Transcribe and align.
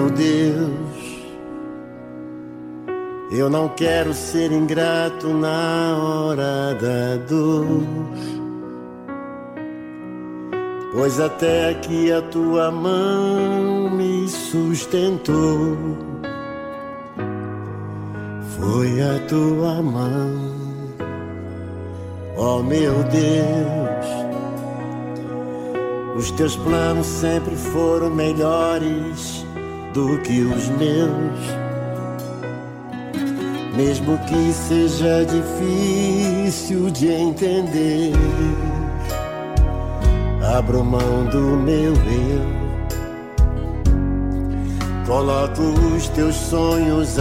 Meu 0.00 0.08
Deus, 0.08 1.24
eu 3.30 3.50
não 3.50 3.68
quero 3.68 4.14
ser 4.14 4.50
ingrato 4.50 5.28
na 5.28 5.98
hora 5.98 6.74
da 6.74 7.16
dor, 7.28 7.66
pois 10.94 11.20
até 11.20 11.70
aqui 11.70 12.10
a 12.10 12.22
tua 12.22 12.70
mão 12.70 13.90
me 13.90 14.26
sustentou. 14.26 15.76
Foi 18.58 19.02
a 19.02 19.18
tua 19.28 19.82
mão, 19.82 20.56
ó 22.38 22.58
oh, 22.58 22.62
meu 22.62 22.94
Deus. 23.04 24.20
Os 26.16 26.30
teus 26.32 26.56
planos 26.56 27.06
sempre 27.06 27.54
foram 27.54 28.10
melhores 28.10 29.44
do 29.92 30.18
que 30.18 30.42
os 30.42 30.68
meus. 30.68 31.60
Mesmo 33.76 34.18
que 34.26 34.52
seja 34.52 35.24
difícil 35.24 36.90
de 36.90 37.08
entender, 37.08 38.12
abro 40.56 40.84
mão 40.84 41.24
do 41.30 41.56
meu 41.56 41.92
eu. 41.94 42.60
Coloco 45.06 45.62
os 45.96 46.08
teus 46.10 46.36
sonhos 46.36 47.16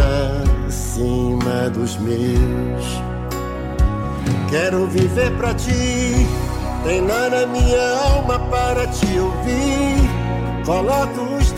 acima 0.67 1.69
dos 1.71 1.97
meus. 1.97 3.01
Quero 4.49 4.85
viver 4.87 5.31
pra 5.37 5.53
ti, 5.53 6.27
treinar 6.83 7.33
a 7.33 7.47
minha 7.47 7.99
alma 8.13 8.37
para 8.51 8.85
te 8.87 9.07
ouvir. 9.17 10.09
Coloco 10.65 11.38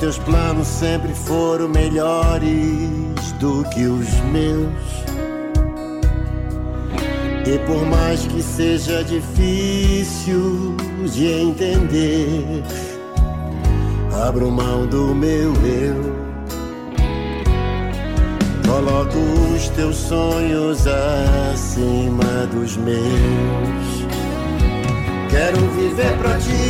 Teus 0.00 0.18
planos 0.18 0.66
sempre 0.66 1.12
foram 1.12 1.68
melhores 1.68 3.32
do 3.38 3.62
que 3.68 3.84
os 3.84 4.08
meus. 4.32 4.72
E 7.46 7.58
por 7.66 7.84
mais 7.84 8.26
que 8.26 8.42
seja 8.42 9.04
difícil 9.04 10.74
de 11.12 11.26
entender, 11.26 12.64
abro 14.26 14.50
mão 14.50 14.86
do 14.86 15.14
meu 15.14 15.52
eu. 15.66 16.18
Coloco 18.66 19.18
os 19.54 19.68
teus 19.70 19.96
sonhos 19.96 20.86
acima 21.52 22.46
dos 22.54 22.76
meus. 22.78 23.00
Quero 25.30 25.58
viver 25.72 26.16
pra 26.16 26.38
ti 26.38 26.69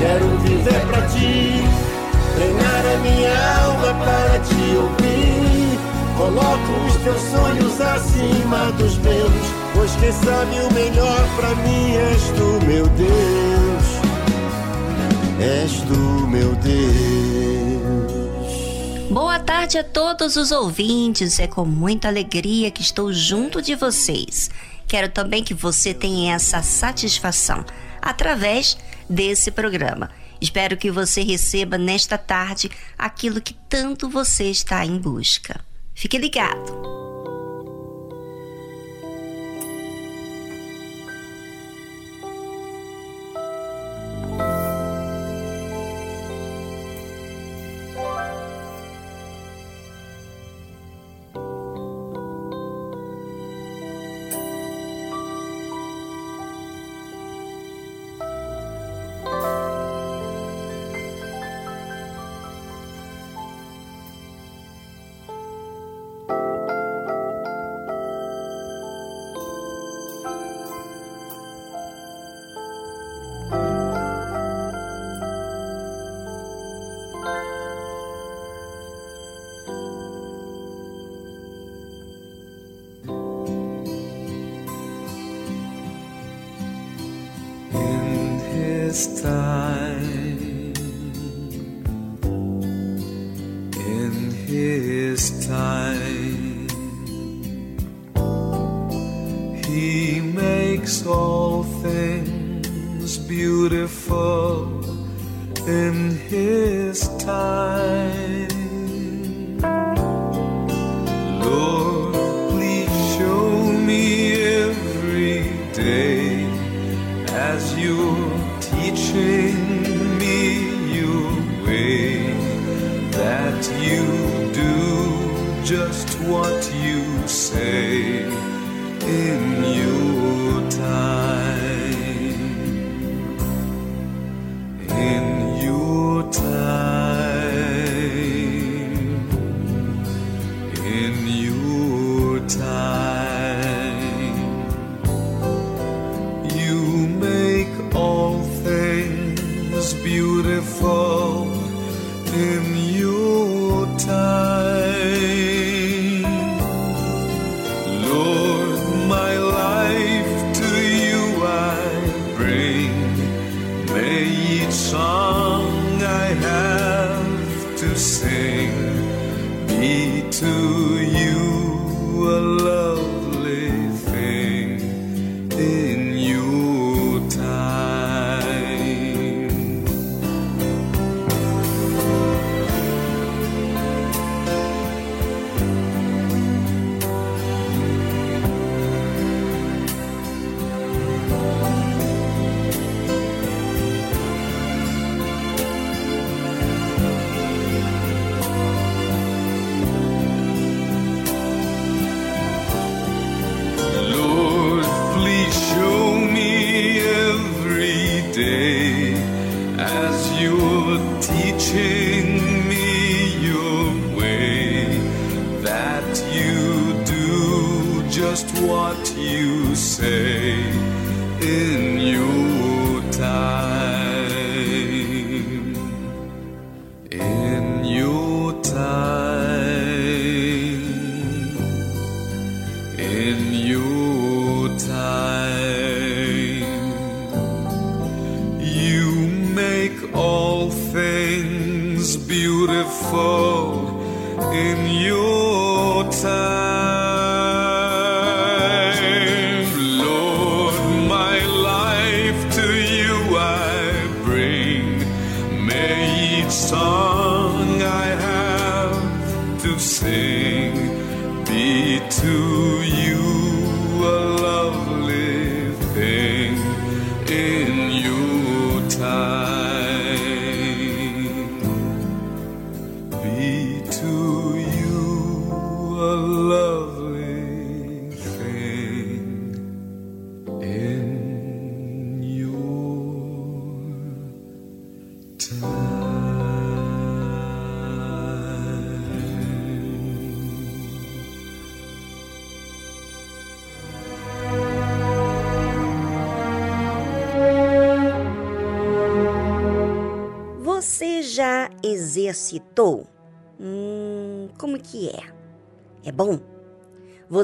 Quero 0.00 0.26
viver 0.38 0.80
pra 0.86 1.02
ti, 1.08 1.62
treinar 2.34 2.86
a 2.86 2.96
minha 3.02 3.36
alma 3.66 3.92
para 4.02 4.38
te 4.40 4.74
ouvir. 4.74 5.78
Coloco 6.16 6.72
os 6.86 6.96
teus 7.04 7.20
sonhos 7.20 7.78
acima 7.82 8.72
dos 8.78 8.96
meus, 8.96 9.30
pois 9.74 9.94
quem 9.96 10.10
sabe 10.10 10.58
o 10.58 10.72
melhor 10.72 11.20
pra 11.36 11.54
mim 11.56 11.96
és 11.96 12.22
tu, 12.30 12.64
meu 12.66 12.86
Deus. 12.86 13.84
És 15.38 15.82
tu, 15.82 16.26
meu 16.28 16.54
Deus. 16.56 16.80
Boa 19.10 19.38
tarde 19.38 19.76
a 19.76 19.84
todos 19.84 20.36
os 20.36 20.50
ouvintes. 20.50 21.38
É 21.38 21.46
com 21.46 21.66
muita 21.66 22.08
alegria 22.08 22.70
que 22.70 22.80
estou 22.80 23.12
junto 23.12 23.60
de 23.60 23.74
vocês. 23.74 24.50
Quero 24.88 25.10
também 25.10 25.44
que 25.44 25.52
você 25.52 25.92
tenha 25.92 26.36
essa 26.36 26.62
satisfação 26.62 27.62
através 28.00 28.78
desse 29.10 29.50
programa. 29.50 30.08
Espero 30.40 30.76
que 30.76 30.90
você 30.90 31.22
receba 31.22 31.76
nesta 31.76 32.16
tarde 32.16 32.70
aquilo 32.96 33.40
que 33.40 33.54
tanto 33.68 34.08
você 34.08 34.44
está 34.44 34.86
em 34.86 34.96
busca. 34.96 35.60
Fique 35.94 36.16
ligado! 36.16 37.09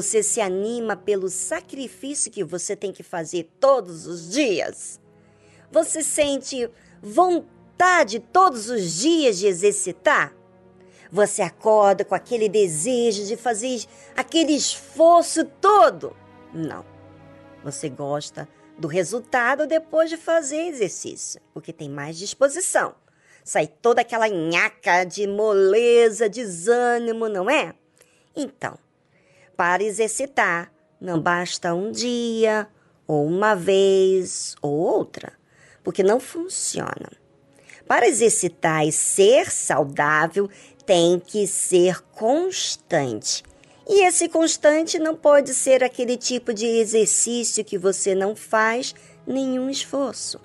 Você 0.07 0.23
se 0.23 0.39
anima 0.39 0.95
pelo 0.95 1.27
sacrifício 1.27 2.31
que 2.31 2.41
você 2.41 2.77
tem 2.77 2.93
que 2.93 3.03
fazer 3.03 3.51
todos 3.59 4.07
os 4.07 4.29
dias? 4.29 5.01
Você 5.69 6.01
sente 6.01 6.69
vontade 7.01 8.21
todos 8.21 8.69
os 8.69 8.93
dias 8.93 9.37
de 9.37 9.47
exercitar? 9.47 10.33
Você 11.11 11.41
acorda 11.41 12.05
com 12.05 12.15
aquele 12.15 12.47
desejo 12.47 13.25
de 13.25 13.35
fazer 13.35 13.83
aquele 14.15 14.53
esforço 14.53 15.43
todo? 15.43 16.15
Não. 16.53 16.85
Você 17.61 17.89
gosta 17.89 18.47
do 18.77 18.87
resultado 18.87 19.67
depois 19.67 20.09
de 20.09 20.15
fazer 20.15 20.67
exercício, 20.67 21.41
porque 21.53 21.73
tem 21.73 21.89
mais 21.89 22.17
disposição. 22.17 22.95
Sai 23.43 23.67
toda 23.67 23.99
aquela 23.99 24.29
nhaca 24.29 25.03
de 25.03 25.27
moleza, 25.27 26.29
desânimo, 26.29 27.27
não 27.27 27.49
é? 27.49 27.75
Então, 28.33 28.79
para 29.57 29.83
exercitar, 29.83 30.71
não 31.01 31.19
basta 31.19 31.73
um 31.73 31.91
dia, 31.91 32.67
ou 33.07 33.25
uma 33.25 33.55
vez, 33.55 34.55
ou 34.61 34.71
outra, 34.71 35.33
porque 35.83 36.03
não 36.03 36.19
funciona. 36.19 37.11
Para 37.87 38.07
exercitar 38.07 38.85
e 38.85 38.91
ser 38.91 39.49
saudável, 39.49 40.49
tem 40.85 41.19
que 41.19 41.47
ser 41.47 42.01
constante. 42.11 43.43
E 43.89 44.05
esse 44.05 44.29
constante 44.29 44.99
não 44.99 45.15
pode 45.15 45.53
ser 45.53 45.83
aquele 45.83 46.17
tipo 46.17 46.53
de 46.53 46.65
exercício 46.65 47.65
que 47.65 47.77
você 47.77 48.13
não 48.13 48.35
faz 48.35 48.93
nenhum 49.25 49.69
esforço, 49.69 50.39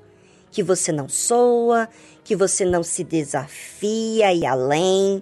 que 0.50 0.62
você 0.62 0.92
não 0.92 1.08
soa, 1.08 1.88
que 2.24 2.36
você 2.36 2.64
não 2.64 2.82
se 2.82 3.02
desafia 3.02 4.32
e 4.32 4.46
além, 4.46 5.20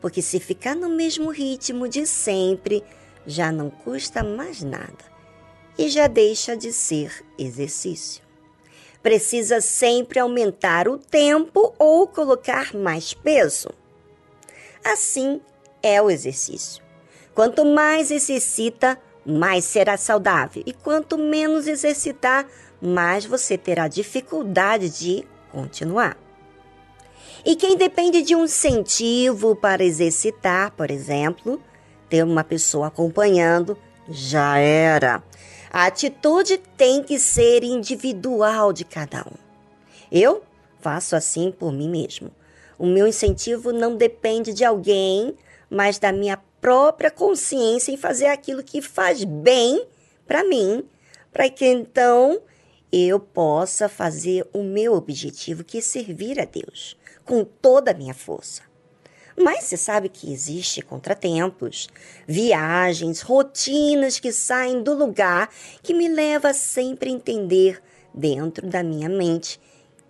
porque 0.00 0.20
se 0.20 0.38
ficar 0.38 0.74
no 0.74 0.90
mesmo 0.90 1.30
ritmo 1.30 1.88
de 1.88 2.06
sempre, 2.06 2.84
já 3.26 3.50
não 3.50 3.70
custa 3.70 4.22
mais 4.22 4.62
nada 4.62 5.14
e 5.78 5.88
já 5.88 6.06
deixa 6.06 6.56
de 6.56 6.72
ser 6.72 7.24
exercício. 7.38 8.22
Precisa 9.02 9.60
sempre 9.60 10.18
aumentar 10.18 10.88
o 10.88 10.96
tempo 10.96 11.74
ou 11.78 12.06
colocar 12.06 12.74
mais 12.74 13.12
peso. 13.12 13.68
Assim 14.82 15.40
é 15.82 16.00
o 16.00 16.10
exercício. 16.10 16.82
Quanto 17.34 17.64
mais 17.64 18.10
exercita, 18.10 18.98
mais 19.26 19.64
será 19.64 19.96
saudável. 19.96 20.62
E 20.64 20.72
quanto 20.72 21.18
menos 21.18 21.66
exercitar, 21.66 22.46
mais 22.80 23.24
você 23.24 23.58
terá 23.58 23.88
dificuldade 23.88 24.88
de 24.88 25.26
continuar. 25.50 26.16
E 27.44 27.56
quem 27.56 27.76
depende 27.76 28.22
de 28.22 28.34
um 28.34 28.44
incentivo 28.44 29.54
para 29.54 29.84
exercitar, 29.84 30.70
por 30.72 30.90
exemplo, 30.90 31.60
ter 32.14 32.22
uma 32.22 32.44
pessoa 32.44 32.86
acompanhando, 32.86 33.76
já 34.08 34.56
era. 34.56 35.20
A 35.68 35.86
atitude 35.86 36.58
tem 36.76 37.02
que 37.02 37.18
ser 37.18 37.64
individual 37.64 38.72
de 38.72 38.84
cada 38.84 39.22
um. 39.22 39.34
Eu 40.12 40.44
faço 40.78 41.16
assim 41.16 41.50
por 41.50 41.72
mim 41.72 41.88
mesmo. 41.88 42.30
O 42.78 42.86
meu 42.86 43.08
incentivo 43.08 43.72
não 43.72 43.96
depende 43.96 44.52
de 44.52 44.64
alguém, 44.64 45.34
mas 45.68 45.98
da 45.98 46.12
minha 46.12 46.36
própria 46.60 47.10
consciência 47.10 47.90
em 47.90 47.96
fazer 47.96 48.26
aquilo 48.26 48.62
que 48.62 48.80
faz 48.80 49.24
bem 49.24 49.84
para 50.24 50.44
mim, 50.44 50.84
para 51.32 51.50
que 51.50 51.66
então 51.66 52.40
eu 52.92 53.18
possa 53.18 53.88
fazer 53.88 54.46
o 54.52 54.62
meu 54.62 54.94
objetivo, 54.94 55.64
que 55.64 55.78
é 55.78 55.80
servir 55.80 56.38
a 56.38 56.44
Deus, 56.44 56.96
com 57.24 57.44
toda 57.44 57.90
a 57.90 57.94
minha 57.94 58.14
força. 58.14 58.62
Mas 59.36 59.64
você 59.64 59.76
sabe 59.76 60.08
que 60.08 60.32
existe 60.32 60.80
contratempos, 60.80 61.88
viagens, 62.26 63.20
rotinas 63.20 64.20
que 64.20 64.32
saem 64.32 64.82
do 64.82 64.94
lugar 64.94 65.50
que 65.82 65.92
me 65.92 66.08
leva 66.08 66.54
sempre 66.54 67.10
a 67.10 67.12
entender 67.12 67.82
dentro 68.12 68.66
da 68.66 68.82
minha 68.82 69.08
mente 69.08 69.60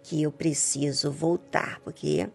que 0.02 0.22
eu 0.22 0.30
preciso 0.30 1.10
voltar, 1.10 1.80
porque 1.80 2.28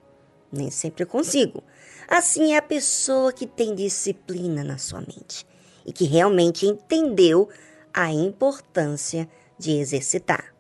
nem 0.52 0.72
sempre 0.72 1.04
eu 1.04 1.08
consigo. 1.08 1.64
Assim 2.08 2.54
é 2.54 2.58
a 2.58 2.62
pessoa 2.62 3.32
que 3.32 3.46
tem 3.46 3.76
disciplina 3.76 4.64
na 4.64 4.80
sua 4.80 5.00
mente 5.00 5.46
e 5.86 5.94
que 5.94 6.06
realmente 6.06 6.66
entendeu 6.66 7.48
a 7.94 8.12
importância 8.12 9.30
de 9.60 9.74
exercitar. 9.74 10.56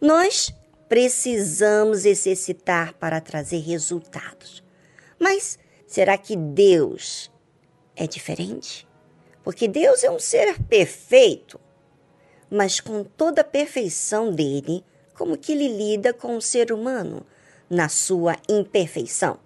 Nós 0.00 0.52
precisamos 0.88 2.04
exercitar 2.04 2.94
para 2.94 3.20
trazer 3.20 3.58
resultados. 3.58 4.65
Mas 5.18 5.58
será 5.86 6.18
que 6.18 6.36
Deus 6.36 7.30
é 7.94 8.06
diferente? 8.06 8.86
Porque 9.42 9.66
Deus 9.66 10.04
é 10.04 10.10
um 10.10 10.18
ser 10.18 10.60
perfeito, 10.64 11.58
mas 12.50 12.80
com 12.80 13.02
toda 13.02 13.40
a 13.40 13.44
perfeição 13.44 14.30
dele, 14.30 14.84
como 15.14 15.38
que 15.38 15.52
ele 15.52 15.68
lida 15.68 16.12
com 16.12 16.36
o 16.36 16.42
ser 16.42 16.72
humano 16.72 17.24
na 17.70 17.88
sua 17.88 18.36
imperfeição, 18.48 19.38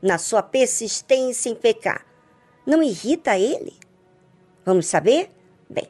na 0.00 0.16
sua 0.16 0.42
persistência 0.42 1.50
em 1.50 1.54
pecar? 1.54 2.06
Não 2.64 2.82
irrita 2.82 3.38
ele? 3.38 3.74
Vamos 4.64 4.86
saber? 4.86 5.30
Bem, 5.68 5.88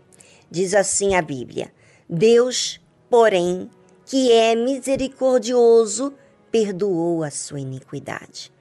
diz 0.50 0.74
assim 0.74 1.14
a 1.14 1.22
Bíblia: 1.22 1.72
Deus, 2.08 2.80
porém, 3.08 3.70
que 4.04 4.32
é 4.32 4.54
misericordioso, 4.54 6.12
perdoou 6.50 7.22
a 7.22 7.30
sua 7.30 7.60
iniquidade 7.60 8.55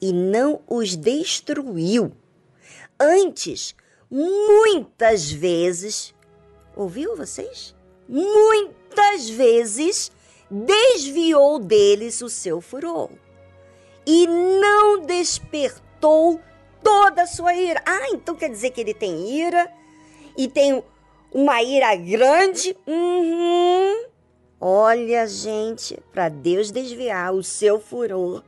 e 0.00 0.12
não 0.12 0.60
os 0.68 0.96
destruiu. 0.96 2.12
Antes, 2.98 3.74
muitas 4.10 5.30
vezes, 5.30 6.14
ouviu 6.74 7.16
vocês? 7.16 7.74
Muitas 8.08 9.28
vezes 9.28 10.10
desviou 10.50 11.58
deles 11.58 12.20
o 12.20 12.28
seu 12.28 12.60
furor 12.60 13.10
e 14.06 14.26
não 14.26 15.00
despertou 15.00 16.40
toda 16.82 17.22
a 17.22 17.26
sua 17.26 17.54
ira. 17.54 17.82
Ah, 17.86 18.08
então 18.10 18.34
quer 18.34 18.50
dizer 18.50 18.70
que 18.70 18.80
ele 18.80 18.94
tem 18.94 19.30
ira 19.30 19.70
e 20.36 20.48
tem 20.48 20.82
uma 21.32 21.62
ira 21.62 21.94
grande? 21.94 22.76
Uhum. 22.86 24.06
Olha, 24.60 25.26
gente, 25.26 25.98
para 26.12 26.28
Deus 26.28 26.70
desviar 26.70 27.32
o 27.32 27.42
seu 27.42 27.80
furor, 27.80 28.42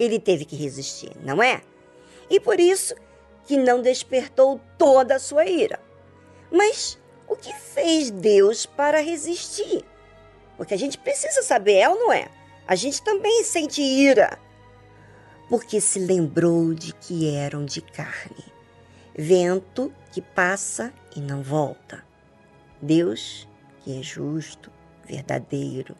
ele 0.00 0.18
teve 0.18 0.46
que 0.46 0.56
resistir, 0.56 1.12
não 1.22 1.42
é? 1.42 1.60
E 2.30 2.40
por 2.40 2.58
isso 2.58 2.94
que 3.44 3.56
não 3.56 3.82
despertou 3.82 4.58
toda 4.78 5.16
a 5.16 5.18
sua 5.18 5.44
ira. 5.44 5.78
Mas 6.50 6.98
o 7.28 7.36
que 7.36 7.52
fez 7.52 8.10
Deus 8.10 8.64
para 8.64 9.02
resistir? 9.02 9.84
Porque 10.56 10.72
a 10.72 10.78
gente 10.78 10.96
precisa 10.96 11.42
saber, 11.42 11.74
é 11.74 11.88
ou 11.88 11.96
não 11.96 12.12
é? 12.12 12.28
A 12.66 12.74
gente 12.74 13.02
também 13.02 13.44
sente 13.44 13.82
ira. 13.82 14.38
Porque 15.48 15.80
se 15.80 15.98
lembrou 15.98 16.72
de 16.72 16.94
que 16.94 17.34
eram 17.34 17.64
de 17.64 17.80
carne, 17.80 18.44
vento 19.14 19.92
que 20.12 20.22
passa 20.22 20.92
e 21.14 21.20
não 21.20 21.42
volta. 21.42 22.04
Deus, 22.80 23.46
que 23.80 23.98
é 23.98 24.02
justo, 24.02 24.70
verdadeiro, 25.04 25.96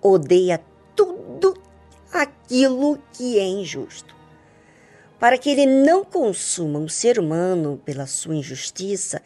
odeia 0.00 0.60
tudo 0.96 1.54
aquilo 2.14 2.98
que 3.12 3.38
é 3.38 3.44
injusto. 3.44 4.14
Para 5.18 5.38
que 5.38 5.50
ele 5.50 5.66
não 5.66 6.04
consuma 6.04 6.78
um 6.78 6.88
ser 6.88 7.18
humano 7.18 7.80
pela 7.84 8.06
sua 8.06 8.36
injustiça, 8.36 9.22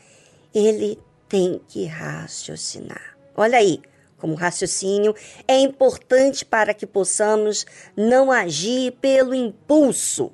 ele 0.54 0.98
tem 1.28 1.60
que 1.68 1.84
raciocinar. 1.84 3.16
Olha 3.36 3.58
aí, 3.58 3.80
como 4.16 4.34
raciocínio 4.34 5.14
é 5.46 5.58
importante 5.58 6.44
para 6.44 6.74
que 6.74 6.86
possamos 6.86 7.66
não 7.96 8.32
agir 8.32 8.92
pelo 9.00 9.34
impulso. 9.34 10.32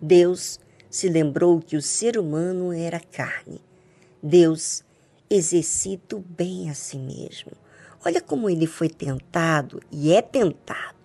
Deus 0.00 0.60
se 0.88 1.08
lembrou 1.08 1.60
que 1.60 1.76
o 1.76 1.82
ser 1.82 2.18
humano 2.18 2.72
era 2.72 3.00
carne. 3.00 3.60
Deus 4.22 4.84
exercita 5.28 6.16
o 6.16 6.20
bem 6.20 6.70
a 6.70 6.74
si 6.74 6.98
mesmo. 6.98 7.52
Olha 8.04 8.20
como 8.20 8.48
ele 8.48 8.66
foi 8.66 8.88
tentado 8.88 9.80
e 9.90 10.12
é 10.12 10.22
tentado 10.22 10.95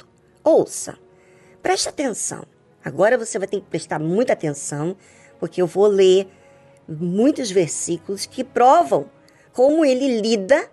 Ouça, 0.43 0.97
preste 1.61 1.87
atenção. 1.89 2.43
Agora 2.83 3.17
você 3.17 3.37
vai 3.37 3.47
ter 3.47 3.61
que 3.61 3.67
prestar 3.67 3.99
muita 3.99 4.33
atenção, 4.33 4.97
porque 5.39 5.61
eu 5.61 5.67
vou 5.67 5.85
ler 5.87 6.27
muitos 6.87 7.51
versículos 7.51 8.25
que 8.25 8.43
provam 8.43 9.09
como 9.53 9.85
ele 9.85 10.19
lida 10.19 10.69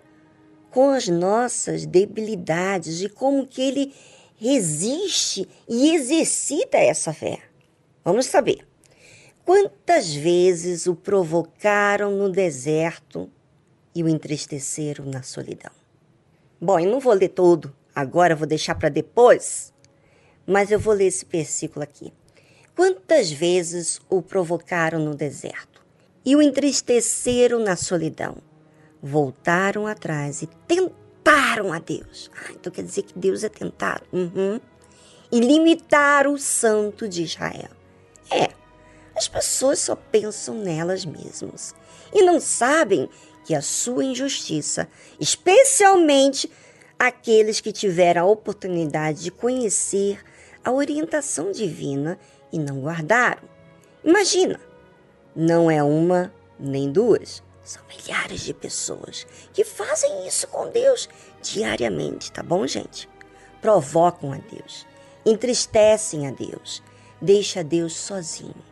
com 0.71 0.89
as 0.89 1.07
nossas 1.07 1.85
debilidades 1.85 3.01
e 3.01 3.09
como 3.09 3.45
que 3.45 3.61
ele 3.61 3.93
resiste 4.37 5.47
e 5.67 5.93
exercita 5.93 6.77
essa 6.77 7.13
fé. 7.13 7.39
Vamos 8.03 8.25
saber. 8.25 8.67
Quantas 9.45 10.13
vezes 10.13 10.87
o 10.87 10.95
provocaram 10.95 12.11
no 12.11 12.29
deserto 12.29 13.29
e 13.93 14.03
o 14.03 14.07
entristeceram 14.07 15.05
na 15.05 15.23
solidão? 15.23 15.71
Bom, 16.61 16.79
eu 16.79 16.89
não 16.89 16.99
vou 16.99 17.13
ler 17.13 17.29
todo, 17.29 17.75
Agora 17.95 18.35
vou 18.35 18.47
deixar 18.47 18.75
para 18.75 18.89
depois, 18.89 19.73
mas 20.45 20.71
eu 20.71 20.79
vou 20.79 20.93
ler 20.93 21.07
esse 21.07 21.25
versículo 21.25 21.83
aqui. 21.83 22.13
Quantas 22.75 23.31
vezes 23.31 23.99
o 24.09 24.21
provocaram 24.21 24.99
no 24.99 25.13
deserto 25.13 25.81
e 26.25 26.35
o 26.35 26.41
entristeceram 26.41 27.59
na 27.59 27.75
solidão? 27.75 28.37
Voltaram 29.01 29.85
atrás 29.85 30.41
e 30.41 30.47
tentaram 30.67 31.73
a 31.73 31.79
Deus. 31.79 32.31
Ah, 32.35 32.51
então 32.51 32.71
quer 32.71 32.83
dizer 32.83 33.03
que 33.03 33.17
Deus 33.17 33.43
é 33.43 33.49
tentado. 33.49 34.03
Uhum. 34.13 34.59
E 35.31 35.39
limitaram 35.39 36.33
o 36.33 36.39
santo 36.39 37.07
de 37.07 37.23
Israel. 37.23 37.71
É, 38.31 38.49
as 39.15 39.27
pessoas 39.27 39.79
só 39.79 39.95
pensam 39.95 40.55
nelas 40.55 41.03
mesmas 41.03 41.75
e 42.13 42.23
não 42.23 42.39
sabem 42.39 43.09
que 43.43 43.53
a 43.53 43.61
sua 43.61 44.05
injustiça, 44.05 44.87
especialmente 45.19 46.49
aqueles 46.99 47.61
que 47.61 47.71
tiveram 47.71 48.23
a 48.23 48.29
oportunidade 48.29 49.23
de 49.23 49.31
conhecer 49.31 50.19
a 50.63 50.71
orientação 50.71 51.51
divina 51.51 52.19
e 52.51 52.59
não 52.59 52.81
guardaram. 52.81 53.47
Imagina, 54.03 54.59
não 55.33 55.71
é 55.71 55.81
uma 55.81 56.33
nem 56.59 56.91
duas, 56.91 57.41
são 57.63 57.81
milhares 57.87 58.41
de 58.41 58.53
pessoas 58.53 59.25
que 59.53 59.63
fazem 59.63 60.27
isso 60.27 60.47
com 60.47 60.69
Deus 60.69 61.07
diariamente, 61.41 62.31
tá 62.31 62.43
bom, 62.43 62.67
gente? 62.67 63.07
Provocam 63.61 64.33
a 64.33 64.37
Deus, 64.37 64.85
entristecem 65.25 66.27
a 66.27 66.31
Deus, 66.31 66.83
deixa 67.21 67.63
Deus 67.63 67.95
sozinho. 67.95 68.69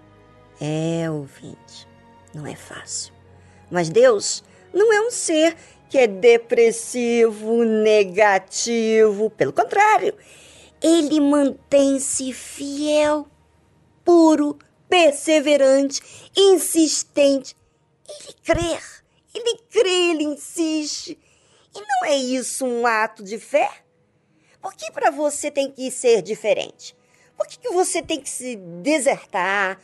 É, 0.60 1.10
ouvinte, 1.10 1.88
não 2.34 2.46
é 2.46 2.56
fácil. 2.56 3.14
Mas 3.70 3.90
Deus 3.90 4.44
não 4.74 4.92
é 4.92 5.00
um 5.02 5.12
ser 5.12 5.56
que 5.90 5.98
é 5.98 6.08
depressivo, 6.08 7.64
negativo. 7.64 9.30
Pelo 9.30 9.54
contrário, 9.54 10.14
ele 10.82 11.20
mantém-se 11.20 12.34
fiel, 12.34 13.28
puro, 14.04 14.58
perseverante, 14.90 16.02
insistente. 16.36 17.56
Ele 18.08 18.34
crê, 18.44 18.78
ele 19.34 19.60
crê, 19.70 20.12
ele 20.12 20.24
insiste. 20.24 21.18
E 21.76 21.80
não 21.80 22.06
é 22.10 22.16
isso 22.16 22.66
um 22.66 22.88
ato 22.88 23.24
de 23.24 23.38
fé? 23.38 23.70
Por 24.62 24.74
que 24.74 24.92
para 24.92 25.12
você 25.12 25.52
tem 25.52 25.72
que 25.72 25.92
ser 25.92 26.22
diferente? 26.22 26.96
Por 27.38 27.46
que, 27.48 27.60
que 27.60 27.70
você 27.70 28.02
tem 28.02 28.20
que 28.20 28.30
se 28.30 28.56
desertar, 28.56 29.80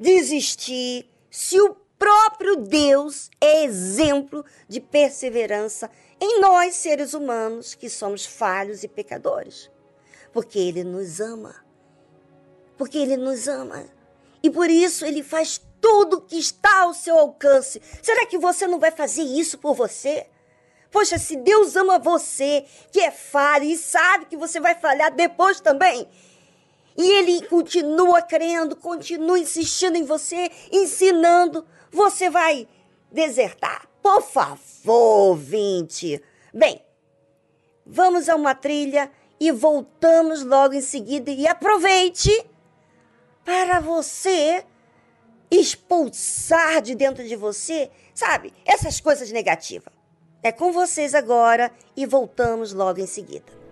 desistir, 0.00 1.06
se 1.30 1.60
o 1.60 1.76
próprio 2.04 2.56
Deus 2.56 3.30
é 3.40 3.64
exemplo 3.64 4.44
de 4.68 4.78
perseverança 4.78 5.90
em 6.20 6.38
nós, 6.38 6.74
seres 6.74 7.14
humanos, 7.14 7.74
que 7.74 7.88
somos 7.88 8.26
falhos 8.26 8.84
e 8.84 8.88
pecadores. 8.88 9.70
Porque 10.30 10.58
Ele 10.58 10.84
nos 10.84 11.18
ama. 11.18 11.64
Porque 12.76 12.98
Ele 12.98 13.16
nos 13.16 13.48
ama. 13.48 13.86
E 14.42 14.50
por 14.50 14.68
isso 14.68 15.06
Ele 15.06 15.22
faz 15.22 15.58
tudo 15.80 16.20
que 16.20 16.38
está 16.38 16.82
ao 16.82 16.92
seu 16.92 17.18
alcance. 17.18 17.80
Será 18.02 18.26
que 18.26 18.36
você 18.36 18.66
não 18.66 18.78
vai 18.78 18.90
fazer 18.90 19.22
isso 19.22 19.56
por 19.56 19.72
você? 19.72 20.26
Poxa, 20.90 21.16
se 21.16 21.36
Deus 21.36 21.74
ama 21.74 21.98
você, 21.98 22.66
que 22.92 23.00
é 23.00 23.10
falha 23.10 23.64
e 23.64 23.78
sabe 23.78 24.26
que 24.26 24.36
você 24.36 24.60
vai 24.60 24.74
falhar 24.74 25.10
depois 25.10 25.58
também, 25.58 26.06
e 26.96 27.10
Ele 27.10 27.46
continua 27.46 28.20
crendo, 28.20 28.76
continua 28.76 29.38
insistindo 29.38 29.96
em 29.96 30.04
você, 30.04 30.50
ensinando, 30.70 31.66
você 31.94 32.28
vai 32.28 32.68
desertar. 33.10 33.88
Por 34.02 34.20
favor, 34.20 35.36
vinte. 35.36 36.20
Bem, 36.52 36.84
vamos 37.86 38.28
a 38.28 38.34
uma 38.34 38.54
trilha 38.54 39.10
e 39.38 39.50
voltamos 39.52 40.44
logo 40.44 40.74
em 40.74 40.80
seguida. 40.80 41.30
E 41.30 41.46
aproveite 41.46 42.30
para 43.44 43.78
você 43.78 44.64
expulsar 45.50 46.82
de 46.82 46.94
dentro 46.94 47.22
de 47.26 47.36
você, 47.36 47.90
sabe, 48.12 48.52
essas 48.64 49.00
coisas 49.00 49.30
negativas. 49.30 49.94
É 50.42 50.50
com 50.50 50.72
vocês 50.72 51.14
agora 51.14 51.72
e 51.96 52.04
voltamos 52.04 52.72
logo 52.72 53.00
em 53.00 53.06
seguida. 53.06 53.63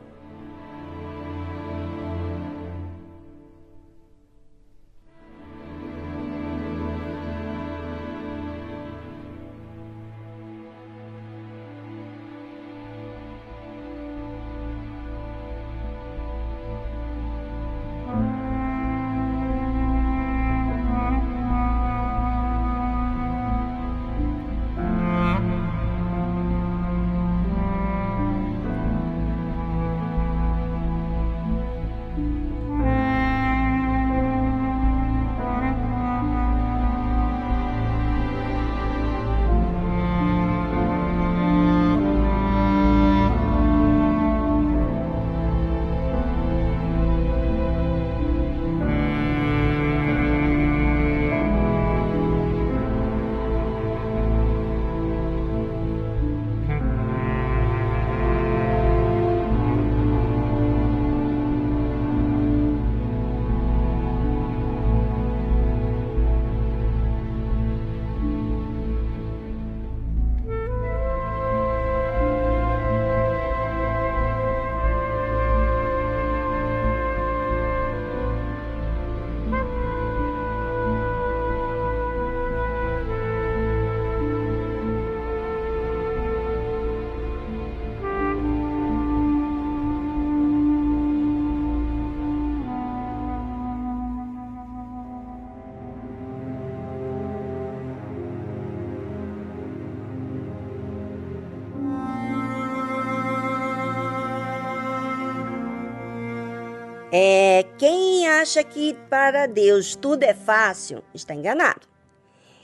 Acha 108.43 108.65
que 108.65 108.95
para 109.09 109.47
Deus 109.47 109.95
tudo 109.95 110.25
é 110.25 110.35
fácil, 110.35 111.03
está 111.15 111.33
enganado. 111.33 111.87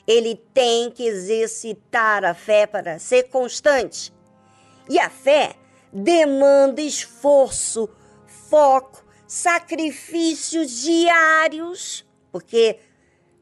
Ele 0.07 0.35
tem 0.53 0.91
que 0.91 1.07
exercitar 1.07 2.25
a 2.25 2.35
fé 2.35 2.67
para 2.67 2.99
ser 2.99 3.25
constante. 3.25 4.13
E 4.89 4.99
a 4.99 5.09
fé 5.09 5.55
demanda 5.93 6.81
esforço, 6.81 7.89
foco, 8.27 9.05
sacrifícios 9.27 10.83
diários, 10.83 12.05
porque 12.33 12.81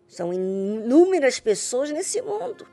são 0.07 0.33
inúmeras 0.33 1.41
pessoas 1.41 1.91
nesse 1.91 2.21
mundo. 2.21 2.67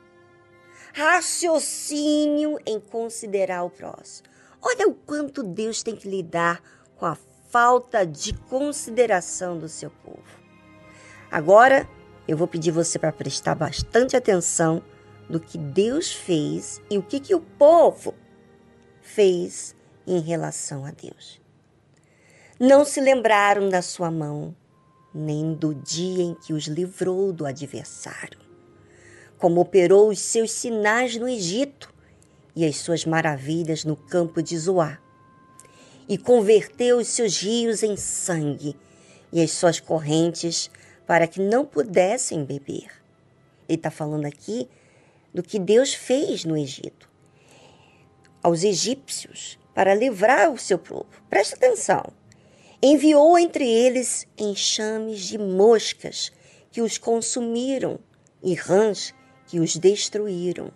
Raciocínio 0.92 2.58
em 2.66 2.78
considerar 2.78 3.64
o 3.64 3.70
próximo. 3.70 4.28
Olha 4.60 4.88
o 4.88 4.94
quanto 4.94 5.42
Deus 5.42 5.82
tem 5.82 5.96
que 5.96 6.08
lidar 6.08 6.62
com 6.96 7.06
a 7.06 7.16
falta 7.54 8.04
de 8.04 8.32
consideração 8.32 9.56
do 9.56 9.68
seu 9.68 9.88
povo. 9.88 10.24
Agora, 11.30 11.88
eu 12.26 12.36
vou 12.36 12.48
pedir 12.48 12.72
você 12.72 12.98
para 12.98 13.12
prestar 13.12 13.54
bastante 13.54 14.16
atenção 14.16 14.82
do 15.30 15.38
que 15.38 15.56
Deus 15.56 16.10
fez 16.10 16.82
e 16.90 16.98
o 16.98 17.02
que, 17.02 17.20
que 17.20 17.32
o 17.32 17.38
povo 17.38 18.12
fez 19.00 19.76
em 20.04 20.18
relação 20.18 20.84
a 20.84 20.90
Deus. 20.90 21.40
Não 22.58 22.84
se 22.84 23.00
lembraram 23.00 23.68
da 23.68 23.82
sua 23.82 24.10
mão, 24.10 24.52
nem 25.14 25.54
do 25.54 25.76
dia 25.76 26.24
em 26.24 26.34
que 26.34 26.52
os 26.52 26.64
livrou 26.64 27.32
do 27.32 27.46
adversário, 27.46 28.40
como 29.38 29.60
operou 29.60 30.08
os 30.08 30.18
seus 30.18 30.50
sinais 30.50 31.16
no 31.16 31.28
Egito 31.28 31.94
e 32.56 32.66
as 32.66 32.78
suas 32.78 33.04
maravilhas 33.04 33.84
no 33.84 33.94
campo 33.94 34.42
de 34.42 34.58
Zoar 34.58 35.03
e 36.08 36.18
converteu 36.18 36.98
os 36.98 37.08
seus 37.08 37.38
rios 37.38 37.82
em 37.82 37.96
sangue 37.96 38.76
e 39.32 39.42
as 39.42 39.50
suas 39.52 39.80
correntes 39.80 40.70
para 41.06 41.26
que 41.26 41.40
não 41.40 41.64
pudessem 41.64 42.44
beber. 42.44 42.88
Ele 43.68 43.78
está 43.78 43.90
falando 43.90 44.26
aqui 44.26 44.68
do 45.32 45.42
que 45.42 45.58
Deus 45.58 45.94
fez 45.94 46.44
no 46.44 46.56
Egito 46.56 47.08
aos 48.44 48.62
egípcios 48.62 49.58
para 49.74 49.94
livrar 49.94 50.52
o 50.52 50.58
seu 50.58 50.78
povo. 50.78 51.06
Presta 51.30 51.56
atenção. 51.56 52.04
Enviou 52.82 53.38
entre 53.38 53.66
eles 53.66 54.26
enxames 54.36 55.20
de 55.20 55.38
moscas 55.38 56.30
que 56.70 56.82
os 56.82 56.98
consumiram 56.98 57.98
e 58.42 58.52
rãs 58.52 59.14
que 59.46 59.58
os 59.58 59.76
destruíram. 59.76 60.70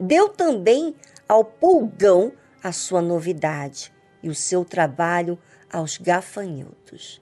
Deu 0.00 0.28
também 0.28 0.94
ao 1.28 1.44
pulgão 1.44 2.32
a 2.62 2.72
sua 2.72 3.00
novidade 3.00 3.92
e 4.22 4.28
o 4.28 4.34
seu 4.34 4.64
trabalho 4.64 5.38
aos 5.72 5.98
gafanhotos. 5.98 7.20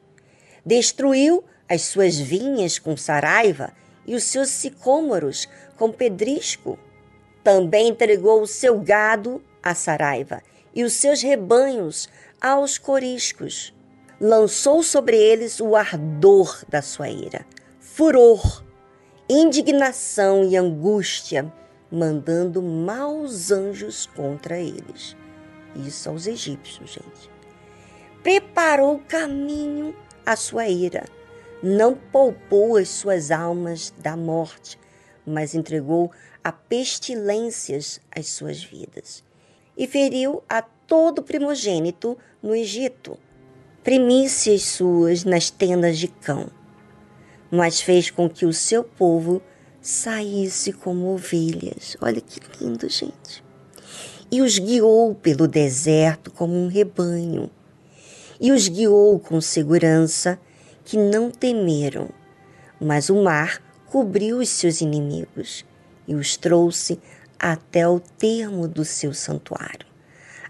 Destruiu 0.65 1.45
as 1.69 1.83
suas 1.83 2.19
vinhas 2.19 2.79
com 2.79 2.97
saraiva 2.97 3.73
e 4.07 4.15
os 4.15 4.25
seus 4.25 4.49
sicômoros 4.49 5.49
com 5.77 5.91
pedrisco. 5.91 6.79
Também 7.43 7.89
entregou 7.89 8.43
o 8.43 8.47
seu 8.47 8.81
gado 8.81 9.43
à 9.63 9.75
saraiva 9.75 10.43
e 10.75 10.85
os 10.85 10.95
seus 10.95 11.23
rebanhos 11.23 12.09
aos 12.41 12.79
coriscos. 12.79 13.75
Lançou 14.21 14.83
sobre 14.83 15.17
eles 15.17 15.61
o 15.61 15.77
ardor 15.77 16.65
da 16.69 16.81
sua 16.81 17.09
ira, 17.11 17.45
furor, 17.79 18.65
indignação 19.29 20.45
e 20.45 20.57
angústia, 20.57 21.53
mandando 21.91 22.63
maus 22.63 23.51
anjos 23.51 24.07
contra 24.07 24.59
eles 24.59 25.17
isso 25.77 26.09
aos 26.09 26.27
egípcios, 26.27 26.91
gente. 26.91 27.31
Preparou 28.23 28.97
o 28.97 29.01
caminho 29.01 29.95
à 30.25 30.35
sua 30.35 30.69
ira, 30.69 31.05
não 31.63 31.95
poupou 31.95 32.77
as 32.77 32.89
suas 32.89 33.31
almas 33.31 33.93
da 33.99 34.17
morte, 34.17 34.79
mas 35.25 35.55
entregou 35.55 36.11
a 36.43 36.51
pestilências 36.51 38.01
as 38.11 38.29
suas 38.29 38.63
vidas. 38.63 39.23
E 39.77 39.87
feriu 39.87 40.43
a 40.49 40.63
todo 40.63 41.23
primogênito 41.23 42.17
no 42.43 42.55
Egito, 42.55 43.19
primícias 43.85 44.63
suas 44.63 45.25
nas 45.25 45.51
tendas 45.51 45.99
de 45.99 46.09
cão, 46.09 46.49
mas 47.51 47.81
fez 47.81 48.11
com 48.11 48.29
que 48.29 48.47
o 48.47 48.53
seu 48.53 48.83
povo 48.83 49.43
saísse 49.81 50.73
como 50.73 51.13
ovelhas. 51.13 51.97
Olha 52.01 52.21
que 52.21 52.41
lindo, 52.61 52.89
gente 52.89 53.46
e 54.31 54.43
os 54.43 54.59
guiou 54.59 55.15
pelo 55.15 55.47
deserto 55.47 56.31
como 56.31 56.55
um 56.55 56.67
rebanho, 56.67 57.51
e 58.41 58.51
os 58.51 58.69
guiou 58.69 59.19
com 59.19 59.41
segurança, 59.41 60.39
que 60.85 60.97
não 60.97 61.31
temeram, 61.31 62.09
mas 62.81 63.09
o 63.09 63.23
mar 63.23 63.63
cobriu 63.87 64.39
os 64.39 64.49
seus 64.49 64.81
inimigos 64.81 65.65
e 66.07 66.15
os 66.15 66.37
trouxe 66.37 67.01
até 67.39 67.89
o 67.89 67.99
termo 68.01 68.69
do 68.69 68.85
seu 68.85 69.13
santuário, 69.13 69.87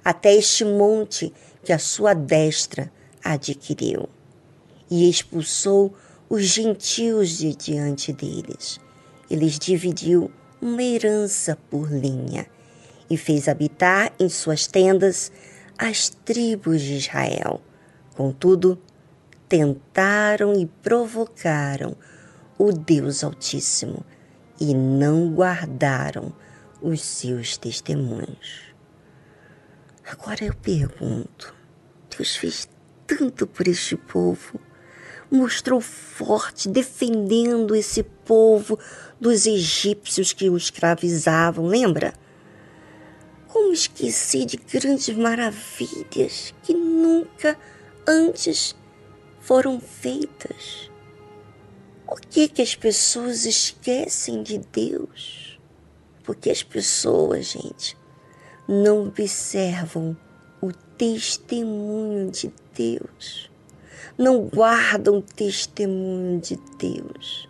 até 0.05 0.35
este 0.35 0.65
monte 0.65 1.33
que 1.65 1.73
a 1.73 1.79
sua 1.79 2.15
destra 2.15 2.91
adquiriu, 3.23 4.09
e 4.91 5.09
expulsou 5.09 5.95
os 6.29 6.45
gentios 6.45 7.39
de 7.39 7.55
diante 7.55 8.13
deles. 8.13 8.81
Eles 9.31 9.59
dividiu 9.59 10.31
uma 10.61 10.83
herança 10.83 11.57
por 11.71 11.91
linha 11.91 12.47
e 13.09 13.17
fez 13.17 13.49
habitar 13.49 14.13
em 14.19 14.29
suas 14.29 14.67
tendas 14.67 15.31
as 15.79 16.09
tribos 16.09 16.81
de 16.81 16.95
Israel. 16.95 17.61
Contudo, 18.15 18.81
tentaram 19.49 20.55
e 20.55 20.67
provocaram 20.67 21.97
o 22.59 22.73
Deus 22.73 23.23
Altíssimo 23.23 24.05
e 24.61 24.75
não 24.75 25.31
guardaram 25.33 26.33
os 26.81 27.03
seus 27.03 27.57
testemunhos. 27.57 28.75
Agora 30.09 30.45
eu 30.45 30.55
pergunto: 30.55 31.55
Deus 32.17 32.37
fez 32.37 32.69
tanto 33.07 33.47
por 33.47 33.69
este 33.69 33.97
povo, 33.97 34.59
mostrou 35.31 35.81
forte, 35.81 36.69
defendendo 36.69 37.75
esse 37.75 38.03
povo 38.03 38.79
dos 39.21 39.47
egípcios 39.47 40.33
que 40.33 40.49
o 40.49 40.57
escravizavam, 40.57 41.67
lembra? 41.67 42.13
Como 43.57 43.73
esqueci 43.73 44.45
de 44.45 44.59
grandes 44.59 45.17
maravilhas 45.17 46.53
que 46.63 46.75
nunca 46.75 47.59
antes 48.07 48.77
foram 49.41 49.81
feitas? 49.81 50.91
Por 52.07 52.21
que, 52.21 52.49
que 52.49 52.61
as 52.61 52.75
pessoas 52.75 53.47
esquecem 53.47 54.43
de 54.43 54.59
Deus? 54.59 55.59
Porque 56.23 56.51
as 56.51 56.63
pessoas, 56.63 57.47
gente, 57.47 57.97
não 58.69 59.07
observam 59.07 60.15
o 60.61 60.71
testemunho 60.99 62.31
de 62.31 62.53
Deus, 62.75 63.51
não 64.19 64.43
guardam 64.43 65.17
o 65.17 65.23
testemunho 65.23 66.39
de 66.43 66.57
Deus, 66.77 67.49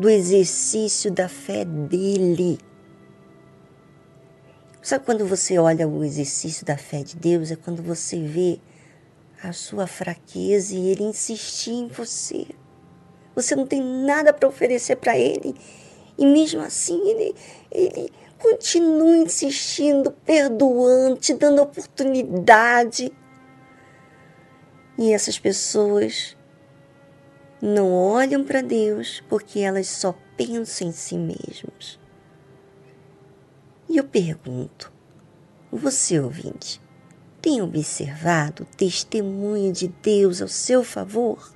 do 0.00 0.08
exercício 0.08 1.12
da 1.12 1.28
fé 1.28 1.62
dele. 1.66 2.58
Sabe 4.82 5.04
quando 5.04 5.24
você 5.24 5.56
olha 5.58 5.86
o 5.86 6.02
exercício 6.02 6.66
da 6.66 6.76
fé 6.76 7.04
de 7.04 7.14
Deus? 7.14 7.52
É 7.52 7.56
quando 7.56 7.80
você 7.80 8.20
vê 8.20 8.58
a 9.40 9.52
sua 9.52 9.86
fraqueza 9.86 10.74
e 10.74 10.88
ele 10.88 11.04
insistir 11.04 11.70
em 11.70 11.86
você. 11.86 12.46
Você 13.32 13.54
não 13.54 13.64
tem 13.64 13.80
nada 13.80 14.32
para 14.32 14.48
oferecer 14.48 14.96
para 14.96 15.16
ele. 15.16 15.54
E 16.18 16.26
mesmo 16.26 16.60
assim, 16.62 17.00
ele, 17.08 17.34
ele 17.70 18.12
continua 18.40 19.16
insistindo, 19.18 20.10
perdoando, 20.10 21.16
te 21.16 21.32
dando 21.32 21.62
oportunidade. 21.62 23.12
E 24.98 25.12
essas 25.12 25.38
pessoas 25.38 26.36
não 27.60 27.92
olham 27.92 28.42
para 28.42 28.60
Deus 28.60 29.22
porque 29.28 29.60
elas 29.60 29.86
só 29.86 30.12
pensam 30.36 30.88
em 30.88 30.92
si 30.92 31.16
mesmas. 31.16 32.01
E 33.92 33.98
eu 33.98 34.04
pergunto, 34.04 34.90
você 35.70 36.18
ouvinte, 36.18 36.80
tem 37.42 37.60
observado 37.60 38.62
o 38.62 38.66
testemunho 38.74 39.70
de 39.70 39.86
Deus 39.86 40.40
ao 40.40 40.48
seu 40.48 40.82
favor? 40.82 41.54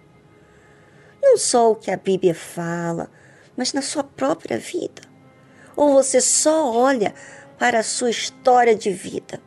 Não 1.22 1.38
só 1.38 1.72
o 1.72 1.74
que 1.74 1.90
a 1.90 1.96
Bíblia 1.96 2.34
fala, 2.34 3.10
mas 3.56 3.72
na 3.72 3.80
sua 3.80 4.04
própria 4.04 4.58
vida. 4.58 5.00
Ou 5.74 5.94
você 5.94 6.20
só 6.20 6.70
olha 6.74 7.14
para 7.58 7.78
a 7.78 7.82
sua 7.82 8.10
história 8.10 8.74
de 8.74 8.90
vida? 8.90 9.40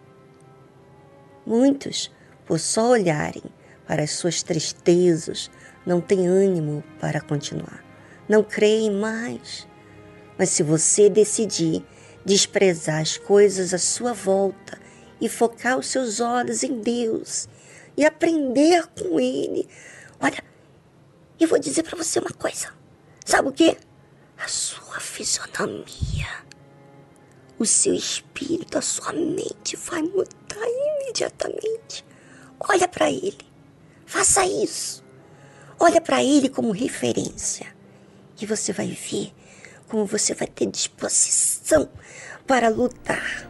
Muitos, 1.45 2.11
por 2.43 2.59
só 2.59 2.89
olharem 2.89 3.43
para 3.85 4.01
as 4.01 4.13
suas 4.13 4.41
tristezas, 4.41 5.51
não 5.85 6.01
têm 6.01 6.25
ânimo 6.25 6.83
para 6.99 7.21
continuar. 7.21 7.85
Não 8.27 8.43
creem 8.43 8.89
mais. 8.89 9.67
Mas 10.39 10.49
se 10.49 10.63
você 10.63 11.07
decidir 11.07 11.85
desprezar 12.29 13.01
as 13.01 13.17
coisas 13.17 13.73
à 13.73 13.79
sua 13.79 14.13
volta 14.13 14.79
e 15.19 15.27
focar 15.27 15.79
os 15.79 15.87
seus 15.87 16.19
olhos 16.19 16.61
em 16.61 16.79
Deus 16.79 17.49
e 17.97 18.05
aprender 18.05 18.85
com 18.89 19.19
Ele. 19.19 19.67
Olha, 20.21 20.43
eu 21.39 21.47
vou 21.47 21.57
dizer 21.57 21.81
para 21.81 21.97
você 21.97 22.19
uma 22.19 22.29
coisa. 22.29 22.71
Sabe 23.25 23.49
o 23.49 23.51
quê? 23.51 23.75
A 24.37 24.47
sua 24.47 24.99
fisionomia, 24.99 26.45
o 27.57 27.65
seu 27.65 27.95
espírito, 27.95 28.77
a 28.77 28.81
sua 28.81 29.11
mente 29.11 29.75
vai 29.75 30.03
mudar 30.03 30.67
imediatamente. 31.01 32.05
Olha 32.59 32.87
para 32.87 33.09
Ele. 33.09 33.39
Faça 34.05 34.45
isso. 34.45 35.03
Olha 35.79 35.99
para 35.99 36.23
Ele 36.23 36.47
como 36.47 36.71
referência. 36.71 37.75
E 38.39 38.45
você 38.45 38.71
vai 38.71 38.87
ver 38.87 39.33
como 39.89 40.05
você 40.05 40.33
vai 40.33 40.47
ter 40.47 40.67
disposição 40.67 41.89
para 42.47 42.69
lutar 42.69 43.49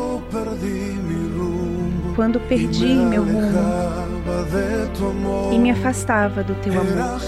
quando 2.15 2.39
perdi 2.41 2.93
meu 2.95 3.23
rumo 3.23 3.41
e 5.53 5.59
me 5.59 5.71
afastava 5.71 6.43
do 6.43 6.53
teu 6.55 6.73
amor. 6.73 7.21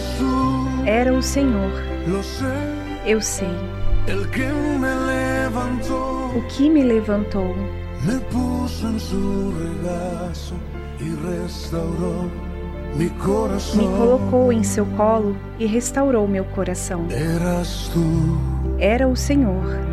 Era 0.86 1.13
o 1.13 1.22
Senhor. 1.22 1.72
Eu 3.06 3.22
sei. 3.22 3.48
O 6.36 6.41
que 6.48 6.69
me 6.69 6.84
levantou 6.84 7.56
me 13.76 13.88
colocou 13.98 14.54
em 14.54 14.63
seu 14.63 14.86
colo 14.86 15.36
e 15.58 15.65
restaurou 15.65 16.28
meu 16.28 16.46
coração. 16.46 17.08
Era 18.78 19.08
o 19.08 19.15
Senhor. 19.15 19.92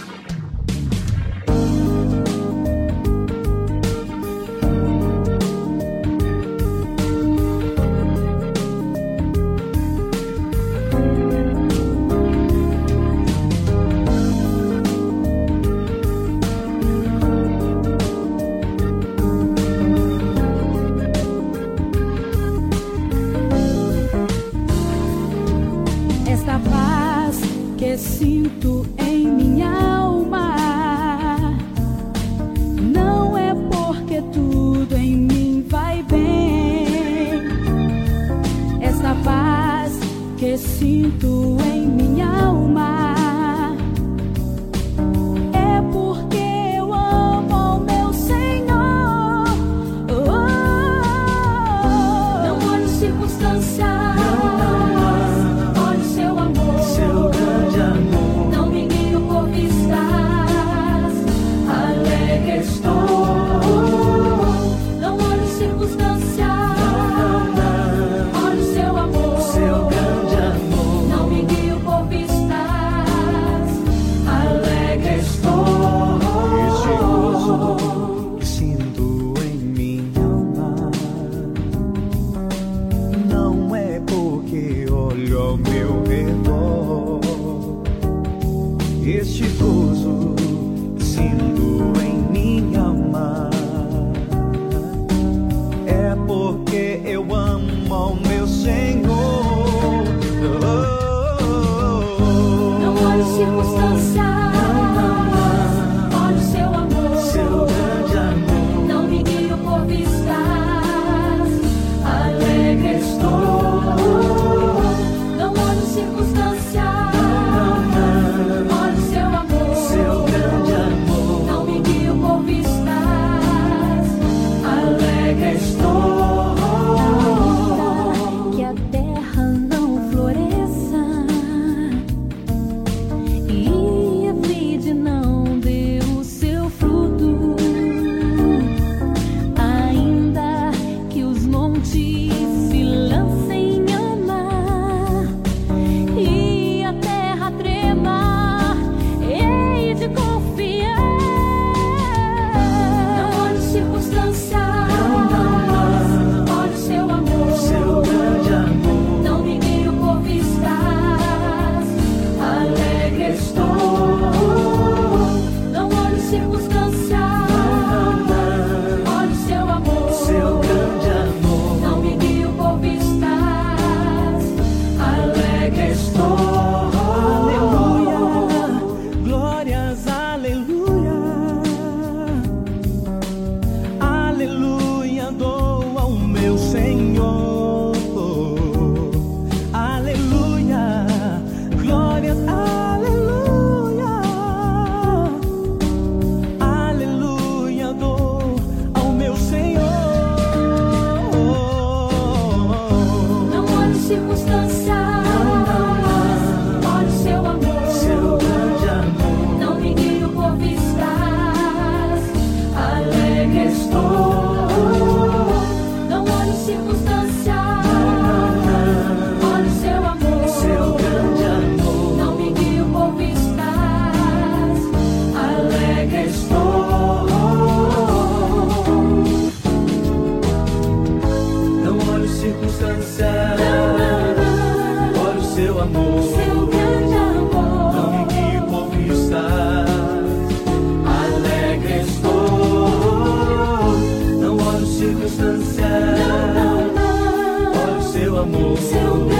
seu 248.81 249.15
nome. 249.15 249.30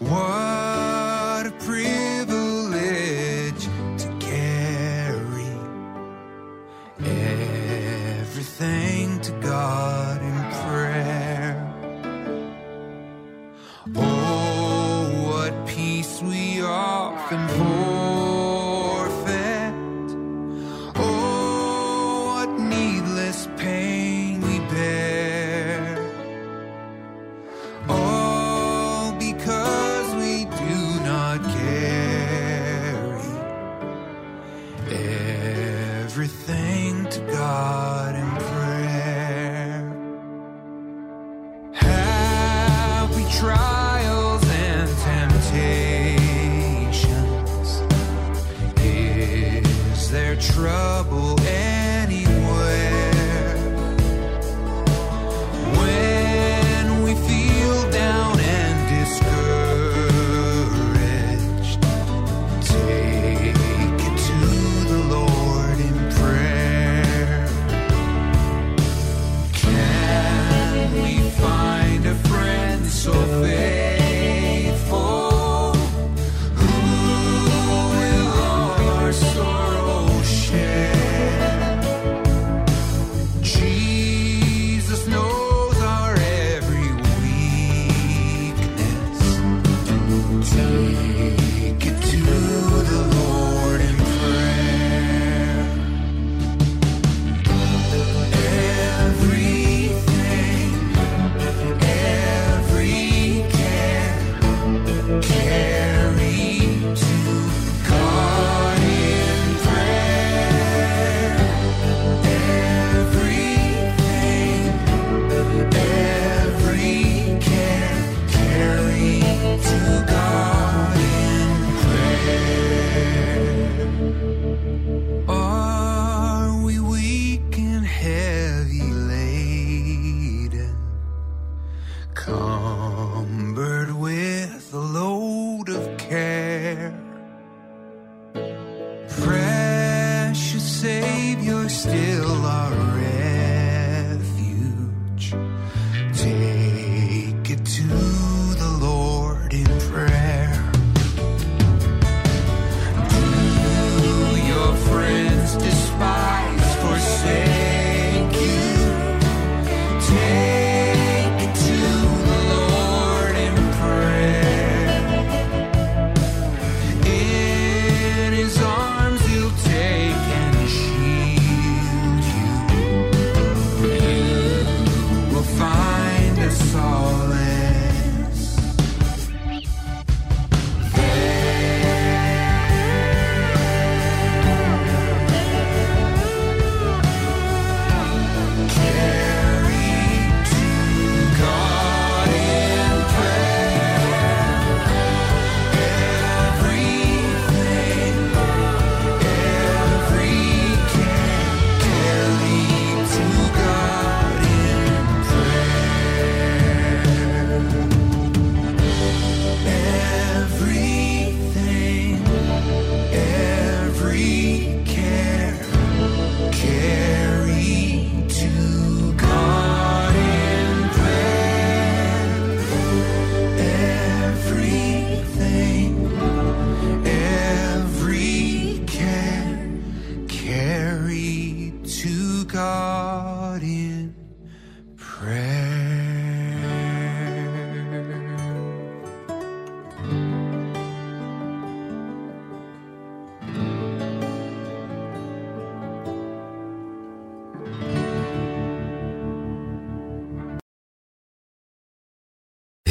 Whoa. 0.00 0.27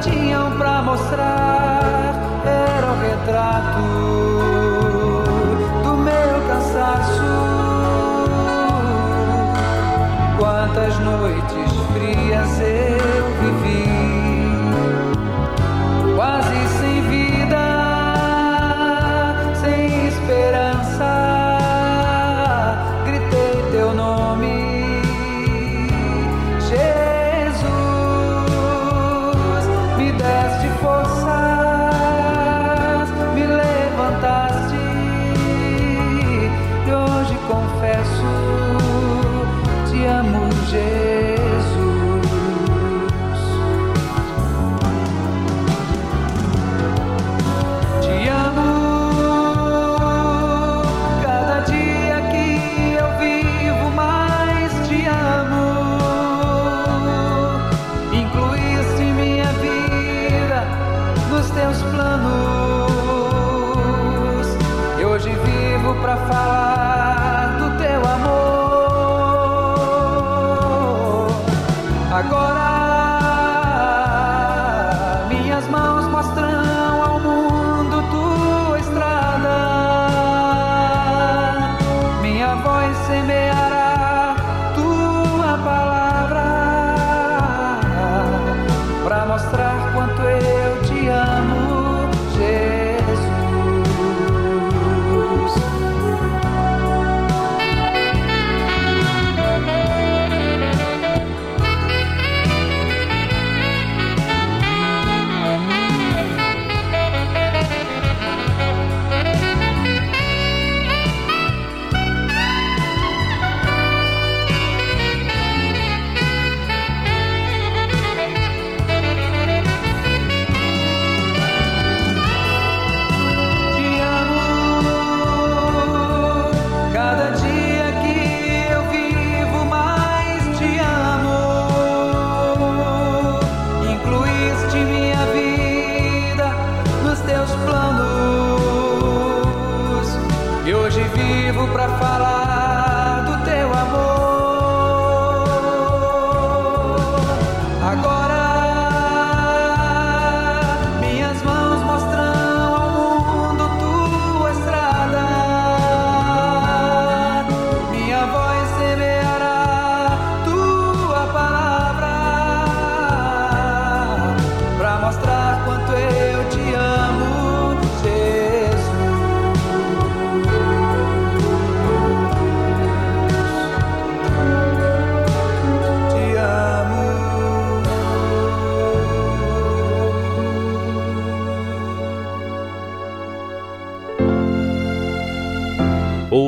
Tinham 0.00 0.50
pra 0.56 0.82
mostrar. 0.82 2.14
Era 2.44 2.86
o 2.86 3.00
retrato 3.00 3.59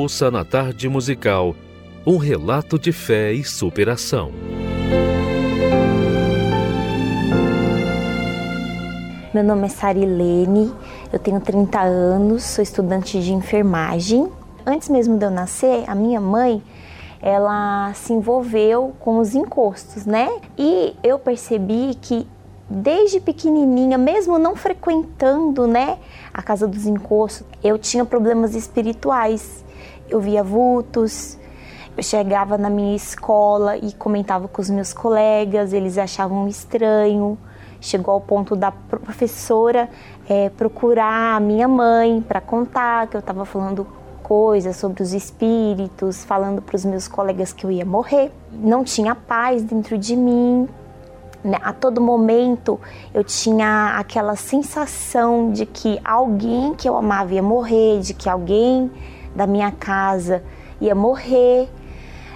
Ouça 0.03 0.29
na 0.29 0.43
tarde 0.43 0.89
musical 0.89 1.55
um 2.05 2.17
relato 2.17 2.77
de 2.77 2.91
fé 2.91 3.31
e 3.31 3.41
superação. 3.41 4.33
Meu 9.33 9.45
nome 9.45 9.65
é 9.65 9.69
Sarilene, 9.69 10.73
eu 11.09 11.19
tenho 11.19 11.39
30 11.39 11.79
anos, 11.79 12.43
sou 12.43 12.61
estudante 12.61 13.21
de 13.21 13.31
enfermagem. 13.31 14.29
Antes 14.65 14.89
mesmo 14.89 15.17
de 15.17 15.23
eu 15.23 15.31
nascer, 15.31 15.85
a 15.87 15.95
minha 15.95 16.19
mãe, 16.19 16.61
ela 17.21 17.93
se 17.93 18.11
envolveu 18.11 18.93
com 18.99 19.19
os 19.19 19.33
encostos, 19.33 20.05
né? 20.05 20.29
E 20.57 20.97
eu 21.01 21.17
percebi 21.17 21.95
que 22.01 22.27
desde 22.69 23.21
pequenininha, 23.21 23.97
mesmo 23.97 24.37
não 24.37 24.53
frequentando, 24.53 25.65
né, 25.65 25.97
a 26.33 26.41
casa 26.41 26.67
dos 26.67 26.85
encostos, 26.85 27.47
eu 27.63 27.77
tinha 27.77 28.03
problemas 28.03 28.53
espirituais. 28.53 29.63
Eu 30.13 30.19
via 30.19 30.43
vultos, 30.43 31.39
eu 31.97 32.03
chegava 32.03 32.55
na 32.55 32.69
minha 32.69 32.95
escola 32.95 33.75
e 33.77 33.91
comentava 33.93 34.47
com 34.47 34.61
os 34.61 34.69
meus 34.69 34.93
colegas, 34.93 35.73
eles 35.73 35.97
achavam 35.97 36.47
estranho. 36.47 37.35
Chegou 37.81 38.13
ao 38.13 38.21
ponto 38.21 38.55
da 38.55 38.71
professora 38.71 39.89
eh, 40.29 40.51
procurar 40.55 41.37
a 41.37 41.39
minha 41.39 41.67
mãe 41.67 42.21
para 42.21 42.39
contar 42.39 43.07
que 43.07 43.17
eu 43.17 43.19
estava 43.21 43.43
falando 43.43 43.87
coisas 44.21 44.75
sobre 44.75 45.01
os 45.01 45.13
espíritos, 45.13 46.23
falando 46.23 46.61
para 46.61 46.75
os 46.75 46.85
meus 46.85 47.07
colegas 47.07 47.51
que 47.51 47.65
eu 47.65 47.71
ia 47.71 47.83
morrer. 47.83 48.31
Não 48.51 48.83
tinha 48.83 49.15
paz 49.15 49.63
dentro 49.63 49.97
de 49.97 50.15
mim. 50.15 50.69
né? 51.43 51.57
A 51.63 51.73
todo 51.73 51.99
momento 51.99 52.79
eu 53.15 53.23
tinha 53.23 53.95
aquela 53.97 54.35
sensação 54.35 55.51
de 55.51 55.65
que 55.65 55.99
alguém 56.05 56.75
que 56.75 56.87
eu 56.87 56.95
amava 56.95 57.33
ia 57.33 57.41
morrer, 57.41 57.99
de 57.99 58.13
que 58.13 58.29
alguém 58.29 58.91
da 59.35 59.47
minha 59.47 59.71
casa 59.71 60.43
ia 60.79 60.93
morrer, 60.93 61.69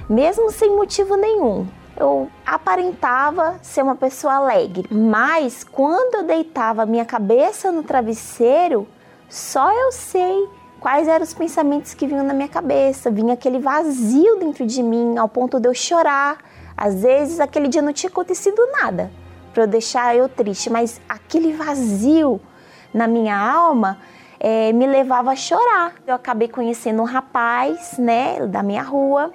mesmo 0.09 0.51
sem 0.51 0.75
motivo 0.75 1.15
nenhum. 1.15 1.67
Eu 1.95 2.29
aparentava 2.45 3.55
ser 3.61 3.81
uma 3.81 3.95
pessoa 3.95 4.35
alegre, 4.35 4.87
mas 4.91 5.63
quando 5.63 6.15
eu 6.15 6.23
deitava 6.23 6.85
minha 6.85 7.05
cabeça 7.05 7.71
no 7.71 7.81
travesseiro, 7.81 8.87
só 9.27 9.71
eu 9.73 9.91
sei 9.91 10.47
quais 10.79 11.07
eram 11.07 11.23
os 11.23 11.33
pensamentos 11.33 11.93
que 11.93 12.05
vinham 12.05 12.23
na 12.23 12.33
minha 12.33 12.47
cabeça. 12.47 13.09
Vinha 13.09 13.33
aquele 13.33 13.59
vazio 13.59 14.37
dentro 14.37 14.65
de 14.65 14.83
mim, 14.83 15.17
ao 15.17 15.27
ponto 15.27 15.59
de 15.59 15.67
eu 15.67 15.73
chorar 15.73 16.37
Às 16.75 17.01
vezes 17.01 17.39
aquele 17.39 17.67
dia 17.67 17.81
não 17.81 17.91
tinha 17.91 18.09
acontecido 18.09 18.61
nada 18.79 19.11
para 19.53 19.63
eu 19.63 19.67
deixar 19.67 20.15
eu 20.15 20.29
triste, 20.29 20.69
mas 20.69 21.01
aquele 21.09 21.51
vazio 21.53 22.39
na 22.93 23.07
minha 23.07 23.35
alma 23.35 23.97
é, 24.39 24.71
me 24.73 24.85
levava 24.85 25.31
a 25.31 25.35
chorar. 25.35 25.95
Eu 26.05 26.15
acabei 26.15 26.47
conhecendo 26.47 27.01
um 27.01 27.05
rapaz, 27.05 27.97
né, 27.97 28.45
da 28.47 28.61
minha 28.61 28.83
rua. 28.83 29.31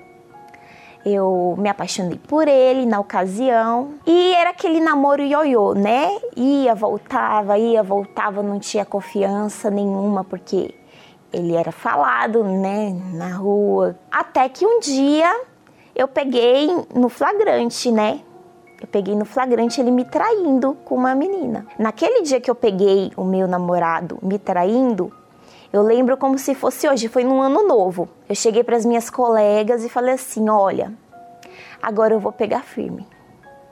Eu 1.05 1.57
me 1.59 1.69
apaixonei 1.69 2.19
por 2.29 2.47
ele 2.47 2.87
na 2.87 3.01
ocasião. 3.01 3.95
E 4.07 4.35
era 4.35 4.51
aquele 4.51 4.81
namoro 4.81 5.23
ioiô, 5.23 5.75
né? 5.75 6.09
Ia, 6.37 6.75
voltava, 6.75 7.59
ia, 7.59 7.83
voltava, 7.83 8.43
não 8.43 8.61
tinha 8.61 8.85
confiança 8.85 9.69
nenhuma, 9.69 10.23
porque 10.23 10.73
ele 11.33 11.57
era 11.57 11.73
falado, 11.73 12.45
né, 12.45 12.97
na 13.15 13.35
rua. 13.35 13.99
Até 14.11 14.49
que 14.49 14.65
um 14.65 14.79
dia 14.79 15.29
eu 15.95 16.07
peguei 16.07 16.69
no 16.95 17.09
flagrante, 17.09 17.91
né? 17.91 18.21
Eu 18.83 18.89
peguei 18.89 19.15
no 19.15 19.25
flagrante 19.25 19.81
ele 19.81 19.93
me 19.93 20.05
traindo 20.05 20.77
com 20.85 20.97
uma 20.97 21.15
menina. 21.15 21.65
Naquele 21.79 22.23
dia 22.23 22.41
que 22.41 22.51
eu 22.51 22.55
peguei 22.55 23.13
o 23.17 23.23
meu 23.23 23.47
namorado 23.47 24.19
me 24.21 24.41
traindo, 24.41 25.13
eu 25.73 25.83
lembro 25.83 26.17
como 26.17 26.37
se 26.37 26.53
fosse 26.53 26.89
hoje, 26.89 27.07
foi 27.07 27.23
num 27.23 27.41
ano 27.41 27.67
novo. 27.67 28.09
Eu 28.29 28.35
cheguei 28.35 28.65
para 28.65 28.77
as 28.77 28.85
minhas 28.85 29.09
colegas 29.09 29.85
e 29.85 29.89
falei 29.89 30.15
assim: 30.15 30.49
olha, 30.51 30.93
agora 31.81 32.13
eu 32.13 32.19
vou 32.19 32.33
pegar 32.33 32.63
firme 32.65 33.07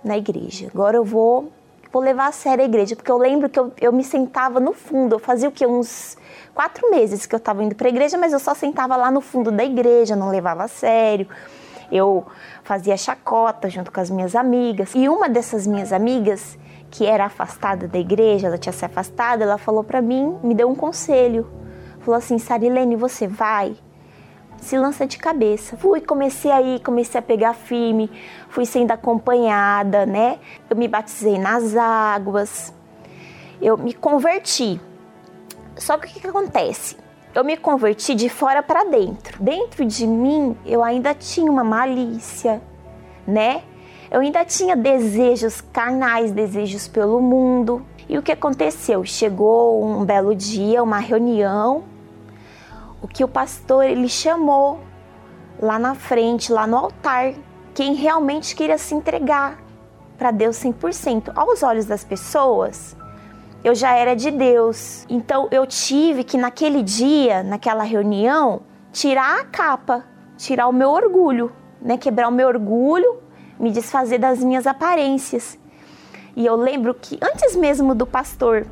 na 0.04 0.16
igreja. 0.16 0.70
Agora 0.72 0.96
eu 0.96 1.04
vou, 1.04 1.50
vou 1.92 2.00
levar 2.00 2.28
a 2.28 2.32
sério 2.32 2.62
a 2.62 2.66
igreja. 2.66 2.94
Porque 2.94 3.10
eu 3.10 3.18
lembro 3.18 3.48
que 3.48 3.58
eu, 3.58 3.72
eu 3.80 3.92
me 3.92 4.04
sentava 4.04 4.60
no 4.60 4.72
fundo. 4.72 5.16
Eu 5.16 5.18
fazia 5.18 5.48
o 5.48 5.52
quê? 5.52 5.66
Uns 5.66 6.16
quatro 6.54 6.88
meses 6.88 7.26
que 7.26 7.34
eu 7.34 7.38
estava 7.38 7.64
indo 7.64 7.74
para 7.74 7.88
a 7.88 7.90
igreja, 7.90 8.16
mas 8.16 8.32
eu 8.32 8.38
só 8.38 8.54
sentava 8.54 8.96
lá 8.96 9.10
no 9.10 9.20
fundo 9.20 9.50
da 9.50 9.64
igreja, 9.64 10.14
não 10.14 10.30
levava 10.30 10.62
a 10.62 10.68
sério. 10.68 11.26
Eu 11.90 12.24
fazia 12.70 12.96
chacota 12.96 13.68
junto 13.68 13.90
com 13.90 14.00
as 14.00 14.08
minhas 14.08 14.36
amigas. 14.36 14.94
E 14.94 15.08
uma 15.08 15.28
dessas 15.28 15.66
minhas 15.66 15.92
amigas, 15.92 16.56
que 16.88 17.04
era 17.04 17.24
afastada 17.24 17.88
da 17.88 17.98
igreja, 17.98 18.46
ela 18.46 18.56
tinha 18.56 18.72
se 18.72 18.84
afastado, 18.84 19.42
ela 19.42 19.58
falou 19.58 19.82
para 19.82 20.00
mim, 20.00 20.38
me 20.40 20.54
deu 20.54 20.70
um 20.70 20.76
conselho. 20.76 21.50
Falou 21.98 22.16
assim: 22.16 22.38
Sarilene, 22.38 22.94
você 22.94 23.26
vai? 23.26 23.74
Se 24.58 24.78
lança 24.78 25.04
de 25.04 25.18
cabeça. 25.18 25.76
Fui, 25.78 26.00
comecei 26.00 26.52
aí, 26.52 26.78
comecei 26.78 27.18
a 27.18 27.22
pegar 27.22 27.54
firme, 27.54 28.08
fui 28.48 28.64
sendo 28.64 28.92
acompanhada, 28.92 30.06
né? 30.06 30.38
Eu 30.68 30.76
me 30.76 30.86
batizei 30.86 31.38
nas 31.38 31.74
águas, 31.74 32.72
eu 33.60 33.76
me 33.76 33.92
converti. 33.92 34.80
Só 35.74 35.98
que 35.98 36.06
o 36.06 36.10
que, 36.10 36.20
que 36.20 36.28
acontece? 36.28 36.96
Eu 37.34 37.44
me 37.44 37.56
converti 37.56 38.14
de 38.14 38.28
fora 38.28 38.62
para 38.62 38.84
dentro. 38.84 39.42
Dentro 39.42 39.84
de 39.84 40.06
mim, 40.06 40.56
eu 40.66 40.82
ainda 40.82 41.14
tinha 41.14 41.50
uma 41.50 41.62
malícia, 41.62 42.60
né? 43.26 43.62
Eu 44.10 44.20
ainda 44.20 44.44
tinha 44.44 44.74
desejos 44.74 45.60
carnais, 45.60 46.32
desejos 46.32 46.88
pelo 46.88 47.20
mundo. 47.20 47.86
E 48.08 48.18
o 48.18 48.22
que 48.22 48.32
aconteceu? 48.32 49.04
Chegou 49.04 49.84
um 49.84 50.04
belo 50.04 50.34
dia, 50.34 50.82
uma 50.82 50.98
reunião, 50.98 51.84
o 53.00 53.06
que 53.06 53.22
o 53.22 53.28
pastor 53.28 53.84
ele 53.84 54.08
chamou 54.08 54.80
lá 55.60 55.78
na 55.78 55.94
frente, 55.94 56.52
lá 56.52 56.66
no 56.66 56.76
altar, 56.76 57.34
quem 57.72 57.94
realmente 57.94 58.56
queria 58.56 58.78
se 58.78 58.94
entregar 58.94 59.58
para 60.18 60.30
Deus 60.30 60.56
100%. 60.56 61.32
Aos 61.36 61.62
olhos 61.62 61.86
das 61.86 62.02
pessoas, 62.02 62.96
eu 63.62 63.74
já 63.74 63.94
era 63.94 64.14
de 64.14 64.30
Deus. 64.30 65.04
Então 65.08 65.48
eu 65.50 65.66
tive 65.66 66.24
que 66.24 66.38
naquele 66.38 66.82
dia, 66.82 67.42
naquela 67.42 67.84
reunião, 67.84 68.62
tirar 68.92 69.40
a 69.40 69.44
capa, 69.44 70.04
tirar 70.36 70.68
o 70.68 70.72
meu 70.72 70.90
orgulho, 70.90 71.52
né? 71.80 71.96
Quebrar 71.96 72.28
o 72.28 72.32
meu 72.32 72.48
orgulho, 72.48 73.18
me 73.58 73.70
desfazer 73.70 74.18
das 74.18 74.42
minhas 74.42 74.66
aparências. 74.66 75.58
E 76.34 76.46
eu 76.46 76.56
lembro 76.56 76.94
que 76.94 77.18
antes 77.22 77.54
mesmo 77.54 77.94
do 77.94 78.06
pastor 78.06 78.66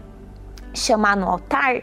chamar 0.73 1.17
no 1.17 1.29
altar, 1.29 1.83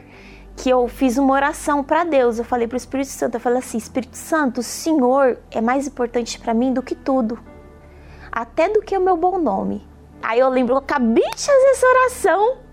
que 0.57 0.69
eu 0.69 0.87
fiz 0.87 1.17
uma 1.17 1.33
oração 1.33 1.83
para 1.83 2.03
Deus. 2.03 2.39
Eu 2.39 2.45
falei 2.45 2.67
para 2.67 2.75
o 2.75 2.77
Espírito 2.77 3.09
Santo, 3.09 3.35
eu 3.35 3.39
falei 3.39 3.59
assim: 3.59 3.77
Espírito 3.77 4.17
Santo, 4.17 4.61
o 4.61 4.63
Senhor 4.63 5.37
é 5.51 5.61
mais 5.61 5.85
importante 5.85 6.39
para 6.39 6.53
mim 6.53 6.73
do 6.73 6.81
que 6.81 6.95
tudo, 6.95 7.37
até 8.31 8.69
do 8.69 8.81
que 8.81 8.97
o 8.97 9.01
meu 9.01 9.17
bom 9.17 9.37
nome. 9.37 9.85
Aí 10.23 10.39
eu 10.39 10.49
lembro, 10.49 10.73
eu 10.73 10.79
acabei 10.79 11.29
de 11.35 11.45
fazer 11.45 11.69
essa 11.71 11.85
oração 11.85 12.64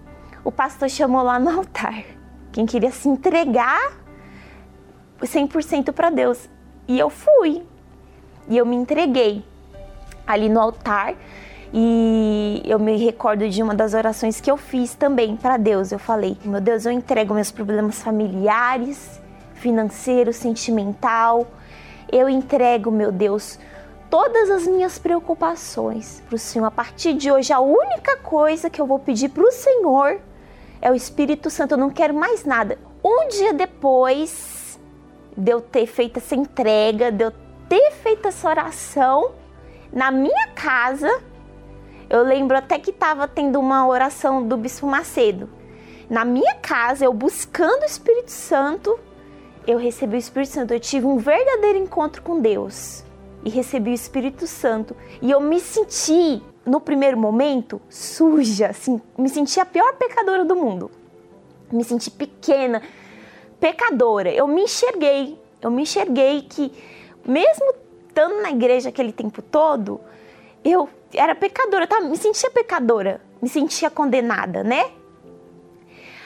o 0.45 0.51
pastor 0.51 0.89
chamou 0.89 1.23
lá 1.23 1.39
no 1.39 1.51
altar 1.51 2.05
quem 2.53 2.67
queria 2.67 2.91
se 2.91 3.09
entregar 3.09 3.99
100% 5.21 5.93
para 5.93 6.11
Deus. 6.11 6.49
E 6.87 6.99
eu 6.99 7.09
fui. 7.09 7.63
E 8.49 8.59
eu 8.59 8.67
me 8.67 8.77
entreguei 8.77 9.45
ali 10.27 10.49
no 10.49 10.61
altar. 10.61 11.15
E 11.73 12.63
eu 12.67 12.79
me 12.79 12.97
recordo 12.99 13.49
de 13.49 13.63
uma 13.63 13.75
das 13.75 13.95
orações 13.95 14.41
que 14.41 14.51
eu 14.51 14.59
fiz 14.59 14.95
também 14.95 15.35
para 15.37 15.57
Deus. 15.57 15.91
Eu 15.91 15.99
falei: 15.99 16.37
Meu 16.45 16.61
Deus, 16.61 16.85
eu 16.85 16.93
entrego 16.93 17.33
meus 17.33 17.51
problemas 17.51 18.03
familiares, 18.03 19.21
financeiro, 19.55 20.33
sentimental. 20.35 21.47
Eu 22.11 22.29
entrego, 22.29 22.91
meu 22.91 23.11
Deus, 23.11 23.59
todas 24.11 24.51
as 24.51 24.67
minhas 24.67 24.99
preocupações 24.99 26.23
para 26.27 26.37
o 26.37 26.39
Senhor. 26.39 26.67
A 26.67 26.71
partir 26.71 27.15
de 27.15 27.33
hoje, 27.33 27.55
a 27.55 27.61
única 27.61 28.19
coisa 28.19 28.69
que 28.69 28.79
eu 28.79 28.87
vou 28.87 28.99
pedir 28.99 29.31
para 29.31 29.43
o 29.43 29.51
Senhor 29.51 30.21
é 30.83 30.91
o 30.91 30.95
Espírito 30.95 31.49
Santo, 31.49 31.73
eu 31.73 31.79
não 31.79 31.89
quero 31.89 32.13
mais 32.13 32.45
nada. 32.45 32.77
Um 33.03 33.29
dia 33.29 33.53
depois 33.53 34.81
de 35.37 35.51
eu 35.51 35.61
ter 35.61 35.87
feito 35.87 36.19
essa 36.19 36.35
entrega, 36.35 37.13
de 37.13 37.25
eu 37.25 37.33
ter 37.69 37.93
feito 37.93 38.27
essa 38.27 38.49
oração, 38.49 39.33
na 39.93 40.11
minha 40.11 40.49
casa, 40.49 41.23
eu 42.11 42.23
lembro 42.23 42.57
até 42.57 42.79
que 42.79 42.91
estava 42.91 43.29
tendo 43.29 43.61
uma 43.61 43.87
oração 43.87 44.47
do 44.47 44.57
Bispo 44.57 44.87
Macedo. 44.87 45.49
Na 46.11 46.25
minha 46.25 46.55
casa, 46.57 47.05
eu 47.05 47.15
buscando 47.15 47.83
o 47.83 47.87
Espírito 47.87 48.31
Santo, 48.31 48.99
eu 49.67 49.79
recebi 49.79 50.17
o 50.17 50.19
Espírito 50.19 50.53
Santo. 50.53 50.75
Eu 50.75 50.81
tive 50.81 51.07
um 51.07 51.17
verdadeiro 51.17 51.79
encontro 51.79 52.21
com 52.23 52.41
Deus 52.41 53.05
e 53.45 53.49
recebi 53.49 53.91
o 53.91 53.95
Espírito 53.95 54.47
Santo. 54.47 54.97
E 55.23 55.31
eu 55.31 55.41
me 55.41 55.61
senti 55.61 56.43
no 56.65 56.81
primeiro 56.81 57.17
momento, 57.17 57.81
suja, 57.89 58.69
assim, 58.69 59.01
me 59.19 59.29
senti 59.29 59.59
a 59.59 59.67
pior 59.67 59.95
pecadora 59.95 60.45
do 60.45 60.55
mundo. 60.55 60.91
Me 61.71 61.85
senti 61.85 62.11
pequena, 62.11 62.83
pecadora. 63.59 64.31
Eu 64.31 64.47
me 64.47 64.63
enxerguei, 64.63 65.39
eu 65.61 65.71
me 65.71 65.83
enxerguei 65.83 66.43
que, 66.43 66.73
mesmo 67.27 67.75
estando 68.09 68.43
na 68.43 68.51
igreja 68.51 68.91
aquele 68.91 69.13
tempo 69.13 69.41
todo, 69.41 70.01
eu 70.65 70.89
era 71.13 71.35
pecadora, 71.35 71.87
tá? 71.87 72.01
me 72.01 72.17
sentia 72.17 72.51
pecadora, 72.51 73.21
me 73.41 73.49
sentia 73.49 73.91
condenada, 73.91 74.63
né? 74.63 74.91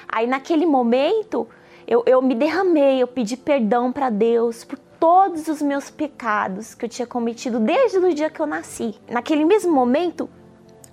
Aí 0.09 0.26
naquele 0.26 0.66
momento, 0.66 1.49
eu, 1.87 2.03
eu 2.07 2.20
me 2.22 2.34
derramei, 2.34 3.03
eu 3.03 3.07
pedi 3.07 3.37
perdão 3.37 3.93
para 3.93 4.11
Deus 4.11 4.64
por 4.64 4.78
todos 5.07 5.47
os 5.47 5.63
meus 5.63 5.89
pecados 5.89 6.75
que 6.75 6.85
eu 6.85 6.89
tinha 6.89 7.07
cometido 7.07 7.61
desde 7.61 7.97
o 7.97 8.13
dia 8.13 8.29
que 8.29 8.41
eu 8.41 8.47
nasci. 8.47 8.93
Naquele 9.09 9.45
mesmo 9.45 9.73
momento, 9.73 10.29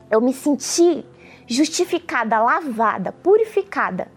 eu 0.07 0.21
me 0.21 0.31
senti 0.31 1.03
justificada, 1.47 2.39
lavada, 2.39 3.11
purificada, 3.11 4.07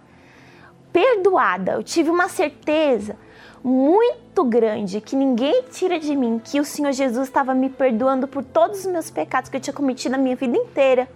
perdoada. 0.93 1.73
Eu 1.73 1.83
tive 1.83 2.11
uma 2.11 2.29
certeza 2.29 3.17
muito 3.65 4.45
grande 4.45 5.01
que 5.01 5.17
ninguém 5.17 5.63
tira 5.71 5.99
de 5.99 6.15
mim 6.15 6.43
que 6.45 6.61
o 6.61 6.65
Senhor 6.67 6.93
Jesus 6.93 7.27
estava 7.27 7.55
me 7.55 7.71
perdoando 7.71 8.29
por 8.29 8.45
todos 8.45 8.81
os 8.81 8.93
meus 8.93 9.11
pecados 9.11 9.49
que 9.49 9.57
eu 9.57 9.61
tinha 9.63 9.73
cometido 9.73 10.13
na 10.13 10.19
minha 10.19 10.37
vida 10.37 10.59
inteira. 10.59 11.09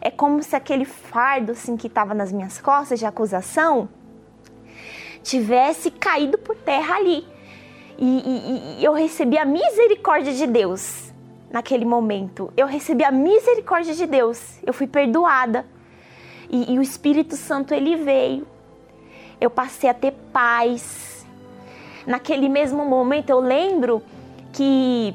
É 0.00 0.10
como 0.10 0.42
se 0.42 0.56
aquele 0.56 0.84
fardo 0.84 1.52
assim 1.52 1.76
que 1.76 1.86
estava 1.86 2.12
nas 2.12 2.32
minhas 2.32 2.60
costas 2.60 2.98
de 2.98 3.06
acusação 3.06 3.88
tivesse 5.22 5.88
caído 5.88 6.36
por 6.36 6.56
terra 6.56 6.96
ali 6.96 7.32
e, 7.98 8.04
e, 8.04 8.80
e 8.80 8.84
eu 8.84 8.92
recebi 8.92 9.38
a 9.38 9.44
misericórdia 9.44 10.32
de 10.32 10.46
Deus 10.46 11.12
naquele 11.50 11.84
momento. 11.84 12.52
Eu 12.56 12.66
recebi 12.66 13.04
a 13.04 13.12
misericórdia 13.12 13.94
de 13.94 14.06
Deus. 14.06 14.58
Eu 14.66 14.72
fui 14.72 14.86
perdoada. 14.86 15.64
E, 16.50 16.72
e, 16.72 16.78
o 16.78 16.82
Espírito 16.82 17.36
Santo 17.36 17.72
ele 17.72 17.96
veio. 17.96 18.46
Eu 19.40 19.48
passei 19.48 19.88
a 19.88 19.94
ter 19.94 20.12
paz. 20.32 21.24
Naquele 22.06 22.48
mesmo 22.48 22.84
momento 22.84 23.30
eu 23.30 23.38
lembro 23.38 24.02
que 24.52 25.14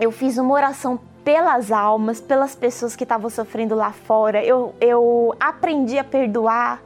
eu 0.00 0.10
fiz 0.10 0.38
uma 0.38 0.52
oração 0.52 0.98
pelas 1.24 1.70
almas, 1.70 2.20
pelas 2.20 2.54
pessoas 2.56 2.96
que 2.96 3.04
estavam 3.04 3.30
sofrendo 3.30 3.74
lá 3.74 3.92
fora. 3.92 4.44
Eu, 4.44 4.74
eu 4.80 5.34
aprendi 5.38 5.98
a 5.98 6.04
perdoar. 6.04 6.82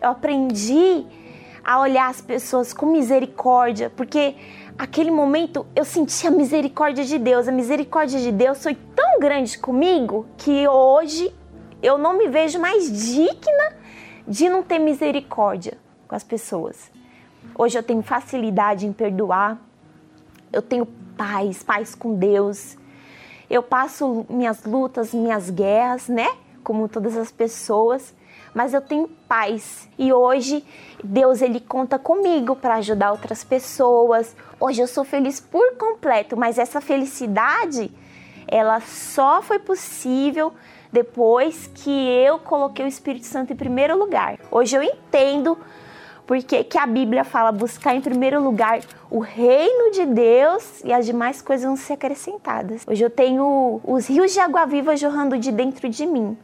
Eu 0.00 0.10
aprendi 0.10 1.04
a 1.64 1.80
olhar 1.80 2.08
as 2.08 2.20
pessoas 2.20 2.72
com 2.72 2.86
misericórdia, 2.86 3.90
porque 3.90 4.36
aquele 4.78 5.10
momento 5.10 5.66
eu 5.74 5.84
senti 5.84 6.26
a 6.26 6.30
misericórdia 6.30 7.04
de 7.04 7.18
Deus. 7.18 7.48
A 7.48 7.52
misericórdia 7.52 8.20
de 8.20 8.30
Deus 8.30 8.62
foi 8.62 8.74
tão 8.94 9.18
grande 9.18 9.58
comigo 9.58 10.26
que 10.36 10.68
hoje 10.68 11.34
eu 11.82 11.98
não 11.98 12.16
me 12.16 12.28
vejo 12.28 12.60
mais 12.60 12.90
digna 13.12 13.76
de 14.26 14.48
não 14.48 14.62
ter 14.62 14.78
misericórdia 14.78 15.76
com 16.06 16.14
as 16.14 16.22
pessoas. 16.22 16.90
Hoje 17.56 17.76
eu 17.76 17.82
tenho 17.82 18.02
facilidade 18.02 18.86
em 18.86 18.92
perdoar, 18.92 19.58
eu 20.52 20.62
tenho 20.62 20.86
paz, 21.16 21.62
paz 21.62 21.94
com 21.94 22.14
Deus. 22.14 22.76
Eu 23.50 23.62
passo 23.62 24.26
minhas 24.28 24.64
lutas, 24.64 25.12
minhas 25.12 25.50
guerras, 25.50 26.06
né? 26.08 26.28
Como 26.62 26.88
todas 26.88 27.16
as 27.16 27.32
pessoas, 27.32 28.14
mas 28.54 28.74
eu 28.74 28.80
tenho 28.80 29.08
paz. 29.28 29.88
E 29.98 30.12
hoje 30.12 30.64
Deus 31.02 31.42
ele 31.42 31.60
conta 31.60 31.98
comigo 31.98 32.56
para 32.56 32.76
ajudar 32.76 33.12
outras 33.12 33.44
pessoas. 33.44 34.34
Hoje 34.58 34.80
eu 34.82 34.86
sou 34.86 35.04
feliz 35.04 35.40
por 35.40 35.76
completo, 35.76 36.36
mas 36.36 36.58
essa 36.58 36.80
felicidade 36.80 37.90
ela 38.46 38.80
só 38.80 39.42
foi 39.42 39.58
possível 39.58 40.52
depois 40.90 41.70
que 41.74 41.90
eu 41.90 42.38
coloquei 42.38 42.84
o 42.84 42.88
Espírito 42.88 43.26
Santo 43.26 43.52
em 43.52 43.56
primeiro 43.56 43.96
lugar. 43.96 44.38
Hoje 44.50 44.74
eu 44.74 44.82
entendo 44.82 45.58
porque 46.26 46.62
que 46.62 46.78
a 46.78 46.86
Bíblia 46.86 47.24
fala 47.24 47.50
buscar 47.50 47.94
em 47.94 48.02
primeiro 48.02 48.42
lugar 48.42 48.80
o 49.10 49.18
reino 49.18 49.90
de 49.92 50.04
Deus 50.04 50.82
e 50.84 50.92
as 50.92 51.06
demais 51.06 51.40
coisas 51.40 51.66
vão 51.66 51.76
ser 51.76 51.94
acrescentadas. 51.94 52.82
Hoje 52.86 53.02
eu 53.02 53.08
tenho 53.10 53.80
os 53.82 54.06
rios 54.06 54.32
de 54.32 54.40
água 54.40 54.66
viva 54.66 54.94
jorrando 54.96 55.38
de 55.38 55.50
dentro 55.50 55.88
de 55.88 56.04
mim. 56.06 56.36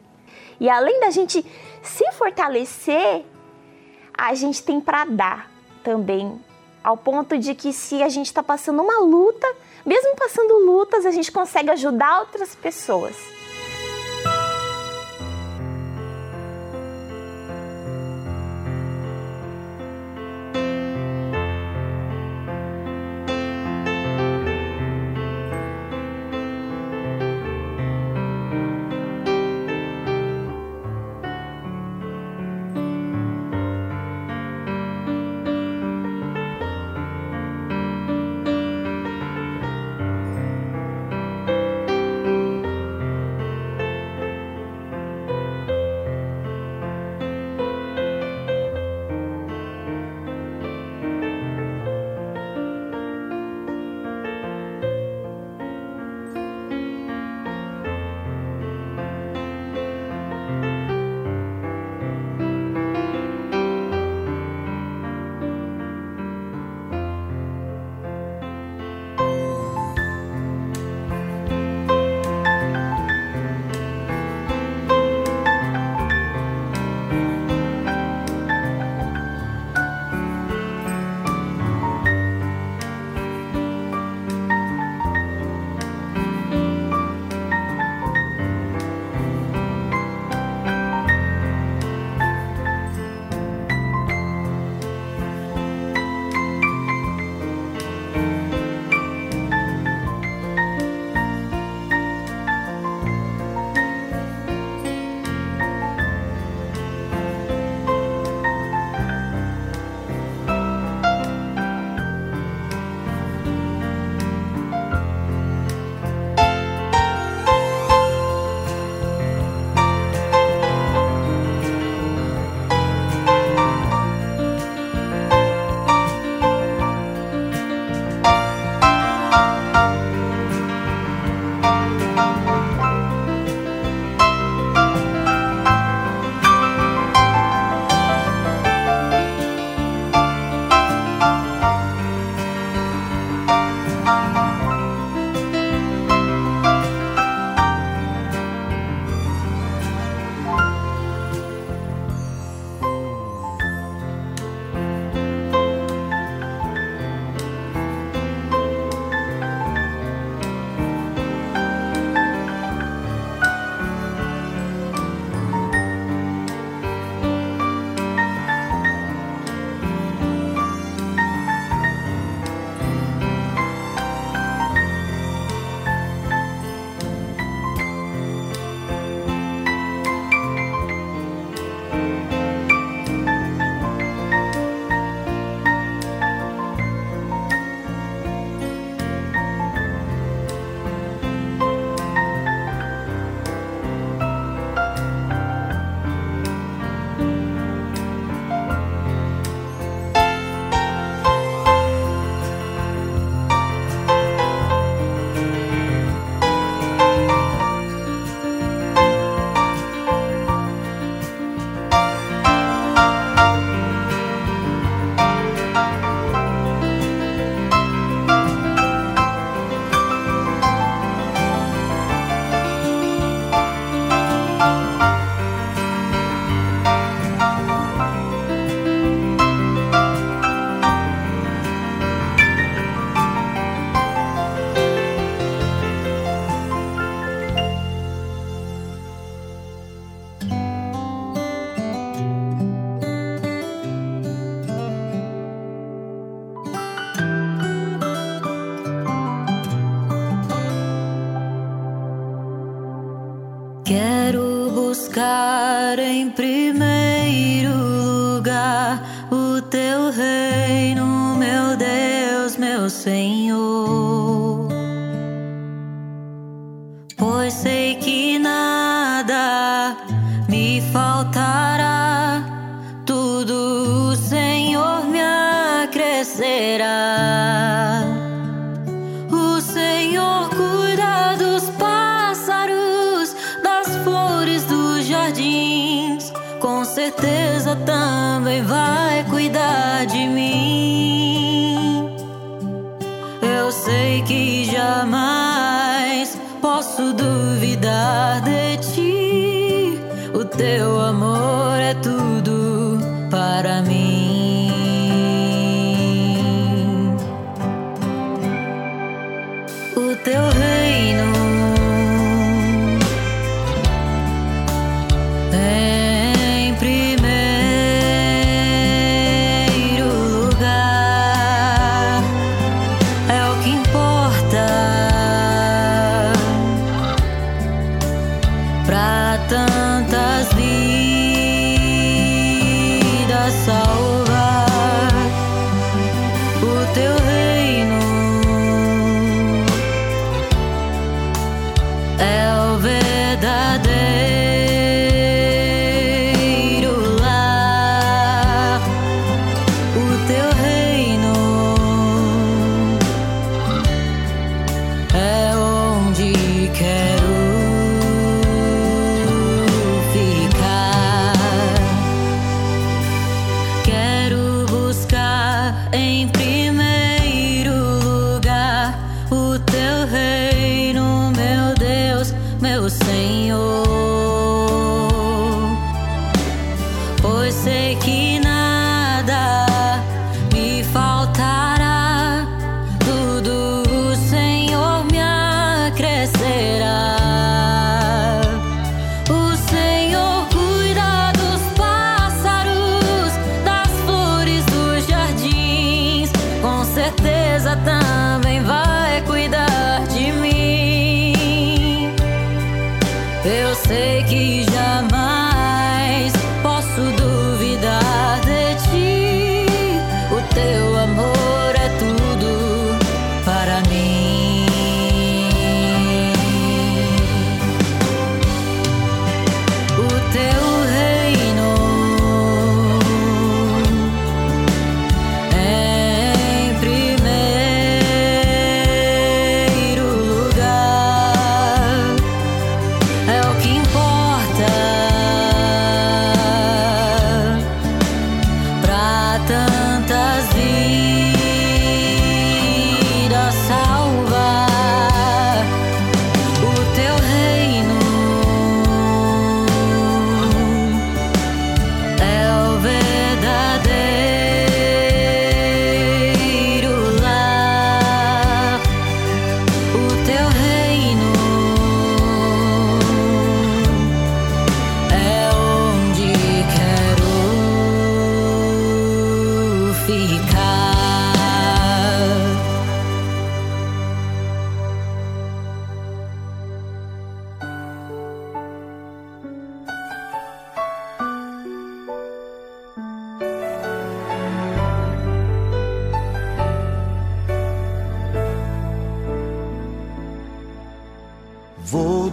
E 0.59 0.69
além 0.69 0.99
da 0.99 1.09
gente 1.09 1.45
se 1.85 2.11
fortalecer, 2.13 3.23
a 4.17 4.33
gente 4.33 4.63
tem 4.63 4.79
para 4.81 5.05
dar 5.05 5.51
também, 5.83 6.41
ao 6.83 6.97
ponto 6.97 7.37
de 7.37 7.53
que 7.53 7.71
se 7.73 8.01
a 8.01 8.09
gente 8.09 8.27
está 8.27 8.41
passando 8.41 8.81
uma 8.81 8.99
luta, 8.99 9.47
mesmo 9.85 10.15
passando 10.15 10.65
lutas, 10.65 11.05
a 11.05 11.11
gente 11.11 11.31
consegue 11.31 11.69
ajudar 11.71 12.21
outras 12.21 12.55
pessoas. 12.55 13.15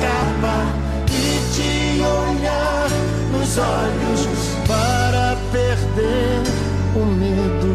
Capa 0.00 0.56
e 1.10 1.40
te 1.54 2.02
olhar 2.02 2.88
nos 3.32 3.58
olhos 3.58 4.28
para 4.66 5.36
perder 5.52 6.42
o 6.94 7.04
medo 7.04 7.70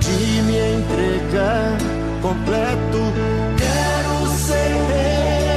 de 0.00 0.42
me 0.42 0.58
entregar 0.58 1.78
completo. 2.22 3.00
Quero 3.56 4.26
ser 4.36 4.72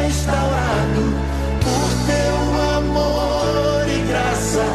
restaurado 0.06 1.04
por 1.64 1.90
teu 2.08 2.38
amor 2.78 3.86
e 3.88 4.00
graça. 4.08 4.66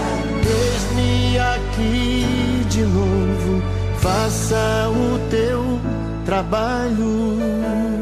Eis-me 0.44 1.39
aqui 1.39 2.66
de 2.69 2.82
novo, 2.82 3.62
faça 3.98 4.89
o 4.90 5.19
teu 5.31 5.81
trabalho. 6.24 8.02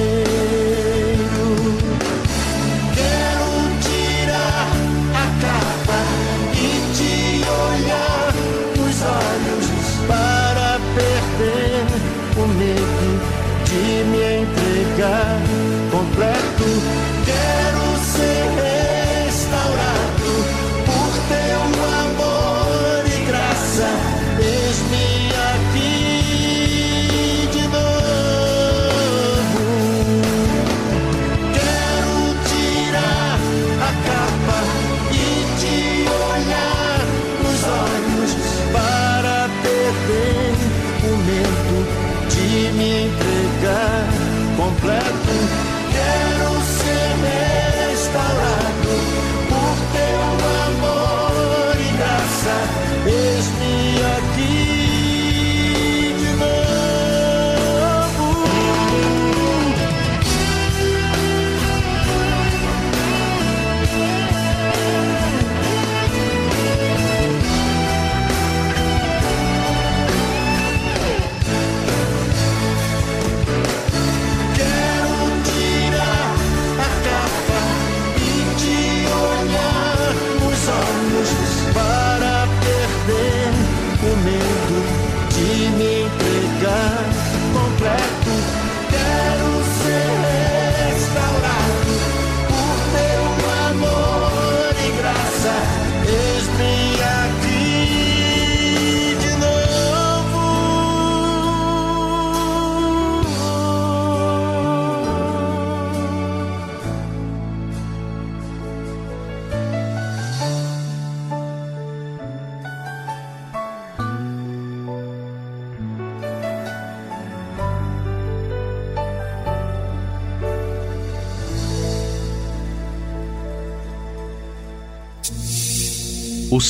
De 13.71 14.03
me 14.03 14.41
entregar 14.41 15.37
completo. 15.91 17.10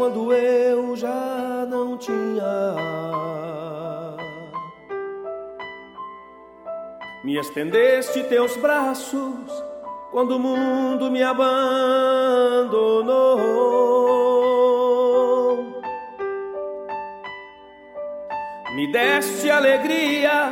Quando 0.00 0.32
eu 0.32 0.96
já 0.96 1.66
não 1.68 1.98
tinha. 1.98 2.74
Me 7.22 7.38
estendeste 7.38 8.22
teus 8.22 8.56
braços 8.56 9.62
quando 10.10 10.36
o 10.36 10.38
mundo 10.38 11.10
me 11.10 11.22
abandonou. 11.22 11.50
Me 18.74 18.90
deste 18.90 19.50
alegria 19.50 20.50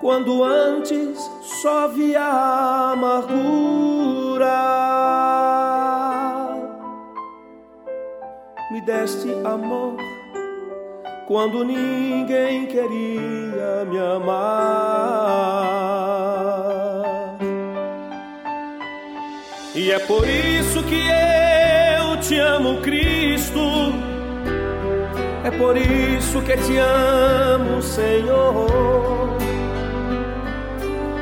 quando 0.00 0.44
antes 0.44 1.18
só 1.62 1.88
via 1.88 2.92
amargura. 2.92 3.91
Deste 8.84 9.30
amor 9.44 9.96
quando 11.26 11.64
ninguém 11.64 12.66
queria 12.66 13.84
me 13.88 13.98
amar. 13.98 15.62
E 19.74 19.90
é 19.90 19.98
por 20.00 20.28
isso 20.28 20.82
que 20.84 21.00
eu 21.00 22.20
te 22.20 22.38
amo, 22.38 22.80
Cristo. 22.82 23.60
É 25.44 25.50
por 25.50 25.76
isso 25.76 26.42
que 26.42 26.56
te 26.58 26.76
amo, 26.76 27.82
Senhor. 27.82 29.38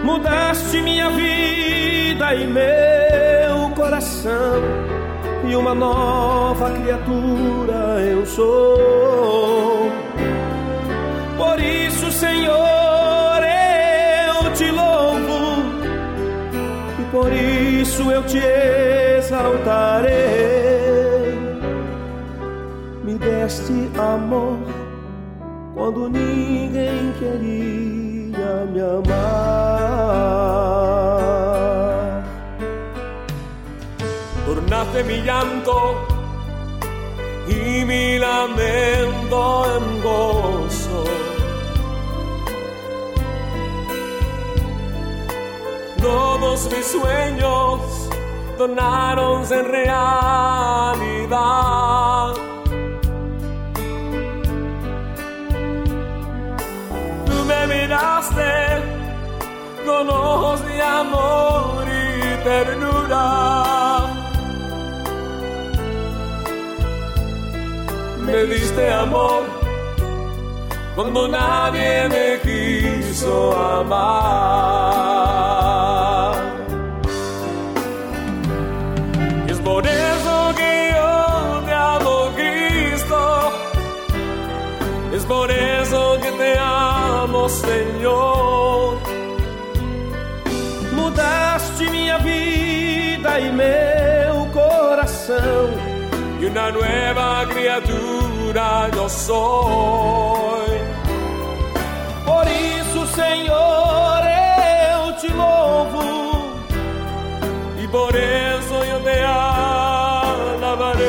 Mudaste 0.02 0.82
minha 0.82 1.08
vida 1.10 2.34
e 2.34 2.46
meu 2.46 3.70
coração, 3.76 4.60
e 5.50 5.56
uma 5.56 5.74
nova 5.74 6.70
criatura 6.70 8.00
eu 8.08 8.24
sou. 8.24 9.90
Por 11.36 11.60
isso, 11.60 12.12
Senhor, 12.12 13.40
eu 14.28 14.52
te 14.52 14.70
louvo, 14.70 15.64
e 17.00 17.04
por 17.10 17.32
isso 17.32 18.10
eu 18.12 18.22
te 18.24 18.38
exaltarei. 19.18 20.10
Me 23.02 23.14
deste 23.18 23.90
amor 23.98 24.58
quando 25.74 26.08
ninguém 26.08 27.12
queria 27.18 28.66
me 28.72 28.80
amar. 28.80 29.40
Tornaste 34.90 35.04
mi 35.04 35.22
llanto 35.22 36.06
y 37.46 37.84
mi 37.84 38.18
lamento 38.18 39.64
en 39.76 40.02
gozo. 40.02 41.04
Todos 46.00 46.68
mis 46.72 46.86
sueños 46.86 47.80
tornaronse 48.58 49.60
en 49.60 49.66
realidad. 49.66 49.94
Tú 57.26 57.44
me 57.46 57.66
miraste 57.66 58.82
con 59.86 60.08
ojos 60.10 60.64
de 60.66 60.82
amor 60.82 61.84
y 61.86 62.42
ternura. 62.42 63.59
Me 68.40 68.46
diste 68.46 68.88
amor 68.90 69.42
cuando 70.94 71.28
nadie 71.28 72.08
me 72.08 72.40
quiso 72.40 73.52
amar. 73.52 74.32
Es 79.46 79.58
por 79.58 79.86
eso 79.86 80.54
que 80.56 80.94
yo 80.94 81.62
te 81.66 81.72
amo, 81.74 82.30
Cristo. 82.34 83.52
Es 85.14 85.24
por 85.26 85.50
eso 85.50 86.18
que 86.22 86.32
te 86.32 86.56
amo, 86.58 87.46
Senhor. 87.46 88.96
Mudaste 90.94 91.90
minha 91.90 92.16
vida 92.20 93.38
e 93.38 93.52
meu 93.52 94.46
coração. 94.50 95.90
E 96.40 96.46
uma 96.46 96.72
nova 96.72 97.46
criatura 97.52 98.29
eu 98.96 99.08
sou. 99.08 100.64
Por 102.24 102.46
isso, 102.46 103.06
Senhor, 103.14 104.22
eu 104.92 105.16
te 105.16 105.28
louvo. 105.32 106.02
E 107.78 107.88
por 107.88 108.14
isso 108.14 108.74
eu 108.74 109.00
te 109.02 109.20
alabarei. 110.60 111.00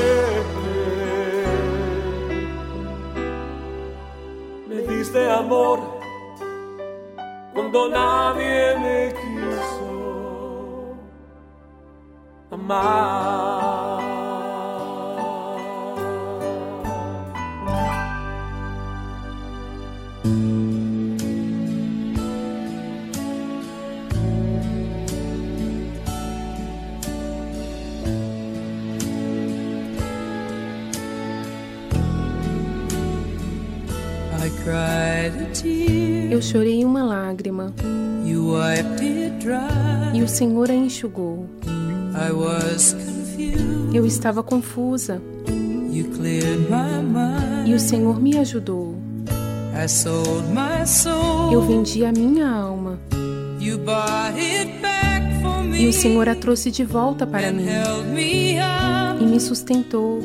Me 4.67 4.81
diste 4.87 5.27
amor 5.29 5.79
cuando 7.53 7.89
nadie 7.89 8.77
me 8.79 9.11
quiso 9.13 10.95
amar. 12.51 13.40
Eu 36.41 36.43
chorei 36.43 36.83
uma 36.83 37.03
lágrima. 37.03 37.71
E 40.11 40.23
o 40.23 40.27
Senhor 40.27 40.71
a 40.71 40.73
enxugou. 40.73 41.47
Eu 43.93 44.07
estava 44.07 44.41
confusa. 44.41 45.21
E 47.63 47.73
o 47.75 47.79
Senhor 47.79 48.19
me 48.19 48.39
ajudou. 48.39 48.95
Eu 51.53 51.61
vendi 51.61 52.03
a 52.03 52.11
minha 52.11 52.49
alma. 52.49 52.99
E 55.79 55.85
o 55.87 55.93
Senhor 55.93 56.27
a 56.27 56.33
trouxe 56.33 56.71
de 56.71 56.83
volta 56.83 57.27
para 57.27 57.51
mim. 57.51 57.65
e 59.21 59.25
me 59.27 59.39
sustentou, 59.39 60.19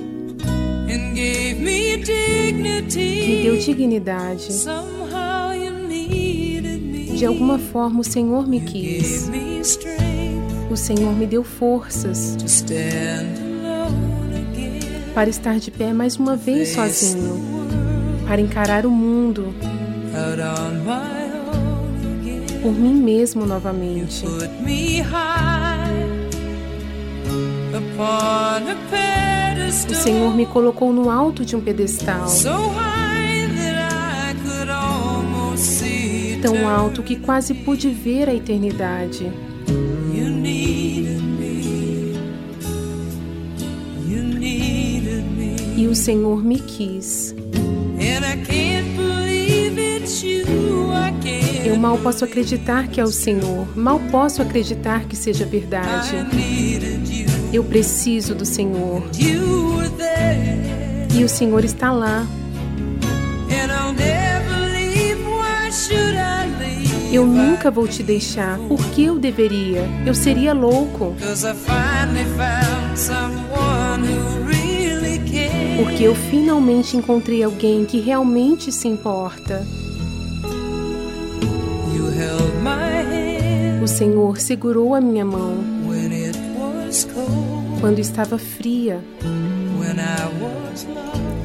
me 3.26 3.42
deu 3.42 3.58
dignidade. 3.58 4.50
De 7.16 7.24
alguma 7.24 7.58
forma 7.58 8.00
o 8.00 8.04
Senhor 8.04 8.46
me 8.46 8.60
quis. 8.60 9.30
O 10.70 10.76
Senhor 10.76 11.14
me 11.14 11.26
deu 11.26 11.42
forças 11.42 12.36
para 15.14 15.30
estar 15.30 15.58
de 15.58 15.70
pé 15.70 15.94
mais 15.94 16.16
uma 16.16 16.36
vez 16.36 16.74
sozinho, 16.74 17.42
para 18.26 18.38
encarar 18.38 18.84
o 18.84 18.90
mundo 18.90 19.54
por 22.62 22.72
mim 22.72 22.94
mesmo 22.94 23.46
novamente. 23.46 24.26
O 29.88 29.94
Senhor 29.94 30.34
me 30.34 30.44
colocou 30.44 30.92
no 30.92 31.08
alto 31.10 31.46
de 31.46 31.56
um 31.56 31.62
pedestal, 31.62 32.28
tão 36.36 36.68
alto 36.68 37.02
que 37.02 37.16
quase 37.16 37.54
pude 37.54 37.88
ver 37.90 38.28
a 38.28 38.34
eternidade. 38.34 39.30
E 45.76 45.86
o 45.86 45.94
Senhor 45.94 46.42
me 46.42 46.58
quis. 46.58 47.34
Eu 51.64 51.76
mal 51.76 51.98
posso 51.98 52.24
acreditar 52.24 52.88
que 52.88 53.00
é 53.00 53.04
o 53.04 53.08
Senhor, 53.08 53.66
mal 53.76 54.00
posso 54.10 54.40
acreditar 54.40 55.04
que 55.04 55.16
seja 55.16 55.44
verdade. 55.44 56.16
Eu 57.52 57.64
preciso 57.64 58.34
do 58.34 58.46
Senhor. 58.46 59.02
E 61.14 61.24
o 61.24 61.28
Senhor 61.28 61.64
está 61.64 61.92
lá. 61.92 62.26
Eu 67.16 67.26
nunca 67.26 67.70
vou 67.70 67.88
te 67.88 68.02
deixar. 68.02 68.58
Por 68.68 68.78
que 68.90 69.04
eu 69.04 69.18
deveria? 69.18 69.88
Eu 70.04 70.14
seria 70.14 70.52
louco. 70.52 71.14
Porque 75.78 76.02
eu 76.02 76.14
finalmente 76.14 76.94
encontrei 76.94 77.42
alguém 77.42 77.86
que 77.86 78.00
realmente 78.00 78.70
se 78.70 78.86
importa. 78.86 79.66
O 83.82 83.88
Senhor 83.88 84.38
segurou 84.38 84.94
a 84.94 85.00
minha 85.00 85.24
mão 85.24 85.64
quando 87.80 87.98
estava 87.98 88.36
fria, 88.36 89.02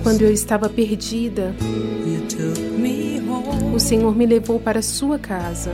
quando 0.04 0.22
eu 0.24 0.34
estava 0.34 0.68
perdida. 0.68 1.56
O 3.74 3.80
Senhor 3.80 4.16
me 4.16 4.26
levou 4.26 4.60
para 4.60 4.82
sua 4.82 5.18
casa. 5.18 5.72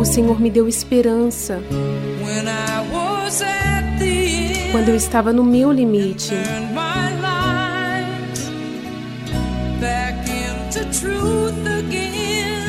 O 0.00 0.04
Senhor 0.04 0.40
me 0.40 0.50
deu 0.50 0.68
esperança 0.68 1.60
quando 4.70 4.88
eu 4.88 4.96
estava 4.96 5.32
no 5.32 5.44
meu 5.44 5.70
limite. 5.70 6.34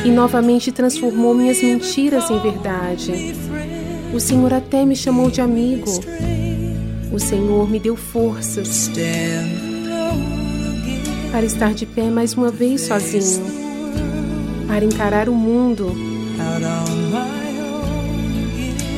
E 0.04 0.10
novamente 0.10 0.70
transformou 0.70 1.34
minhas 1.34 1.60
mentiras 1.60 2.30
em 2.30 2.38
verdade. 2.38 3.34
O 4.14 4.20
Senhor 4.20 4.54
até 4.54 4.84
me 4.84 4.94
chamou 4.94 5.30
de 5.30 5.40
amigo. 5.40 5.90
O 7.12 7.18
Senhor 7.18 7.68
me 7.68 7.80
deu 7.80 7.96
forças. 7.96 8.88
Para 11.30 11.44
estar 11.44 11.74
de 11.74 11.86
pé 11.86 12.10
mais 12.10 12.34
uma 12.34 12.50
vez 12.50 12.82
sozinho, 12.82 13.44
para 14.66 14.84
encarar 14.84 15.28
o 15.28 15.34
mundo 15.34 15.94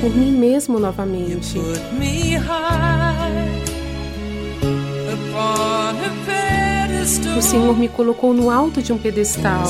por 0.00 0.14
mim 0.14 0.32
mesmo 0.32 0.78
novamente. 0.78 1.58
O 7.36 7.42
Senhor 7.42 7.76
me 7.78 7.88
colocou 7.88 8.34
no 8.34 8.50
alto 8.50 8.82
de 8.82 8.92
um 8.92 8.98
pedestal, 8.98 9.66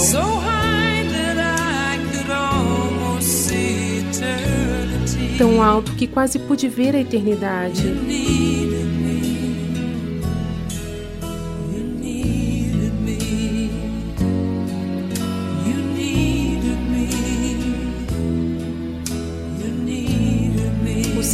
tão 5.37 5.63
alto 5.63 5.93
que 5.93 6.07
quase 6.07 6.39
pude 6.39 6.69
ver 6.69 6.97
a 6.97 7.01
eternidade. 7.01 8.48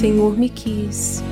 Senhor 0.05 0.37
me 0.37 0.51
quis. 0.51 1.23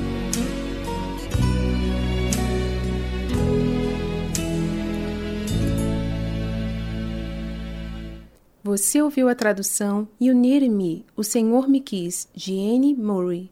Você 8.63 8.99
ouviu 8.99 9.29
a 9.29 9.35
tradução 9.35 10.07
You 10.19 10.33
Needed 10.33 10.71
Me, 10.71 11.05
O 11.15 11.23
Senhor 11.23 11.69
Me 11.69 11.81
Quis, 11.81 12.27
de 12.33 12.53
Anne 12.53 12.95
Murray. 12.95 13.51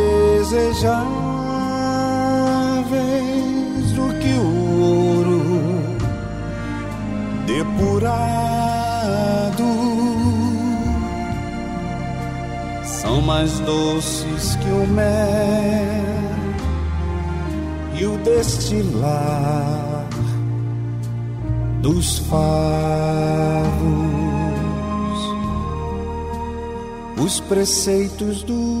desejáveis 0.51 1.01
do 3.93 4.13
que 4.19 4.33
o 4.33 4.81
ouro 4.81 5.41
depurado. 7.45 7.71
São 12.83 13.21
mais 13.21 13.59
doces 13.59 14.55
que 14.57 14.69
o 14.69 14.87
mel 14.87 15.05
e 17.97 18.05
o 18.05 18.17
destilar 18.17 20.05
dos 21.81 22.19
favos. 22.19 22.51
Os 27.23 27.39
preceitos 27.39 28.43
do 28.43 28.80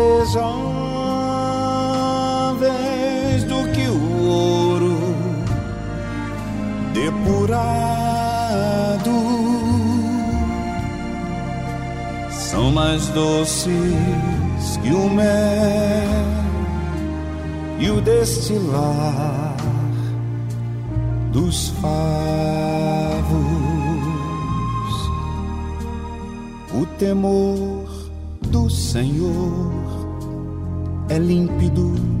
depurado. 7.31 9.11
São 12.29 12.71
mais 12.71 13.07
doces 13.09 13.71
que 14.81 14.91
o 14.91 15.09
mel 15.09 15.27
e 17.79 17.89
o 17.89 18.01
destilar 18.01 19.55
dos 21.31 21.69
favos. 21.81 22.01
O 26.73 26.85
temor 26.97 27.89
do 28.49 28.69
Senhor 28.69 29.71
é 31.09 31.17
límpido 31.17 32.20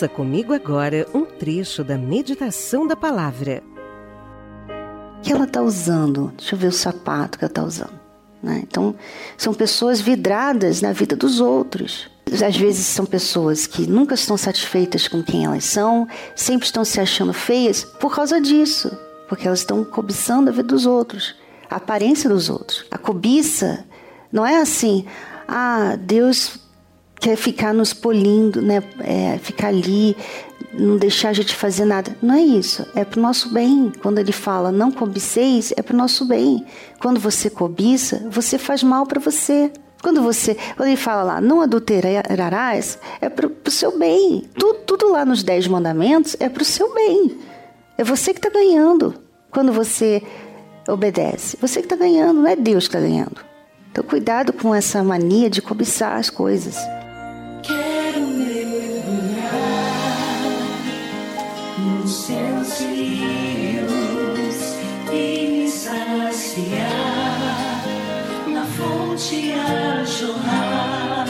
Ouça 0.00 0.08
comigo 0.08 0.54
agora 0.54 1.06
um 1.12 1.26
trecho 1.26 1.84
da 1.84 1.98
meditação 1.98 2.86
da 2.86 2.96
palavra. 2.96 3.62
que 5.22 5.30
ela 5.30 5.44
está 5.44 5.60
usando? 5.60 6.32
Deixa 6.38 6.54
eu 6.54 6.58
ver 6.58 6.68
o 6.68 6.72
sapato 6.72 7.38
que 7.38 7.44
ela 7.44 7.50
está 7.50 7.62
usando. 7.62 8.00
né? 8.42 8.62
Então, 8.62 8.94
são 9.36 9.52
pessoas 9.52 10.00
vidradas 10.00 10.80
na 10.80 10.94
vida 10.94 11.14
dos 11.14 11.38
outros. 11.38 12.08
Às 12.32 12.56
vezes 12.56 12.86
são 12.86 13.04
pessoas 13.04 13.66
que 13.66 13.86
nunca 13.86 14.14
estão 14.14 14.38
satisfeitas 14.38 15.06
com 15.06 15.22
quem 15.22 15.44
elas 15.44 15.64
são, 15.64 16.08
sempre 16.34 16.64
estão 16.64 16.82
se 16.82 16.98
achando 16.98 17.34
feias 17.34 17.84
por 17.84 18.14
causa 18.14 18.40
disso, 18.40 18.90
porque 19.28 19.46
elas 19.46 19.58
estão 19.58 19.84
cobiçando 19.84 20.48
a 20.48 20.52
vida 20.52 20.68
dos 20.68 20.86
outros, 20.86 21.36
a 21.68 21.76
aparência 21.76 22.30
dos 22.30 22.48
outros. 22.48 22.86
A 22.90 22.96
cobiça 22.96 23.84
não 24.32 24.46
é 24.46 24.62
assim, 24.62 25.04
ah, 25.46 25.98
Deus 26.00 26.58
quer 27.20 27.36
ficar 27.36 27.74
nos 27.74 27.92
polindo, 27.92 28.62
né? 28.62 28.82
É, 29.00 29.38
ficar 29.38 29.68
ali 29.68 30.16
não 30.72 30.96
deixar 30.96 31.30
a 31.30 31.32
gente 31.32 31.54
fazer 31.54 31.84
nada. 31.84 32.16
Não 32.22 32.34
é 32.34 32.40
isso. 32.40 32.86
É 32.94 33.04
para 33.04 33.18
o 33.18 33.22
nosso 33.22 33.52
bem. 33.52 33.92
Quando 34.02 34.18
ele 34.18 34.32
fala 34.32 34.70
não 34.70 34.90
cobiceis, 34.90 35.72
é 35.76 35.82
para 35.82 35.94
o 35.94 35.96
nosso 35.96 36.24
bem. 36.24 36.64
Quando 37.00 37.20
você 37.20 37.50
cobiça, 37.50 38.26
você 38.30 38.58
faz 38.58 38.82
mal 38.82 39.06
para 39.06 39.20
você. 39.20 39.70
Quando 40.02 40.22
você, 40.22 40.56
quando 40.76 40.88
ele 40.88 40.96
fala 40.96 41.22
lá, 41.22 41.40
não 41.40 41.60
adulterarás, 41.60 42.98
é 43.20 43.28
para 43.28 43.46
o 43.46 43.70
seu 43.70 43.98
bem. 43.98 44.48
Tudo, 44.54 44.78
tudo 44.86 45.12
lá 45.12 45.24
nos 45.26 45.42
dez 45.42 45.66
mandamentos 45.66 46.36
é 46.40 46.48
para 46.48 46.62
o 46.62 46.64
seu 46.64 46.94
bem. 46.94 47.38
É 47.98 48.04
você 48.04 48.32
que 48.32 48.38
está 48.38 48.48
ganhando 48.48 49.14
quando 49.50 49.72
você 49.72 50.22
obedece. 50.88 51.58
Você 51.60 51.80
que 51.80 51.86
está 51.86 51.96
ganhando, 51.96 52.40
não 52.40 52.46
é 52.46 52.56
Deus 52.56 52.88
que 52.88 52.96
está 52.96 53.06
ganhando. 53.06 53.36
Então, 53.92 54.02
cuidado 54.04 54.52
com 54.52 54.74
essa 54.74 55.02
mania 55.02 55.50
de 55.50 55.60
cobiçar 55.60 56.16
as 56.16 56.30
coisas. 56.30 56.76
E 65.12 65.68
saciar 65.68 66.88
na 68.46 68.64
fonte 68.66 69.52
a 69.52 70.04
jorrar. 70.04 71.26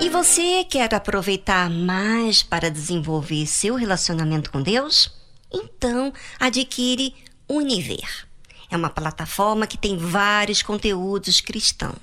E 0.00 0.08
você 0.08 0.64
quer 0.64 0.94
aproveitar 0.94 1.70
mais 1.70 2.42
para 2.42 2.70
desenvolver 2.70 3.46
seu 3.46 3.74
relacionamento 3.74 4.50
com 4.50 4.62
Deus? 4.62 5.10
Então, 5.52 6.12
adquire 6.38 7.14
Univer. 7.48 8.26
É 8.70 8.76
uma 8.76 8.90
plataforma 8.90 9.66
que 9.66 9.78
tem 9.78 9.96
vários 9.96 10.60
conteúdos 10.60 11.40
cristãos. 11.40 11.96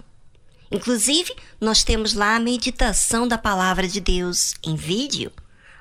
Inclusive, 0.71 1.31
nós 1.61 1.83
temos 1.83 2.13
lá 2.13 2.35
a 2.35 2.39
meditação 2.39 3.27
da 3.27 3.37
palavra 3.37 3.87
de 3.87 4.01
Deus 4.01 4.55
em 4.65 4.75
vídeo. 4.75 5.31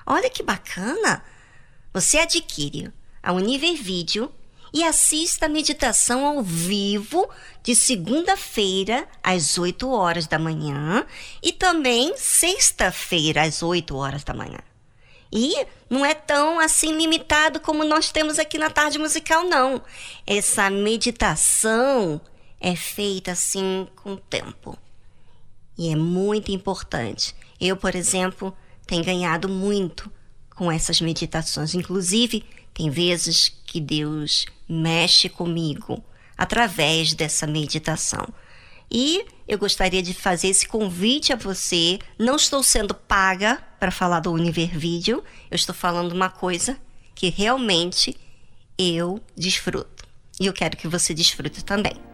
Olha 0.06 0.28
que 0.28 0.43
bacana! 0.43 1.22
Você 1.94 2.18
adquire 2.18 2.92
a 3.22 3.32
Univer 3.32 3.76
Vídeo 3.76 4.28
e 4.72 4.82
assista 4.82 5.46
a 5.46 5.48
meditação 5.48 6.26
ao 6.26 6.42
vivo 6.42 7.30
de 7.62 7.76
segunda-feira 7.76 9.06
às 9.22 9.56
8 9.56 9.88
horas 9.88 10.26
da 10.26 10.36
manhã 10.36 11.06
e 11.40 11.52
também 11.52 12.12
sexta-feira 12.16 13.42
às 13.42 13.62
8 13.62 13.94
horas 13.94 14.24
da 14.24 14.34
manhã. 14.34 14.58
E 15.32 15.54
não 15.88 16.04
é 16.04 16.14
tão 16.14 16.58
assim 16.58 16.96
limitado 16.96 17.60
como 17.60 17.84
nós 17.84 18.10
temos 18.10 18.40
aqui 18.40 18.58
na 18.58 18.70
tarde 18.70 18.98
musical, 18.98 19.44
não. 19.44 19.80
Essa 20.26 20.68
meditação 20.68 22.20
é 22.60 22.74
feita 22.74 23.30
assim 23.30 23.86
com 24.02 24.16
tempo. 24.16 24.76
E 25.78 25.92
é 25.92 25.94
muito 25.94 26.50
importante. 26.50 27.36
Eu, 27.60 27.76
por 27.76 27.94
exemplo, 27.94 28.52
tenho 28.84 29.04
ganhado 29.04 29.48
muito 29.48 30.10
com 30.55 30.70
essas 30.70 31.01
meditações. 31.01 31.74
Inclusive, 31.74 32.44
tem 32.72 32.90
vezes 32.90 33.52
que 33.64 33.81
Deus 33.81 34.47
mexe 34.68 35.28
comigo 35.28 36.02
através 36.36 37.14
dessa 37.14 37.47
meditação. 37.47 38.26
E 38.90 39.24
eu 39.48 39.59
gostaria 39.59 40.02
de 40.02 40.14
fazer 40.14 40.48
esse 40.48 40.66
convite 40.66 41.32
a 41.32 41.36
você. 41.36 41.98
Não 42.18 42.36
estou 42.36 42.62
sendo 42.62 42.94
paga 42.94 43.62
para 43.78 43.90
falar 43.90 44.20
do 44.20 44.32
Univer 44.32 44.78
Vídeo, 44.78 45.22
eu 45.51 45.55
estou 45.56 45.74
falando 45.74 46.12
uma 46.12 46.31
coisa 46.31 46.78
que 47.14 47.28
realmente 47.28 48.16
eu 48.78 49.20
desfruto. 49.36 50.05
E 50.40 50.47
eu 50.47 50.52
quero 50.52 50.76
que 50.76 50.89
você 50.89 51.14
desfrute 51.14 51.64
também. 51.64 52.13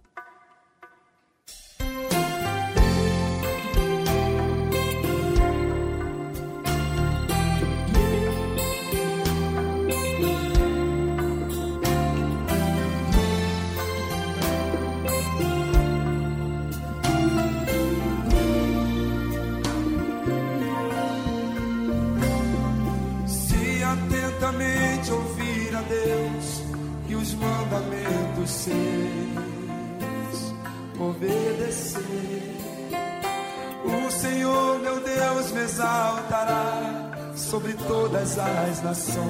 Todas 37.91 38.39
as 38.39 38.81
nações, 38.83 39.21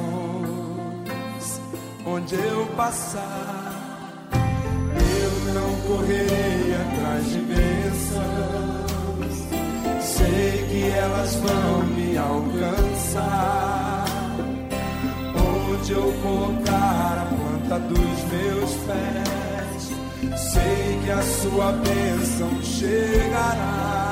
onde 2.05 2.35
eu 2.35 2.67
passar. 2.77 4.29
Eu 4.33 5.31
não 5.55 5.75
correrei 5.88 6.75
atrás 6.75 7.25
de 7.31 7.39
bênçãos, 7.39 9.35
sei 9.99 10.67
que 10.69 10.91
elas 10.91 11.35
vão 11.38 11.83
me 11.88 12.15
alcançar. 12.15 14.05
Onde 15.33 15.93
eu 15.93 16.13
colocar 16.21 17.17
a 17.17 17.25
planta 17.35 17.79
dos 17.88 18.23
meus 18.31 18.73
pés, 18.85 19.89
sei 20.38 20.99
que 21.03 21.09
a 21.09 21.23
sua 21.23 21.71
bênção 21.71 22.61
chegará. 22.61 24.10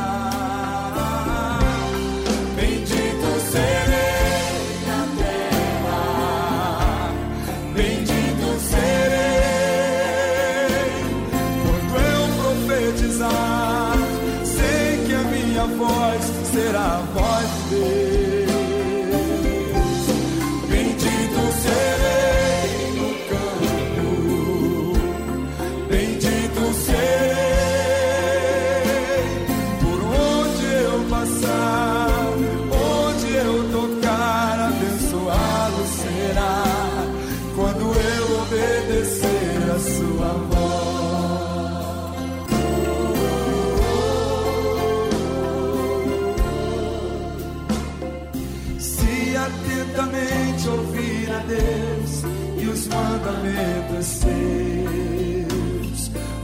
Mandamentos 52.90 54.06
seus. 54.06 54.30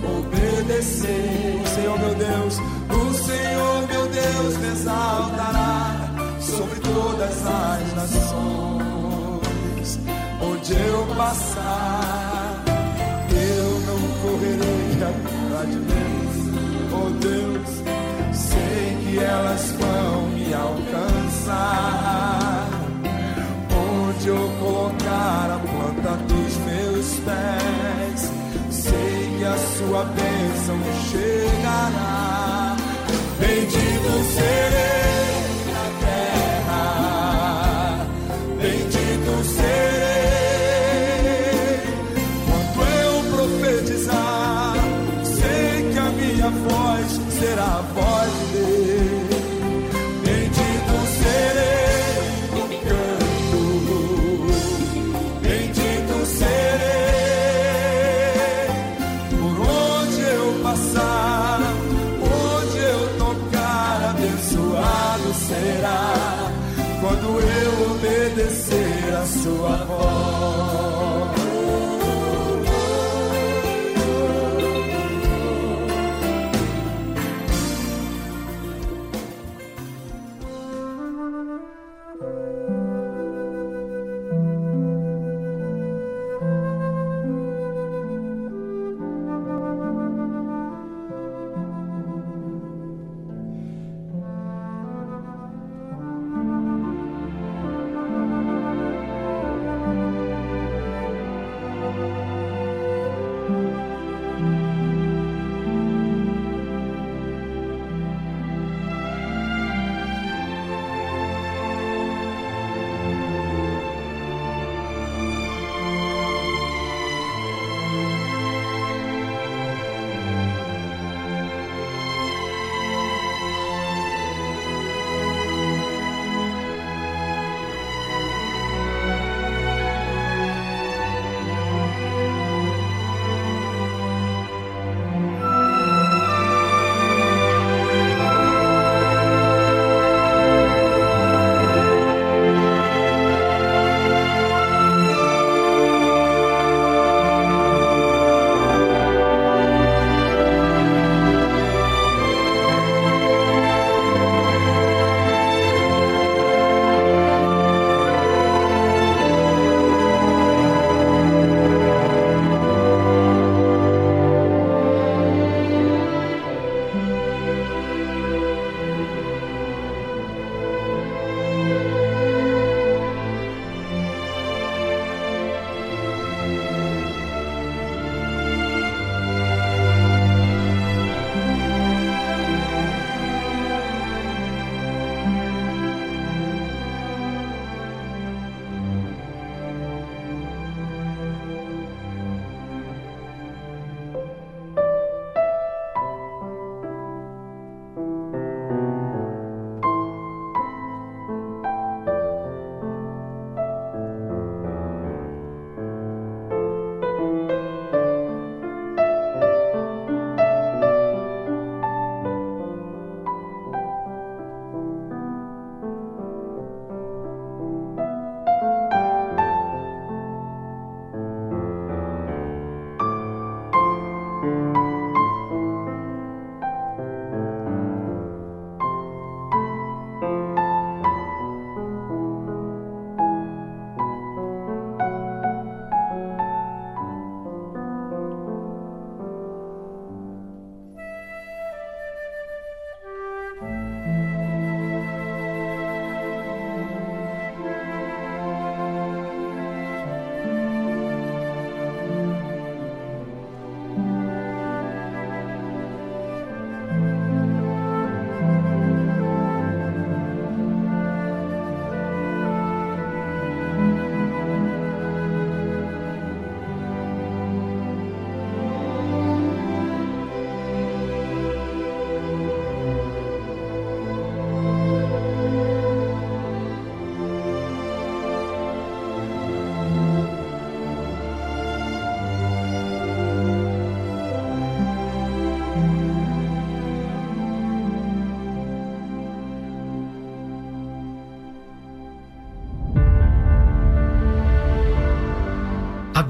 Obedecer, 0.04 1.62
o 1.64 1.68
Senhor 1.68 2.00
meu 2.00 2.16
Deus, 2.16 2.60
o 2.90 3.14
Senhor 3.14 3.88
meu 3.88 4.08
Deus 4.08 4.58
me 4.58 4.68
exaltará 4.68 6.10
sobre 6.40 6.80
todas 6.80 7.46
as 7.46 7.94
nações. 7.96 8.90
Onde 10.42 10.74
eu 10.74 11.06
passar, 11.16 12.64
eu 13.32 13.80
não 13.88 14.00
correrei 14.22 15.04
atrás 15.04 15.70
de 15.70 15.80
Deus, 15.80 16.36
oh 16.94 17.10
Deus, 17.20 17.70
sei 18.34 18.98
que 19.04 19.18
elas 19.20 19.72
vão 19.72 20.25
Onde 24.26 24.32
eu 24.32 24.52
colocar 24.60 25.52
a 25.52 25.60
planta 25.60 26.18
dos 26.24 26.58
meus 26.58 27.20
pés, 27.20 28.32
sei 28.72 29.36
que 29.38 29.44
a 29.46 29.56
sua 29.56 30.04
bênção 30.06 30.80
chegará. 31.12 32.76
Bendito 33.40 34.34
serei 34.34 35.05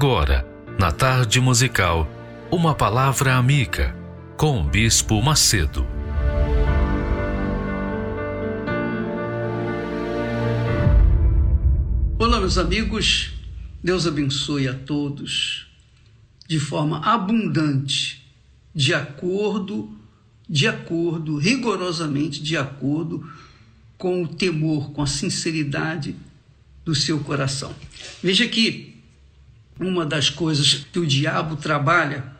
Agora, 0.06 0.46
na 0.78 0.92
tarde 0.92 1.40
musical, 1.40 2.08
uma 2.48 2.76
palavra 2.76 3.34
amiga 3.34 3.92
com 4.36 4.60
o 4.60 4.62
Bispo 4.62 5.20
Macedo. 5.20 5.84
Olá, 12.20 12.38
meus 12.38 12.56
amigos. 12.56 13.32
Deus 13.82 14.06
abençoe 14.06 14.68
a 14.68 14.74
todos 14.74 15.66
de 16.46 16.60
forma 16.60 17.00
abundante, 17.00 18.24
de 18.72 18.94
acordo, 18.94 19.90
de 20.48 20.68
acordo, 20.68 21.36
rigorosamente 21.36 22.40
de 22.40 22.56
acordo 22.56 23.28
com 23.98 24.22
o 24.22 24.28
temor, 24.28 24.92
com 24.92 25.02
a 25.02 25.06
sinceridade 25.08 26.14
do 26.84 26.94
seu 26.94 27.18
coração. 27.18 27.74
Veja 28.22 28.46
que 28.46 28.95
uma 29.78 30.04
das 30.06 30.30
coisas 30.30 30.86
que 30.92 30.98
o 30.98 31.06
diabo 31.06 31.56
trabalha 31.56 32.32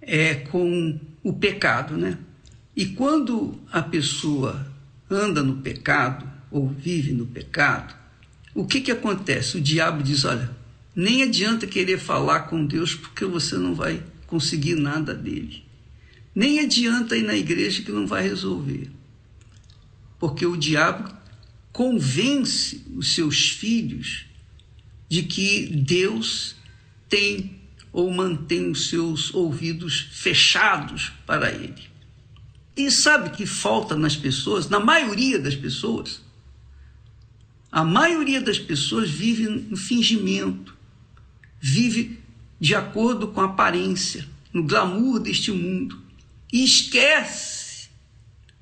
é 0.00 0.34
com 0.34 0.98
o 1.22 1.32
pecado, 1.32 1.96
né? 1.96 2.18
E 2.74 2.86
quando 2.86 3.60
a 3.70 3.82
pessoa 3.82 4.66
anda 5.10 5.42
no 5.42 5.56
pecado 5.56 6.26
ou 6.50 6.68
vive 6.68 7.12
no 7.12 7.26
pecado, 7.26 7.94
o 8.54 8.64
que 8.64 8.80
que 8.80 8.90
acontece? 8.90 9.58
O 9.58 9.60
diabo 9.60 10.02
diz: 10.02 10.24
olha, 10.24 10.50
nem 10.94 11.22
adianta 11.22 11.66
querer 11.66 11.98
falar 11.98 12.40
com 12.40 12.64
Deus 12.64 12.94
porque 12.94 13.24
você 13.24 13.56
não 13.56 13.74
vai 13.74 14.02
conseguir 14.26 14.74
nada 14.74 15.14
dele. 15.14 15.64
Nem 16.34 16.60
adianta 16.60 17.16
ir 17.16 17.22
na 17.22 17.36
igreja 17.36 17.82
que 17.82 17.90
não 17.90 18.06
vai 18.06 18.22
resolver. 18.22 18.90
Porque 20.18 20.46
o 20.46 20.56
diabo 20.56 21.12
convence 21.72 22.84
os 22.94 23.14
seus 23.14 23.50
filhos 23.50 24.26
de 25.08 25.22
que 25.24 25.66
Deus 25.66 26.56
tem 27.10 27.60
ou 27.92 28.10
mantém 28.10 28.70
os 28.70 28.88
seus 28.88 29.34
ouvidos 29.34 30.08
fechados 30.12 31.12
para 31.26 31.50
ele. 31.50 31.90
E 32.76 32.90
sabe 32.90 33.30
que 33.30 33.44
falta 33.44 33.96
nas 33.96 34.16
pessoas, 34.16 34.70
na 34.70 34.80
maioria 34.80 35.38
das 35.38 35.54
pessoas? 35.54 36.22
A 37.70 37.84
maioria 37.84 38.40
das 38.40 38.58
pessoas 38.58 39.10
vive 39.10 39.46
no 39.48 39.76
fingimento, 39.76 40.74
vive 41.60 42.18
de 42.58 42.74
acordo 42.74 43.28
com 43.28 43.40
a 43.40 43.46
aparência, 43.46 44.26
no 44.52 44.64
glamour 44.64 45.20
deste 45.20 45.52
mundo 45.52 46.00
e 46.52 46.64
esquece 46.64 47.88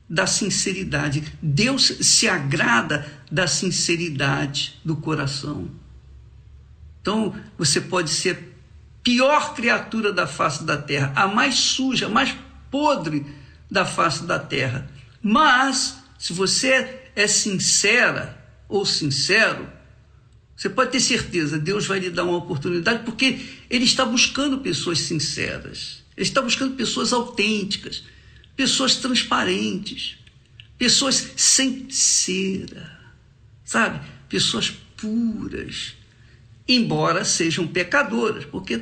da 0.09 0.27
sinceridade. 0.27 1.23
Deus 1.43 1.87
se 2.01 2.29
agrada 2.29 3.07
da 3.31 3.47
sinceridade 3.47 4.79
do 4.85 4.97
coração. 4.97 5.70
Então, 7.01 7.35
você 7.57 7.81
pode 7.81 8.11
ser 8.11 8.55
pior 9.03 9.55
criatura 9.55 10.12
da 10.12 10.27
face 10.27 10.65
da 10.65 10.77
terra, 10.77 11.12
a 11.16 11.27
mais 11.27 11.55
suja, 11.55 12.07
a 12.07 12.11
mais 12.11 12.35
podre 12.70 13.25
da 13.70 13.85
face 13.85 14.25
da 14.25 14.39
terra. 14.39 14.91
Mas, 15.23 15.99
se 16.19 16.33
você 16.33 17.11
é 17.15 17.27
sincera 17.27 18.39
ou 18.69 18.85
sincero, 18.85 19.69
você 20.57 20.69
pode 20.69 20.91
ter 20.91 21.01
certeza, 21.01 21.59
Deus 21.59 21.87
vai 21.87 22.01
lhe 22.01 22.11
dar 22.11 22.25
uma 22.25 22.37
oportunidade, 22.37 23.05
porque 23.05 23.39
Ele 23.70 23.85
está 23.85 24.05
buscando 24.05 24.59
pessoas 24.59 24.99
sinceras, 25.01 26.03
Ele 26.16 26.27
está 26.27 26.43
buscando 26.43 26.75
pessoas 26.75 27.12
autênticas, 27.12 28.03
pessoas 28.57 28.97
transparentes, 28.97 30.19
pessoas 30.77 31.33
sem 31.37 31.89
cera, 31.89 32.99
sabe? 33.65 34.01
Pessoas 34.29 34.70
puras, 34.97 35.95
embora 36.69 37.24
sejam 37.24 37.66
pecadoras, 37.66 38.45
porque 38.45 38.81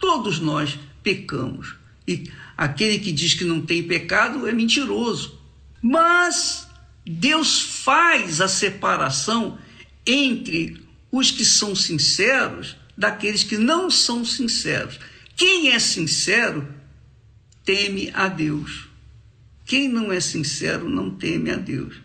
todos 0.00 0.40
nós 0.40 0.78
pecamos. 1.02 1.74
E 2.08 2.30
aquele 2.56 2.98
que 2.98 3.12
diz 3.12 3.34
que 3.34 3.44
não 3.44 3.60
tem 3.60 3.82
pecado 3.82 4.46
é 4.46 4.52
mentiroso. 4.52 5.38
Mas 5.82 6.66
Deus 7.04 7.60
faz 7.60 8.40
a 8.40 8.48
separação 8.48 9.58
entre 10.06 10.82
os 11.12 11.30
que 11.30 11.44
são 11.44 11.74
sinceros 11.74 12.76
daqueles 12.96 13.42
que 13.42 13.58
não 13.58 13.90
são 13.90 14.24
sinceros. 14.24 14.98
Quem 15.36 15.70
é 15.70 15.78
sincero 15.78 16.66
teme 17.64 18.10
a 18.14 18.28
Deus. 18.28 18.88
Quem 19.64 19.88
não 19.88 20.12
é 20.12 20.20
sincero 20.20 20.88
não 20.88 21.10
teme 21.10 21.50
a 21.50 21.56
Deus. 21.56 21.96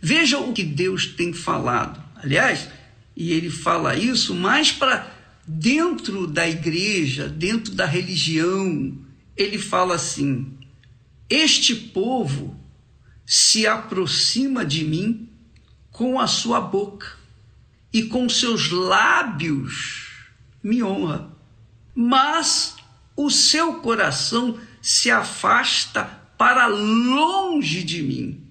Veja 0.00 0.38
o 0.38 0.52
que 0.52 0.62
Deus 0.62 1.06
tem 1.06 1.32
falado. 1.32 2.02
Aliás, 2.16 2.68
e 3.16 3.32
ele 3.32 3.48
fala 3.48 3.96
isso 3.96 4.34
mais 4.34 4.70
para 4.70 5.10
dentro 5.46 6.26
da 6.26 6.46
igreja, 6.46 7.28
dentro 7.28 7.72
da 7.72 7.86
religião. 7.86 8.94
Ele 9.34 9.58
fala 9.58 9.94
assim: 9.94 10.52
Este 11.30 11.74
povo 11.74 12.60
se 13.24 13.66
aproxima 13.66 14.64
de 14.64 14.84
mim 14.84 15.28
com 15.90 16.20
a 16.20 16.26
sua 16.26 16.60
boca 16.60 17.16
e 17.90 18.02
com 18.02 18.28
seus 18.28 18.70
lábios 18.70 20.10
me 20.62 20.82
honra, 20.82 21.30
mas 21.94 22.76
o 23.16 23.30
seu 23.30 23.74
coração 23.76 24.58
se 24.82 25.10
afasta 25.10 26.04
para 26.36 26.66
longe 26.66 27.82
de 27.82 28.02
mim, 28.02 28.44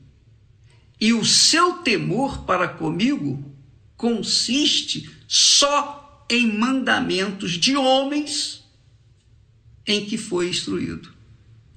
e 1.00 1.14
o 1.14 1.24
seu 1.24 1.74
temor 1.74 2.46
para 2.46 2.68
comigo 2.68 3.55
consiste 3.98 5.10
só 5.28 6.26
em 6.30 6.58
mandamentos 6.58 7.54
de 7.54 7.76
homens 7.76 8.64
em 9.86 10.06
que 10.06 10.18
foi 10.18 10.50
instruído. 10.50 11.14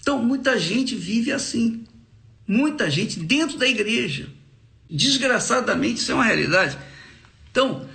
Então, 0.00 0.24
muita 0.24 0.58
gente 0.58 0.94
vive 0.94 1.32
assim. 1.32 1.84
Muita 2.46 2.90
gente 2.90 3.20
dentro 3.20 3.58
da 3.58 3.66
igreja. 3.66 4.30
Desgraçadamente, 4.90 6.00
isso 6.00 6.12
é 6.12 6.14
uma 6.14 6.24
realidade. 6.24 6.78
Então, 7.50 7.86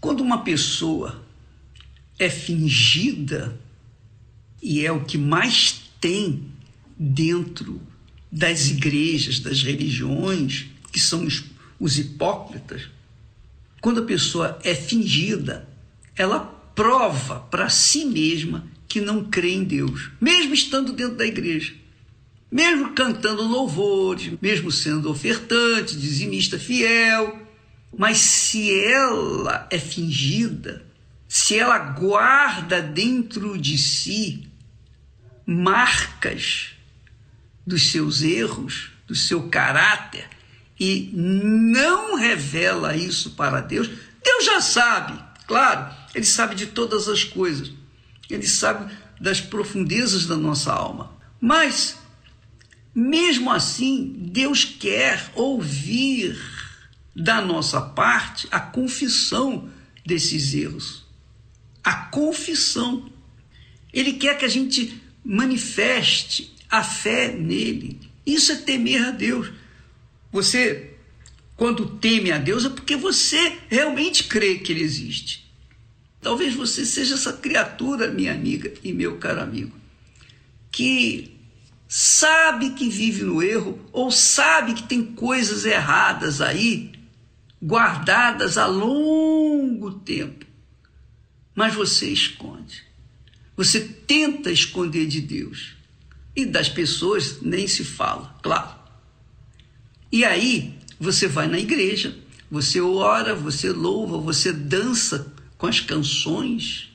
quando 0.00 0.20
uma 0.20 0.42
pessoa 0.42 1.22
é 2.18 2.30
fingida, 2.30 3.58
e 4.62 4.84
é 4.84 4.90
o 4.90 5.04
que 5.04 5.18
mais 5.18 5.82
tem 6.00 6.50
dentro 6.98 7.80
das 8.30 8.68
igrejas, 8.68 9.38
das 9.40 9.62
religiões, 9.62 10.66
que 10.92 10.98
são 10.98 11.24
os, 11.24 11.44
os 11.78 11.98
hipócritas, 11.98 12.88
quando 13.80 14.00
a 14.00 14.06
pessoa 14.06 14.58
é 14.62 14.74
fingida, 14.74 15.68
ela 16.16 16.40
prova 16.74 17.40
para 17.50 17.68
si 17.68 18.04
mesma 18.04 18.66
que 18.88 19.00
não 19.00 19.24
crê 19.24 19.52
em 19.52 19.64
Deus, 19.64 20.10
mesmo 20.20 20.54
estando 20.54 20.92
dentro 20.92 21.16
da 21.16 21.26
igreja, 21.26 21.74
mesmo 22.50 22.92
cantando 22.94 23.42
louvores, 23.42 24.32
mesmo 24.40 24.72
sendo 24.72 25.10
ofertante, 25.10 25.96
dizimista 25.96 26.58
fiel. 26.58 27.46
Mas 27.96 28.18
se 28.18 28.72
ela 28.84 29.66
é 29.70 29.78
fingida, 29.78 30.84
se 31.26 31.58
ela 31.58 31.78
guarda 31.78 32.80
dentro 32.80 33.58
de 33.58 33.76
si 33.76 34.48
marcas 35.44 36.70
dos 37.66 37.90
seus 37.90 38.22
erros, 38.22 38.90
do 39.06 39.14
seu 39.14 39.48
caráter, 39.48 40.28
e 40.78 41.10
não 41.12 42.16
revela 42.16 42.96
isso 42.96 43.30
para 43.30 43.60
Deus, 43.60 43.88
Deus 44.22 44.44
já 44.44 44.60
sabe, 44.60 45.18
claro, 45.46 45.94
Ele 46.14 46.24
sabe 46.24 46.54
de 46.54 46.66
todas 46.66 47.08
as 47.08 47.24
coisas, 47.24 47.72
Ele 48.30 48.46
sabe 48.46 48.92
das 49.20 49.40
profundezas 49.40 50.26
da 50.26 50.36
nossa 50.36 50.72
alma. 50.72 51.16
Mas, 51.40 51.96
mesmo 52.94 53.50
assim, 53.50 54.14
Deus 54.32 54.64
quer 54.64 55.30
ouvir 55.34 56.38
da 57.14 57.40
nossa 57.40 57.80
parte 57.80 58.46
a 58.50 58.60
confissão 58.60 59.68
desses 60.06 60.54
erros. 60.54 61.04
A 61.82 61.94
confissão. 61.94 63.10
Ele 63.92 64.14
quer 64.14 64.38
que 64.38 64.44
a 64.44 64.48
gente 64.48 65.02
manifeste 65.24 66.54
a 66.70 66.82
fé 66.82 67.32
nele. 67.32 68.00
Isso 68.24 68.52
é 68.52 68.56
temer 68.56 69.08
a 69.08 69.10
Deus. 69.10 69.50
Você, 70.30 70.94
quando 71.56 71.96
teme 71.98 72.30
a 72.30 72.38
Deus, 72.38 72.64
é 72.64 72.68
porque 72.68 72.96
você 72.96 73.58
realmente 73.68 74.24
crê 74.24 74.58
que 74.58 74.72
Ele 74.72 74.82
existe. 74.82 75.48
Talvez 76.20 76.54
você 76.54 76.84
seja 76.84 77.14
essa 77.14 77.32
criatura, 77.32 78.10
minha 78.10 78.32
amiga 78.32 78.72
e 78.82 78.92
meu 78.92 79.16
caro 79.18 79.40
amigo, 79.40 79.76
que 80.70 81.36
sabe 81.86 82.70
que 82.70 82.88
vive 82.88 83.22
no 83.22 83.42
erro 83.42 83.80
ou 83.92 84.10
sabe 84.10 84.74
que 84.74 84.82
tem 84.82 85.02
coisas 85.02 85.64
erradas 85.64 86.40
aí, 86.40 86.92
guardadas 87.62 88.58
há 88.58 88.66
longo 88.66 89.92
tempo, 89.92 90.44
mas 91.54 91.74
você 91.74 92.08
esconde. 92.08 92.82
Você 93.56 93.80
tenta 93.80 94.52
esconder 94.52 95.06
de 95.06 95.20
Deus. 95.20 95.76
E 96.36 96.46
das 96.46 96.68
pessoas 96.68 97.42
nem 97.42 97.66
se 97.66 97.82
fala, 97.82 98.38
claro. 98.40 98.77
E 100.10 100.24
aí 100.24 100.78
você 100.98 101.28
vai 101.28 101.46
na 101.46 101.58
igreja, 101.58 102.16
você 102.50 102.80
ora, 102.80 103.34
você 103.34 103.70
louva, 103.70 104.18
você 104.18 104.52
dança 104.52 105.32
com 105.56 105.66
as 105.66 105.80
canções, 105.80 106.90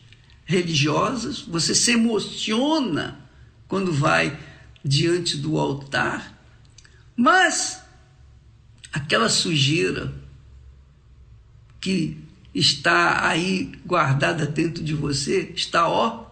religiosas, 0.45 1.39
você 1.39 1.73
se 1.73 1.91
emociona 1.91 3.19
quando 3.67 3.91
vai 3.91 4.37
diante 4.83 5.37
do 5.37 5.57
altar, 5.57 6.37
mas 7.15 7.81
aquela 8.91 9.29
sujeira 9.29 10.13
que 11.79 12.17
está 12.53 13.27
aí 13.27 13.71
guardada 13.85 14.45
dentro 14.45 14.83
de 14.83 14.93
você 14.93 15.51
está, 15.55 15.87
ó, 15.87 16.27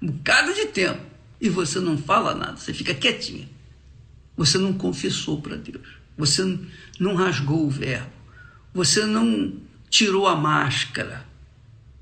um 0.00 0.08
bocado 0.08 0.54
de 0.54 0.66
tempo 0.66 1.02
e 1.40 1.48
você 1.48 1.80
não 1.80 1.98
fala 1.98 2.34
nada, 2.34 2.56
você 2.56 2.72
fica 2.72 2.94
quietinha. 2.94 3.48
Você 4.36 4.56
não 4.56 4.72
confessou 4.72 5.40
para 5.40 5.56
Deus, 5.56 5.86
você 6.16 6.58
não 6.98 7.14
rasgou 7.14 7.66
o 7.66 7.70
verbo, 7.70 8.10
você 8.72 9.04
não 9.04 9.60
tirou 9.88 10.26
a 10.26 10.36
máscara, 10.36 11.26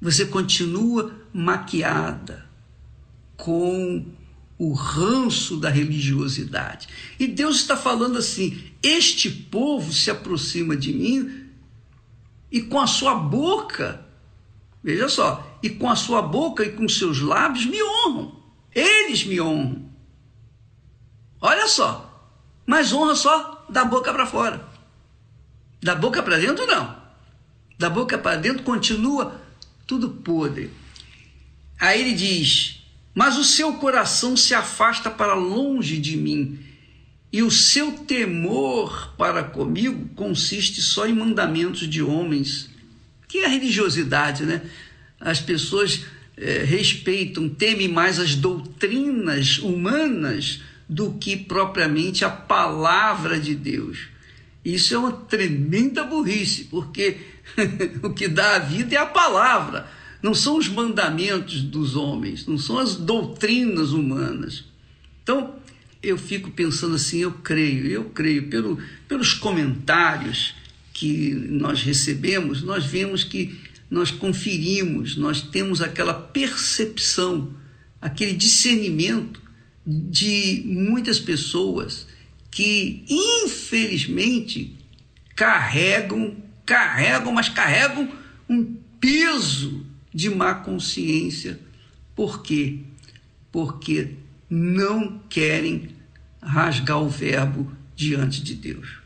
você 0.01 0.27
continua 0.27 1.13
maquiada 1.33 2.47
com 3.37 4.05
o 4.59 4.73
ranço 4.73 5.57
da 5.57 5.71
religiosidade. 5.71 6.89
E 7.19 7.27
Deus 7.27 7.57
está 7.57 7.77
falando 7.77 8.19
assim: 8.19 8.73
este 8.83 9.31
povo 9.31 9.93
se 9.93 10.11
aproxima 10.11 10.77
de 10.77 10.93
mim 10.93 11.49
e 12.51 12.63
com 12.63 12.81
a 12.81 12.87
sua 12.87 13.15
boca, 13.15 14.05
veja 14.83 15.09
só, 15.09 15.59
e 15.63 15.71
com 15.71 15.89
a 15.89 15.97
sua 15.97 16.21
boca 16.23 16.65
e 16.65 16.73
com 16.73 16.89
seus 16.89 17.21
lábios 17.21 17.67
me 17.67 17.83
honram. 17.83 18.37
Eles 18.75 19.25
me 19.25 19.41
honram. 19.41 19.89
Olha 21.41 21.69
só. 21.69 22.05
Mas 22.67 22.93
honra 22.93 23.15
só 23.15 23.58
da 23.69 23.85
boca 23.85 24.13
para 24.13 24.27
fora. 24.27 24.65
Da 25.83 25.95
boca 25.95 26.23
para 26.23 26.39
dentro, 26.39 26.67
não. 26.67 26.97
Da 27.79 27.89
boca 27.89 28.19
para 28.19 28.37
dentro 28.37 28.63
continua 28.63 29.41
tudo 29.87 30.11
podre. 30.11 30.71
Aí 31.79 32.01
ele 32.01 32.15
diz: 32.15 32.83
Mas 33.15 33.39
o 33.39 33.45
seu 33.45 33.75
coração 33.75 34.37
se 34.37 34.55
afasta 34.55 35.11
para 35.11 35.35
longe 35.35 35.99
de 35.99 36.17
mim, 36.17 36.59
e 37.33 37.43
o 37.43 37.51
seu 37.51 37.93
temor 37.93 39.15
para 39.17 39.45
comigo 39.45 40.09
consiste 40.17 40.83
só 40.83 41.07
em 41.07 41.13
mandamentos 41.13 41.89
de 41.89 42.03
homens. 42.03 42.71
Que 43.29 43.39
é 43.39 43.45
a 43.45 43.49
religiosidade, 43.49 44.45
né? 44.45 44.63
As 45.21 45.41
pessoas 45.41 46.05
é, 46.37 46.65
respeitam, 46.65 47.49
temem 47.49 47.89
mais 47.89 48.19
as 48.19 48.35
doutrinas 48.35 49.59
humanas 49.59 50.61
do 50.89 51.13
que 51.15 51.37
propriamente 51.37 52.25
a 52.25 52.31
palavra 52.31 53.39
de 53.39 53.55
Deus. 53.55 54.09
Isso 54.65 54.95
é 54.95 54.99
uma 54.99 55.13
tremenda 55.13 56.05
burrice, 56.05 56.65
porque 56.65 57.19
o 58.03 58.11
que 58.11 58.27
dá 58.27 58.57
a 58.57 58.59
vida 58.59 58.95
é 58.95 58.99
a 58.99 59.07
palavra, 59.07 59.89
não 60.23 60.35
são 60.35 60.57
os 60.57 60.69
mandamentos 60.69 61.63
dos 61.63 61.95
homens, 61.95 62.47
não 62.47 62.59
são 62.59 62.79
as 62.79 62.97
doutrinas 62.97 63.93
humanas. 63.93 64.65
Então, 65.23 65.55
eu 66.03 66.17
fico 66.17 66.51
pensando 66.51 66.95
assim, 66.95 67.19
eu 67.19 67.33
creio, 67.33 67.87
eu 67.87 68.05
creio, 68.07 68.49
pelo, 68.49 68.79
pelos 69.07 69.35
comentários 69.35 70.55
que 70.93 71.33
nós 71.33 71.83
recebemos, 71.83 72.63
nós 72.63 72.85
vemos 72.85 73.23
que 73.23 73.59
nós 73.91 74.11
conferimos, 74.11 75.17
nós 75.17 75.41
temos 75.41 75.81
aquela 75.81 76.15
percepção, 76.15 77.55
aquele 78.01 78.33
discernimento 78.33 79.41
de 79.91 80.63
muitas 80.67 81.19
pessoas 81.19 82.07
que, 82.51 83.05
infelizmente, 83.09 84.77
carregam, 85.35 86.37
carregam, 86.67 87.33
mas 87.33 87.49
carregam 87.49 88.07
um 88.47 88.77
peso 89.01 89.87
de 90.13 90.29
má 90.29 90.55
consciência. 90.55 91.59
Por 92.15 92.43
quê? 92.43 92.81
Porque 93.51 94.11
não 94.51 95.21
querem 95.29 95.89
rasgar 96.43 97.03
o 97.03 97.09
verbo 97.09 97.73
diante 97.97 98.43
de 98.43 98.55
Deus. 98.55 98.99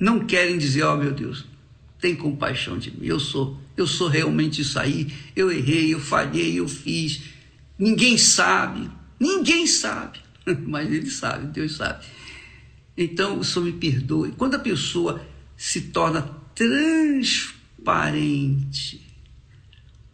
Não 0.00 0.26
querem 0.26 0.56
dizer, 0.56 0.84
ó 0.84 0.94
oh, 0.94 0.96
meu 0.96 1.12
Deus, 1.12 1.44
tem 2.00 2.16
compaixão 2.16 2.78
de 2.78 2.90
mim. 2.90 3.06
Eu 3.06 3.20
sou, 3.20 3.60
eu 3.76 3.86
sou 3.86 4.08
realmente 4.08 4.62
isso 4.62 4.78
aí. 4.78 5.12
Eu 5.34 5.52
errei, 5.52 5.92
eu 5.92 6.00
falhei, 6.00 6.58
eu 6.58 6.68
fiz. 6.68 7.22
Ninguém 7.78 8.16
sabe, 8.16 8.90
ninguém 9.18 9.66
sabe, 9.66 10.20
mas 10.66 10.90
ele 10.90 11.10
sabe, 11.10 11.46
Deus 11.46 11.76
sabe. 11.76 12.04
Então, 12.96 13.38
o 13.38 13.44
Senhor 13.44 13.66
me 13.66 13.72
perdoe. 13.72 14.32
Quando 14.32 14.54
a 14.54 14.58
pessoa 14.58 15.22
se 15.56 15.82
torna 15.82 16.22
transparente, 16.54 19.06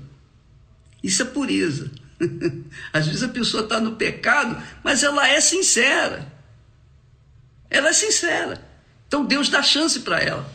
Isso 1.03 1.22
é 1.22 1.26
pureza. 1.26 1.91
Às 2.93 3.07
vezes 3.07 3.23
a 3.23 3.27
pessoa 3.27 3.64
está 3.64 3.81
no 3.81 3.97
pecado, 3.97 4.61
mas 4.84 5.03
ela 5.03 5.27
é 5.27 5.41
sincera. 5.41 6.31
Ela 7.69 7.89
é 7.89 7.93
sincera. 7.93 8.65
Então 9.07 9.26
Deus 9.26 9.49
dá 9.49 9.61
chance 9.61 9.99
para 9.99 10.22
ela, 10.22 10.49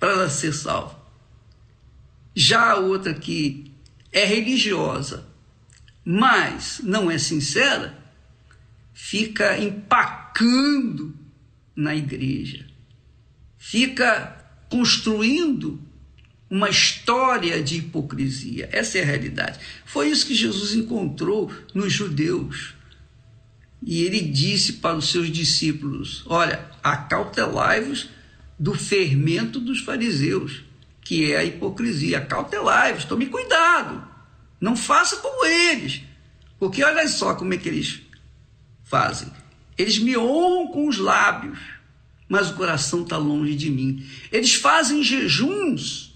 para 0.00 0.12
ela 0.12 0.30
ser 0.30 0.54
salva. 0.54 0.98
Já 2.34 2.72
a 2.72 2.76
outra 2.76 3.12
que 3.12 3.70
é 4.10 4.24
religiosa, 4.24 5.26
mas 6.04 6.80
não 6.82 7.10
é 7.10 7.18
sincera, 7.18 7.96
fica 8.94 9.58
empacando 9.58 11.14
na 11.76 11.94
igreja, 11.94 12.66
fica 13.58 14.36
construindo 14.70 15.80
uma 16.48 16.68
história 16.68 17.62
de 17.62 17.76
hipocrisia. 17.76 18.68
Essa 18.72 18.98
é 18.98 19.02
a 19.02 19.06
realidade. 19.06 19.60
Foi 19.84 20.08
isso 20.08 20.26
que 20.26 20.34
Jesus 20.34 20.74
encontrou 20.74 21.52
nos 21.74 21.92
judeus. 21.92 22.74
E 23.82 24.02
ele 24.02 24.20
disse 24.20 24.74
para 24.74 24.96
os 24.96 25.10
seus 25.10 25.30
discípulos: 25.30 26.24
Olha, 26.26 26.68
acautelai-vos 26.82 28.08
do 28.60 28.74
fermento 28.74 29.58
dos 29.58 29.80
fariseus, 29.80 30.62
que 31.02 31.32
é 31.32 31.38
a 31.38 31.44
hipocrisia. 31.44 32.18
Acautelai-vos, 32.18 33.04
tome 33.04 33.26
cuidado. 33.26 34.06
Não 34.60 34.76
faça 34.76 35.16
como 35.16 35.44
eles. 35.44 36.02
Porque 36.58 36.84
olha 36.84 37.08
só 37.08 37.34
como 37.34 37.54
é 37.54 37.56
que 37.56 37.68
eles 37.68 38.02
fazem. 38.84 39.28
Eles 39.76 39.98
me 39.98 40.16
honram 40.16 40.68
com 40.68 40.86
os 40.86 40.98
lábios, 40.98 41.58
mas 42.28 42.50
o 42.50 42.54
coração 42.54 43.02
está 43.02 43.16
longe 43.16 43.56
de 43.56 43.70
mim. 43.70 44.06
Eles 44.30 44.54
fazem 44.54 45.02
jejuns 45.02 46.10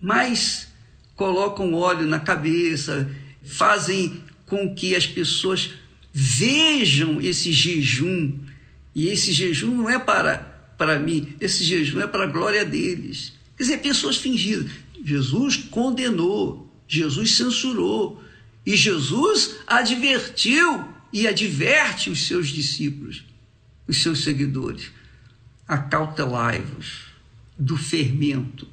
mas 0.00 0.68
colocam 1.16 1.74
óleo 1.74 2.06
na 2.06 2.20
cabeça, 2.20 3.10
fazem 3.42 4.22
com 4.46 4.74
que 4.74 4.94
as 4.94 5.06
pessoas 5.06 5.70
vejam 6.12 7.20
esse 7.20 7.52
jejum. 7.52 8.38
E 8.94 9.08
esse 9.08 9.32
jejum 9.32 9.74
não 9.74 9.90
é 9.90 9.98
para, 9.98 10.57
para 10.78 10.98
mim, 10.98 11.34
esse 11.40 11.64
jejum 11.64 12.00
é 12.00 12.06
para 12.06 12.22
a 12.22 12.28
glória 12.28 12.64
deles. 12.64 13.32
Quer 13.56 13.64
dizer, 13.64 13.78
pessoas 13.78 14.16
fingidas. 14.16 14.70
Jesus 15.04 15.56
condenou, 15.56 16.72
Jesus 16.86 17.36
censurou, 17.36 18.22
e 18.64 18.76
Jesus 18.76 19.56
advertiu 19.66 20.88
e 21.12 21.26
adverte 21.26 22.10
os 22.10 22.26
seus 22.26 22.48
discípulos, 22.48 23.24
os 23.88 24.00
seus 24.02 24.22
seguidores. 24.22 24.92
Acautelai-vos 25.66 27.08
do 27.58 27.76
fermento 27.76 28.68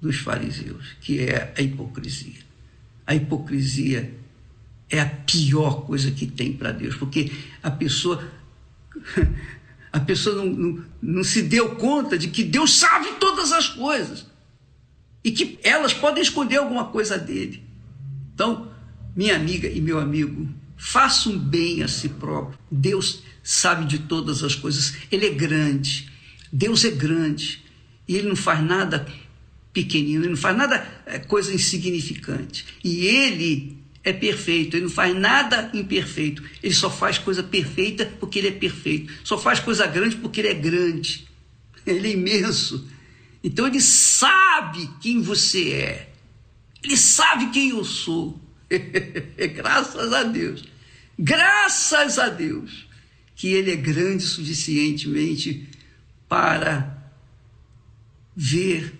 dos 0.00 0.16
fariseus, 0.16 0.96
que 1.00 1.20
é 1.20 1.52
a 1.56 1.60
hipocrisia. 1.60 2.40
A 3.06 3.14
hipocrisia 3.14 4.14
é 4.88 5.00
a 5.00 5.06
pior 5.06 5.84
coisa 5.84 6.10
que 6.10 6.26
tem 6.26 6.52
para 6.52 6.72
Deus, 6.72 6.96
porque 6.96 7.30
a 7.62 7.70
pessoa 7.70 8.26
a 9.92 10.00
pessoa 10.00 10.36
não, 10.36 10.46
não, 10.46 10.84
não 11.02 11.24
se 11.24 11.42
deu 11.42 11.74
conta 11.76 12.16
de 12.16 12.28
que 12.28 12.44
Deus 12.44 12.78
sabe 12.78 13.12
todas 13.18 13.52
as 13.52 13.68
coisas 13.68 14.26
e 15.24 15.32
que 15.32 15.58
elas 15.62 15.92
podem 15.92 16.22
esconder 16.22 16.56
alguma 16.56 16.86
coisa 16.86 17.18
dele. 17.18 17.62
Então, 18.34 18.70
minha 19.14 19.36
amiga 19.36 19.68
e 19.68 19.80
meu 19.80 19.98
amigo, 19.98 20.48
façam 20.76 21.36
bem 21.38 21.82
a 21.82 21.88
si 21.88 22.08
próprio. 22.08 22.58
Deus 22.70 23.22
sabe 23.42 23.84
de 23.84 23.98
todas 23.98 24.42
as 24.42 24.54
coisas. 24.54 24.94
Ele 25.10 25.26
é 25.26 25.30
grande. 25.30 26.10
Deus 26.52 26.84
é 26.84 26.90
grande. 26.90 27.62
E 28.08 28.16
ele 28.16 28.28
não 28.28 28.36
faz 28.36 28.62
nada 28.62 29.06
pequenino, 29.72 30.22
ele 30.24 30.30
não 30.30 30.36
faz 30.36 30.56
nada 30.56 30.86
é, 31.06 31.18
coisa 31.18 31.52
insignificante. 31.54 32.66
E 32.82 33.06
ele 33.06 33.79
é 34.02 34.12
perfeito, 34.12 34.76
ele 34.76 34.84
não 34.84 34.90
faz 34.90 35.14
nada 35.14 35.70
imperfeito. 35.74 36.42
Ele 36.62 36.74
só 36.74 36.90
faz 36.90 37.18
coisa 37.18 37.42
perfeita 37.42 38.06
porque 38.18 38.38
ele 38.38 38.48
é 38.48 38.52
perfeito. 38.52 39.12
Só 39.24 39.36
faz 39.36 39.60
coisa 39.60 39.86
grande 39.86 40.16
porque 40.16 40.40
ele 40.40 40.48
é 40.48 40.54
grande. 40.54 41.26
Ele 41.86 42.08
é 42.08 42.12
imenso. 42.12 42.88
Então 43.42 43.66
ele 43.66 43.80
sabe 43.80 44.88
quem 45.00 45.20
você 45.20 45.72
é. 45.72 46.12
Ele 46.82 46.96
sabe 46.96 47.50
quem 47.50 47.70
eu 47.70 47.84
sou. 47.84 48.40
Graças 49.54 50.12
a 50.12 50.22
Deus. 50.22 50.64
Graças 51.18 52.18
a 52.18 52.28
Deus 52.28 52.88
que 53.40 53.48
Ele 53.48 53.72
é 53.72 53.76
grande 53.76 54.22
suficientemente 54.22 55.66
para 56.28 57.10
ver 58.36 58.94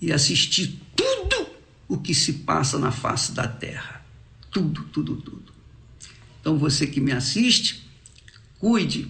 e 0.00 0.12
assistir 0.12 0.76
tudo 0.96 1.47
o 1.88 1.96
que 1.98 2.14
se 2.14 2.34
passa 2.34 2.78
na 2.78 2.92
face 2.92 3.32
da 3.32 3.48
terra. 3.48 4.04
Tudo, 4.50 4.84
tudo, 4.92 5.16
tudo. 5.16 5.52
Então 6.40 6.58
você 6.58 6.86
que 6.86 7.00
me 7.00 7.12
assiste, 7.12 7.88
cuide 8.58 9.08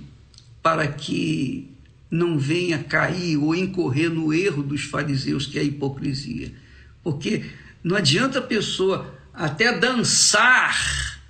para 0.63 0.87
que 0.87 1.71
não 2.11 2.39
venha 2.39 2.83
cair 2.83 3.37
ou 3.37 3.55
incorrer 3.55 4.11
no 4.11 4.33
erro 4.33 4.63
dos 4.63 4.85
fariseus, 4.85 5.47
que 5.47 5.59
é 5.59 5.61
a 5.61 5.65
hipocrisia. 5.65 6.55
Porque 7.03 7.45
não 7.83 7.97
adianta 7.97 8.39
a 8.39 8.43
pessoa 8.43 9.15
até 9.33 9.77
dançar 9.77 11.21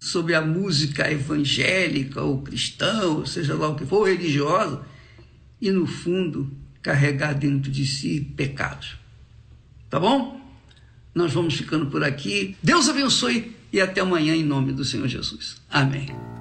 sobre 0.00 0.34
a 0.34 0.40
música 0.40 1.10
evangélica 1.10 2.22
ou 2.22 2.42
cristã, 2.42 3.02
ou 3.04 3.26
seja 3.26 3.54
lá 3.54 3.68
o 3.68 3.76
que 3.76 3.84
for, 3.84 4.08
religiosa, 4.08 4.82
e 5.60 5.70
no 5.70 5.86
fundo 5.86 6.50
carregar 6.82 7.34
dentro 7.34 7.70
de 7.70 7.84
si 7.86 8.20
pecados. 8.36 8.96
Tá 9.90 9.98
bom? 9.98 10.35
Nós 11.16 11.32
vamos 11.32 11.54
ficando 11.54 11.86
por 11.86 12.04
aqui. 12.04 12.54
Deus 12.62 12.90
abençoe 12.90 13.56
e 13.72 13.80
até 13.80 14.02
amanhã 14.02 14.36
em 14.36 14.44
nome 14.44 14.70
do 14.70 14.84
Senhor 14.84 15.08
Jesus. 15.08 15.56
Amém. 15.70 16.35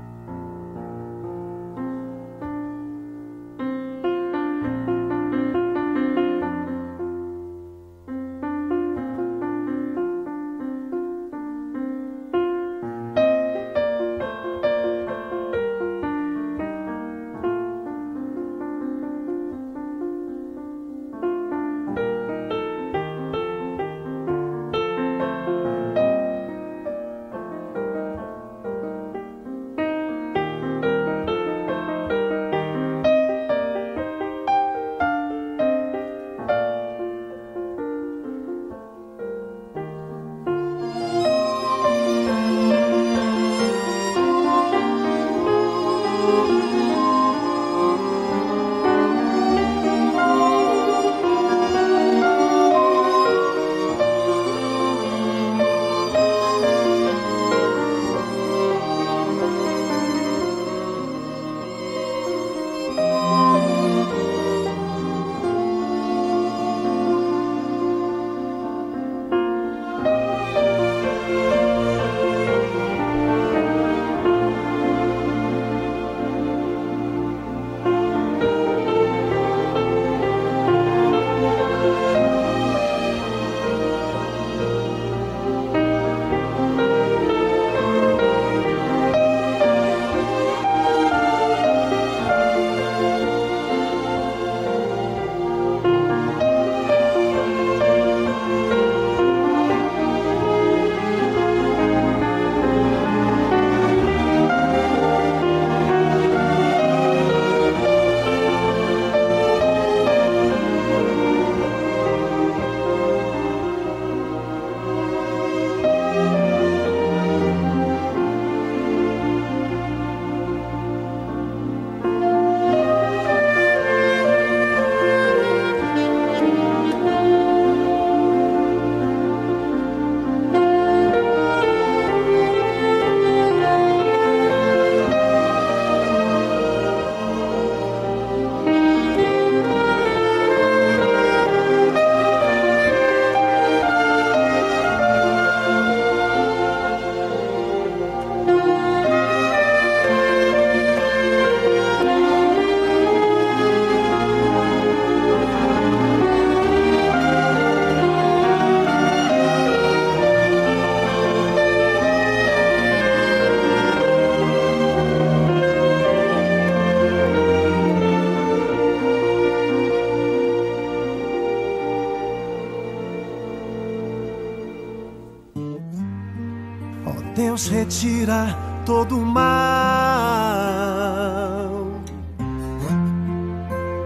Retira 177.85 178.57
todo 178.83 179.19
o 179.19 179.25
mal 179.25 179.45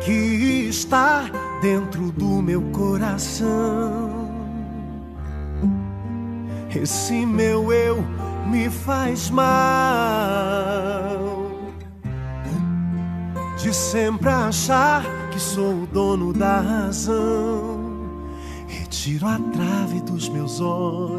que 0.04 0.68
está 0.68 1.30
dentro 1.62 2.12
do 2.12 2.42
meu 2.42 2.62
coração. 2.74 4.28
Esse 6.76 7.26
meu 7.26 7.72
eu 7.72 8.04
me 8.48 8.70
faz 8.70 9.30
mal 9.30 9.48
de 13.58 13.74
sempre 13.74 14.30
achar 14.30 15.06
que 15.32 15.40
sou 15.40 15.84
o 15.84 15.88
dono 15.88 16.34
da 16.34 16.60
razão. 16.60 17.80
Retiro 18.68 19.26
a 19.26 19.40
trave 19.40 20.02
dos 20.02 20.28
meus 20.28 20.60
olhos. 20.60 21.19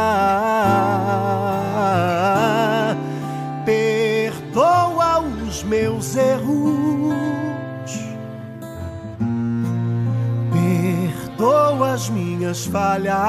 Minhas 12.51 12.65
falhas. 12.65 13.21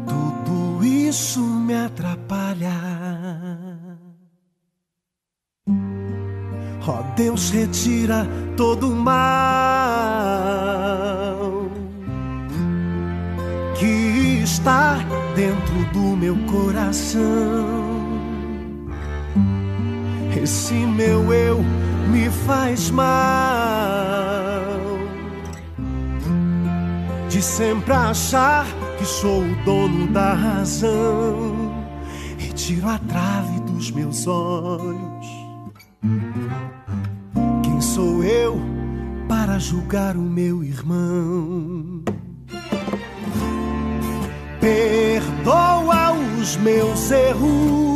Tudo 0.07 0.85
isso 0.85 1.41
me 1.41 1.75
atrapalha. 1.75 2.73
Ó 6.89 7.03
Deus, 7.17 7.51
retira 7.51 8.27
todo 8.57 8.91
o 8.91 8.97
mal 8.97 9.17
que 13.79 14.41
está 14.43 14.99
dentro 15.35 15.85
do 15.93 16.17
meu 16.17 16.37
coração. 16.47 17.96
Esse 20.43 20.75
meu 20.75 21.33
eu 21.33 21.65
me 22.11 22.29
faz 22.31 22.91
mal 22.91 23.07
de 27.29 27.43
sempre 27.43 27.93
achar 27.93 28.67
que 28.99 29.05
sou 29.05 29.43
o 29.43 29.65
dono 29.65 30.07
da 30.09 30.35
razão 30.35 31.75
e 32.39 32.53
tiro 32.53 32.89
a 32.89 32.99
trave 32.99 33.61
dos 33.61 33.91
meus 33.91 34.27
olhos. 34.27 35.27
Quem 37.63 37.81
sou 37.81 38.23
eu 38.23 38.59
para 39.29 39.59
julgar 39.59 40.17
o 40.17 40.23
meu 40.23 40.63
irmão? 40.63 42.03
Perdoa 44.61 46.13
os 46.41 46.57
meus 46.57 47.11
erros 47.11 47.96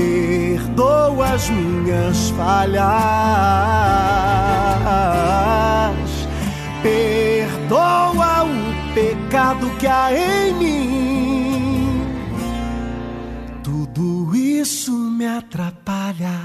perdoa 0.00 1.34
as 1.34 1.50
minhas 1.50 2.30
falhas, 2.30 2.80
perdoa 6.82 8.44
o 8.44 8.94
pecado 8.94 9.70
que 9.78 9.86
há 9.86 10.12
em 10.12 10.54
mim. 10.54 12.00
Tudo 13.62 14.34
isso 14.34 14.92
me 14.92 15.26
atrapalha, 15.26 16.40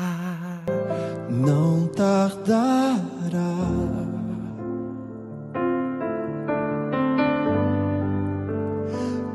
não 1.30 1.88
tardará. 1.88 2.76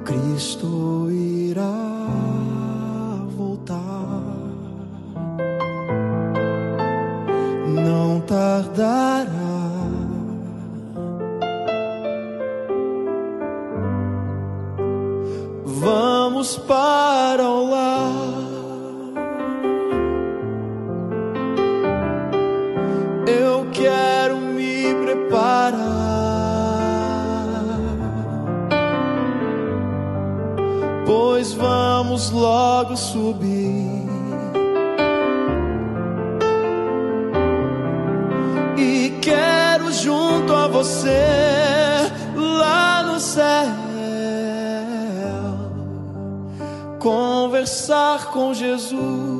Cristo 0.04 1.08
irá. 1.10 1.79
Tardará. 8.30 9.26
Vamos 15.64 16.56
para 16.58 17.42
o 17.42 17.70
lar. 17.70 18.12
Eu 23.26 23.66
quero 23.72 24.36
me 24.36 24.94
preparar, 25.04 25.74
pois 31.04 31.52
vamos 31.52 32.30
logo 32.30 32.96
subir. 32.96 34.19
Junto 40.02 40.54
a 40.54 40.66
você 40.66 42.10
lá 42.34 43.02
no 43.02 43.20
céu, 43.20 43.66
conversar 46.98 48.26
com 48.26 48.54
Jesus. 48.54 49.39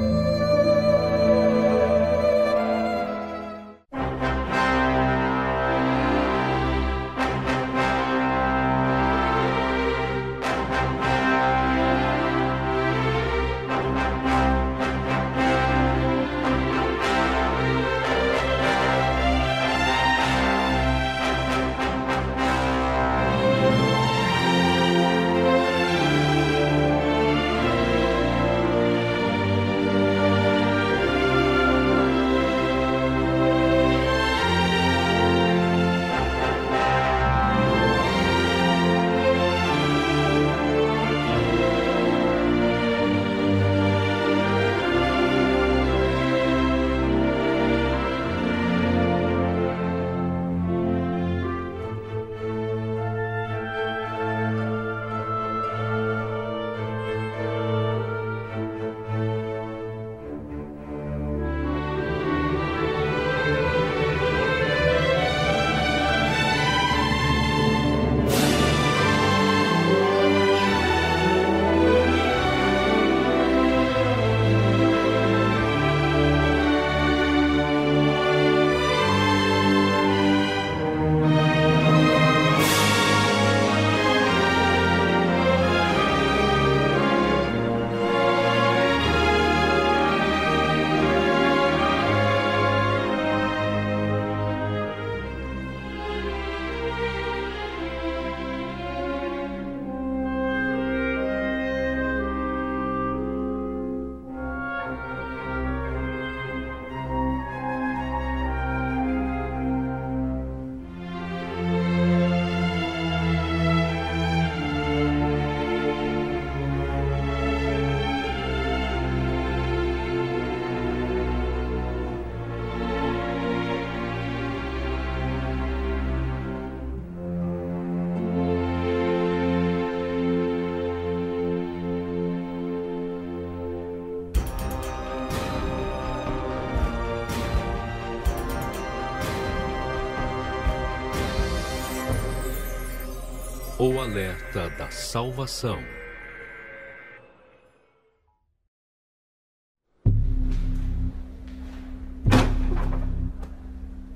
O 143.83 143.99
alerta 143.99 144.69
da 144.77 144.91
salvação. 144.91 145.79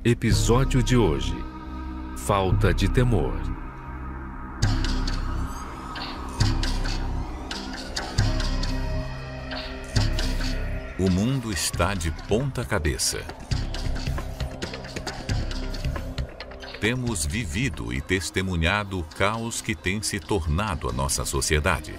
Episódio 0.03 0.83
de 0.83 0.95
hoje: 0.95 1.33
Falta 2.15 2.71
de 2.71 2.87
temor. 2.87 3.33
O 10.99 11.09
mundo 11.09 11.51
está 11.51 11.95
de 11.95 12.11
ponta 12.27 12.63
cabeça. 12.63 13.25
Temos 16.85 17.25
vivido 17.25 17.91
e 17.91 17.99
testemunhado 17.99 18.99
o 18.99 19.03
caos 19.03 19.59
que 19.59 19.73
tem 19.73 20.03
se 20.03 20.19
tornado 20.19 20.87
a 20.87 20.93
nossa 20.93 21.25
sociedade. 21.25 21.95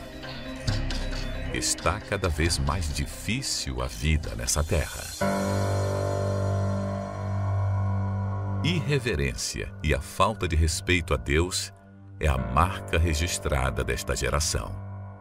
Está 1.52 1.98
cada 1.98 2.28
vez 2.28 2.56
mais 2.56 2.94
difícil 2.94 3.82
a 3.82 3.88
vida 3.88 4.36
nessa 4.36 4.62
terra. 4.62 5.02
Irreverência 8.62 9.74
e 9.82 9.92
a 9.92 10.00
falta 10.00 10.46
de 10.46 10.54
respeito 10.54 11.12
a 11.12 11.16
Deus 11.16 11.72
é 12.20 12.28
a 12.28 12.38
marca 12.38 12.96
registrada 12.96 13.82
desta 13.82 14.14
geração, 14.14 14.70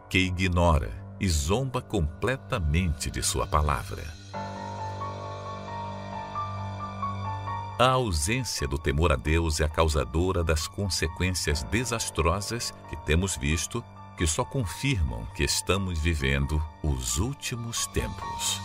que 0.08 0.18
ignora 0.18 0.92
e 1.18 1.28
zomba 1.28 1.82
completamente 1.82 3.10
de 3.10 3.20
Sua 3.20 3.48
palavra. 3.48 4.04
A 7.78 7.90
ausência 7.90 8.66
do 8.66 8.78
temor 8.78 9.12
a 9.12 9.16
Deus 9.16 9.60
é 9.60 9.64
a 9.64 9.68
causadora 9.68 10.42
das 10.42 10.66
consequências 10.66 11.62
desastrosas 11.64 12.72
que 12.88 12.96
temos 13.04 13.36
visto, 13.36 13.84
que 14.16 14.26
só 14.26 14.46
confirmam 14.46 15.26
que 15.34 15.44
estamos 15.44 15.98
vivendo 15.98 16.62
os 16.82 17.18
últimos 17.18 17.86
tempos. 17.88 18.62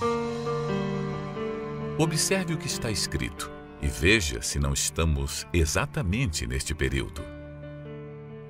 Observe 1.97 2.53
o 2.53 2.57
que 2.57 2.67
está 2.67 2.89
escrito 2.89 3.51
e 3.81 3.87
veja 3.87 4.41
se 4.41 4.57
não 4.57 4.71
estamos 4.71 5.45
exatamente 5.51 6.47
neste 6.47 6.73
período. 6.73 7.21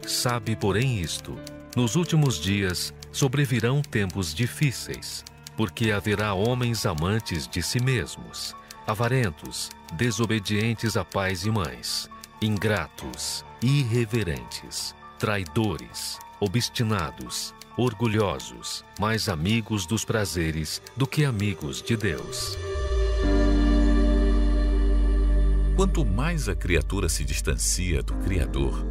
Sabe, 0.06 0.56
porém, 0.56 1.00
isto: 1.00 1.36
nos 1.76 1.96
últimos 1.96 2.40
dias 2.40 2.94
sobrevirão 3.12 3.82
tempos 3.82 4.32
difíceis, 4.32 5.26
porque 5.58 5.92
haverá 5.92 6.36
homens 6.36 6.86
amantes 6.86 7.48
de 7.48 7.64
si 7.64 7.82
mesmos, 7.82 8.56
avarentos, 8.86 9.70
desobedientes 9.94 10.98
a 10.98 11.06
pais 11.06 11.46
e 11.46 11.52
mães, 11.52 12.10
ingratos, 12.42 13.46
irreverentes, 13.62 14.96
traidores, 15.20 16.20
obstinados, 16.40 17.54
orgulhosos, 17.78 18.84
mais 19.00 19.30
amigos 19.30 19.86
dos 19.86 20.04
prazeres 20.04 20.82
do 20.96 21.06
que 21.08 21.24
amigos 21.24 21.82
de 21.82 21.96
Deus. 21.96 22.58
Quanto 25.76 26.06
mais 26.06 26.50
a 26.50 26.56
criatura 26.56 27.10
se 27.10 27.24
distancia 27.24 28.04
do 28.04 28.14
Criador, 28.16 28.86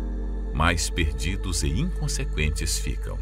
mais 0.54 0.90
perdidos 0.90 1.62
e 1.62 1.68
inconsequentes 1.68 2.78
ficam. 2.78 3.18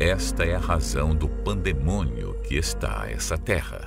Esta 0.00 0.44
é 0.44 0.54
a 0.54 0.58
razão 0.58 1.14
do 1.14 1.28
pandemônio 1.28 2.34
que 2.42 2.56
está 2.56 3.08
essa 3.08 3.38
terra. 3.38 3.86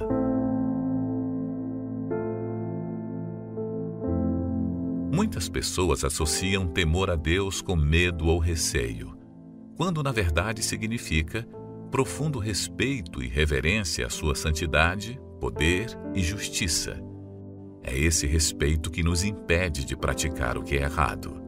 Muitas 5.16 5.48
pessoas 5.48 6.04
associam 6.04 6.68
temor 6.68 7.10
a 7.10 7.16
Deus 7.16 7.62
com 7.62 7.74
medo 7.74 8.28
ou 8.28 8.38
receio. 8.38 9.18
quando 9.78 10.04
na 10.04 10.12
verdade 10.12 10.62
significa 10.62 11.48
profundo 11.90 12.38
respeito 12.38 13.24
e 13.24 13.28
reverência 13.30 14.06
à 14.06 14.10
sua 14.10 14.36
santidade, 14.36 15.18
poder 15.40 15.88
e 16.14 16.22
justiça. 16.22 17.02
É 17.82 17.98
esse 17.98 18.28
respeito 18.28 18.92
que 18.92 19.04
nos 19.04 19.24
impede 19.24 19.86
de 19.86 19.96
praticar 19.96 20.58
o 20.58 20.64
que 20.64 20.76
é 20.76 20.82
errado. 20.82 21.42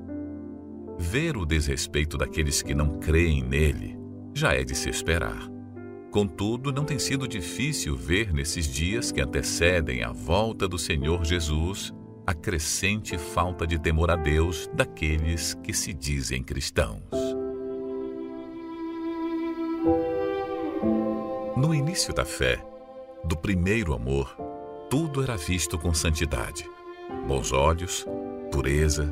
Ver 0.97 1.35
o 1.35 1.45
desrespeito 1.45 2.17
daqueles 2.17 2.61
que 2.61 2.73
não 2.73 2.99
creem 2.99 3.43
nele 3.43 3.97
já 4.33 4.53
é 4.53 4.63
de 4.63 4.75
se 4.75 4.89
esperar. 4.89 5.49
Contudo, 6.09 6.71
não 6.71 6.85
tem 6.85 6.99
sido 6.99 7.27
difícil 7.27 7.97
ver 7.97 8.33
nesses 8.33 8.65
dias 8.65 9.11
que 9.11 9.19
antecedem 9.19 10.03
a 10.03 10.13
volta 10.13 10.69
do 10.69 10.77
Senhor 10.77 11.25
Jesus 11.25 11.93
a 12.27 12.33
crescente 12.33 13.17
falta 13.17 13.65
de 13.65 13.79
temor 13.79 14.11
a 14.11 14.17
Deus 14.17 14.69
daqueles 14.73 15.53
que 15.63 15.73
se 15.73 15.93
dizem 15.93 16.43
cristãos. 16.43 17.01
No 21.55 21.73
início 21.73 22.13
da 22.13 22.25
fé, 22.25 22.61
do 23.23 23.37
primeiro 23.37 23.93
amor, 23.93 24.35
tudo 24.89 25.23
era 25.23 25.37
visto 25.37 25.79
com 25.79 25.93
santidade, 25.93 26.69
bons 27.25 27.53
olhos, 27.53 28.05
pureza. 28.51 29.09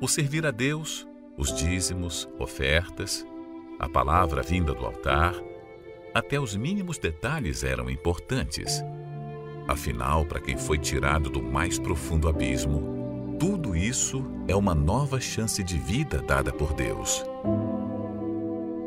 O 0.00 0.08
servir 0.08 0.46
a 0.46 0.50
Deus, 0.50 1.06
os 1.36 1.54
dízimos, 1.54 2.26
ofertas, 2.38 3.26
a 3.78 3.86
palavra 3.90 4.42
vinda 4.42 4.72
do 4.72 4.86
altar, 4.86 5.34
até 6.14 6.40
os 6.40 6.56
mínimos 6.56 6.96
detalhes 6.98 7.62
eram 7.62 7.90
importantes. 7.90 8.82
Afinal, 9.68 10.24
para 10.24 10.40
quem 10.40 10.56
foi 10.56 10.78
tirado 10.78 11.30
do 11.30 11.42
mais 11.42 11.78
profundo 11.78 12.28
abismo, 12.28 13.36
tudo 13.38 13.74
isso 13.74 14.24
é 14.46 14.54
uma 14.54 14.74
nova 14.74 15.20
chance 15.20 15.62
de 15.62 15.78
vida 15.78 16.20
dada 16.20 16.52
por 16.52 16.74
Deus. 16.74 17.24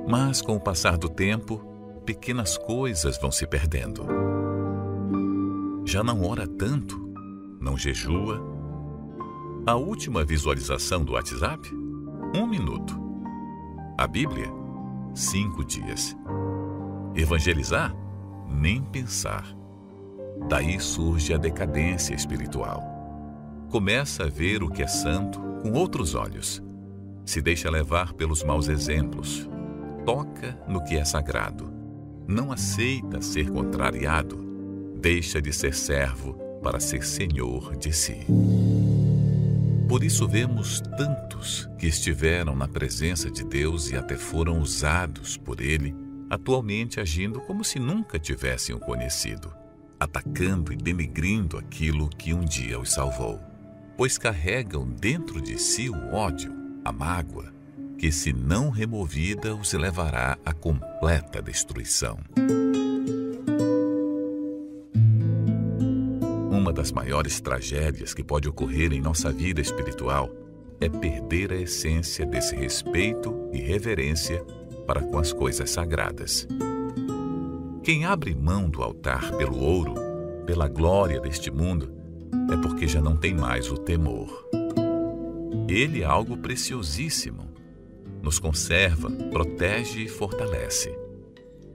Mas 0.07 0.41
com 0.41 0.55
o 0.55 0.59
passar 0.59 0.97
do 0.97 1.09
tempo, 1.09 1.57
pequenas 2.05 2.57
coisas 2.57 3.17
vão 3.19 3.31
se 3.31 3.47
perdendo. 3.47 4.05
Já 5.85 6.03
não 6.03 6.23
ora 6.23 6.47
tanto, 6.47 7.13
não 7.59 7.77
jejua. 7.77 8.41
A 9.65 9.75
última 9.75 10.23
visualização 10.23 11.03
do 11.03 11.13
WhatsApp? 11.13 11.69
Um 12.35 12.45
minuto. 12.45 12.99
A 13.97 14.05
Bíblia? 14.05 14.51
Cinco 15.15 15.63
dias. 15.63 16.15
Evangelizar? 17.15 17.95
Nem 18.49 18.83
pensar. 18.83 19.55
Daí 20.47 20.79
surge 20.79 21.33
a 21.33 21.37
decadência 21.37 22.13
espiritual. 22.13 22.81
Começa 23.69 24.25
a 24.25 24.29
ver 24.29 24.61
o 24.63 24.69
que 24.69 24.83
é 24.83 24.87
santo 24.87 25.39
com 25.61 25.71
outros 25.73 26.15
olhos. 26.15 26.61
Se 27.25 27.41
deixa 27.41 27.69
levar 27.69 28.13
pelos 28.13 28.43
maus 28.43 28.67
exemplos. 28.67 29.49
Toca 30.05 30.57
no 30.67 30.83
que 30.83 30.95
é 30.95 31.05
sagrado. 31.05 31.71
Não 32.27 32.51
aceita 32.51 33.21
ser 33.21 33.49
contrariado. 33.49 34.37
Deixa 34.99 35.41
de 35.41 35.51
ser 35.51 35.73
servo 35.73 36.33
para 36.61 36.79
ser 36.79 37.03
senhor 37.03 37.75
de 37.75 37.91
si. 37.91 38.25
Por 39.87 40.03
isso 40.03 40.27
vemos 40.27 40.81
tantos 40.97 41.69
que 41.77 41.87
estiveram 41.87 42.55
na 42.55 42.67
presença 42.67 43.29
de 43.29 43.43
Deus 43.43 43.91
e 43.91 43.95
até 43.95 44.15
foram 44.15 44.59
usados 44.59 45.37
por 45.37 45.61
Ele 45.61 45.95
atualmente 46.33 46.99
agindo 46.99 47.39
como 47.41 47.63
se 47.63 47.79
nunca 47.79 48.17
tivessem 48.17 48.73
o 48.75 48.79
conhecido, 48.79 49.53
atacando 50.03 50.71
e 50.73 50.75
denegrindo 50.75 51.57
aquilo 51.57 52.09
que 52.09 52.33
um 52.33 52.43
dia 52.43 52.79
os 52.79 52.91
salvou, 52.91 53.39
pois 53.97 54.17
carregam 54.17 54.87
dentro 54.87 55.41
de 55.41 55.57
si 55.57 55.89
o 55.89 56.13
ódio, 56.13 56.53
a 56.83 56.91
mágoa, 56.91 57.53
que, 57.97 58.11
se 58.11 58.33
não 58.33 58.69
removida, 58.69 59.55
os 59.55 59.73
levará 59.73 60.37
à 60.45 60.53
completa 60.53 61.41
destruição. 61.41 62.19
Uma 66.51 66.73
das 66.73 66.91
maiores 66.91 67.39
tragédias 67.39 68.13
que 68.13 68.23
pode 68.23 68.47
ocorrer 68.47 68.91
em 68.93 69.01
nossa 69.01 69.31
vida 69.31 69.61
espiritual 69.61 70.29
é 70.81 70.89
perder 70.89 71.51
a 71.53 71.55
essência 71.55 72.25
desse 72.25 72.55
respeito 72.55 73.49
e 73.53 73.59
reverência 73.59 74.43
para 74.85 75.01
com 75.01 75.17
as 75.17 75.31
coisas 75.31 75.69
sagradas. 75.69 76.47
Quem 77.83 78.05
abre 78.05 78.33
mão 78.33 78.69
do 78.69 78.81
altar 78.81 79.35
pelo 79.35 79.59
ouro, 79.59 79.95
pela 80.45 80.69
glória 80.69 81.19
deste 81.19 81.51
mundo, 81.51 81.93
é 82.49 82.55
porque 82.55 82.87
já 82.87 83.01
não 83.01 83.17
tem 83.17 83.33
mais 83.33 83.69
o 83.69 83.77
temor. 83.77 84.47
Ele 85.67 86.01
é 86.01 86.05
algo 86.05 86.37
preciosíssimo. 86.37 87.43
Nos 88.21 88.39
conserva, 88.39 89.11
protege 89.11 90.03
e 90.03 90.07
fortalece. 90.07 90.97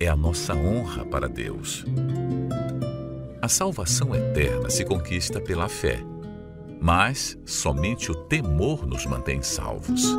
É 0.01 0.09
a 0.09 0.17
nossa 0.17 0.55
honra 0.55 1.05
para 1.05 1.29
Deus. 1.29 1.85
A 3.43 3.49
salvação 3.49 4.15
eterna 4.15 4.71
se 4.71 4.87
conquista 4.87 5.43
pela 5.43 5.69
fé, 5.69 6.03
mas 6.81 7.39
somente 7.45 8.11
o 8.11 8.15
temor 8.15 8.87
nos 8.87 9.05
mantém 9.05 9.43
salvos 9.43 10.17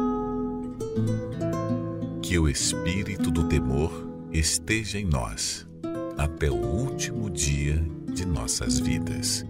que 2.22 2.38
o 2.38 2.48
espírito 2.48 3.32
do 3.32 3.45
temor 3.45 4.07
esteja 4.32 4.99
em 4.99 5.06
nós 5.06 5.68
até 6.20 6.52
o 6.52 6.56
último 6.56 7.30
dia 7.30 7.82
de 8.14 8.26
nossas 8.26 8.78
vidas. 8.78 9.46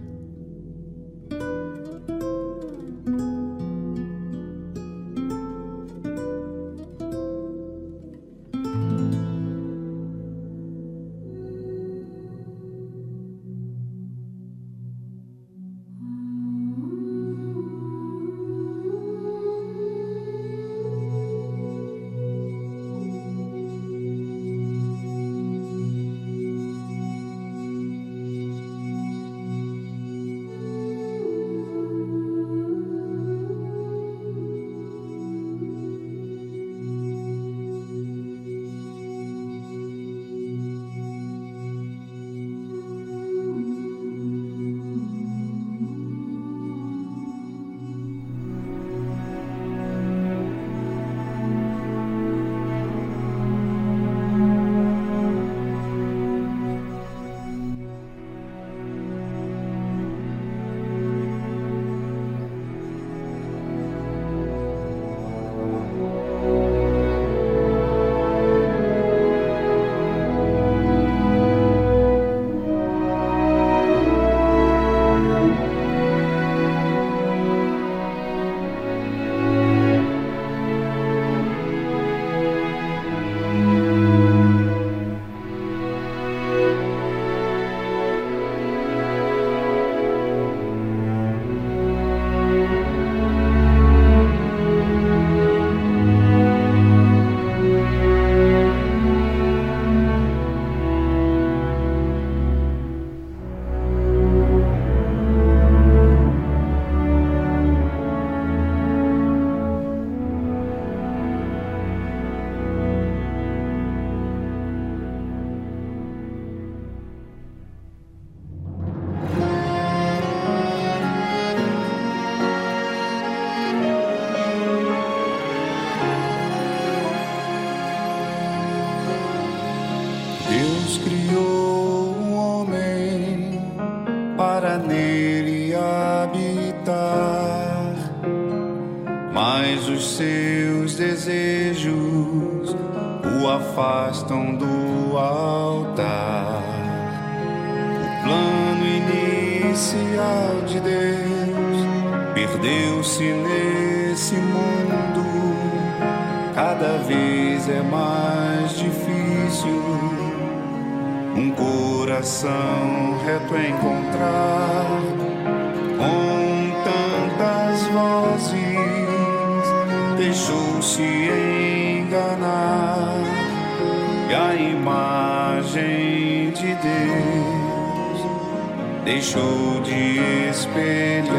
Deixou 179.30 179.80
de 179.82 180.48
espelhar. 180.50 181.30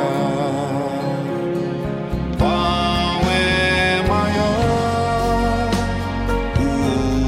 Qual 2.37 3.21
é 3.29 4.01
maior, 4.07 5.69
o 6.57 6.61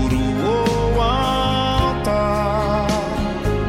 ouro 0.04 0.24
ou 0.46 1.02
altar? 1.02 2.88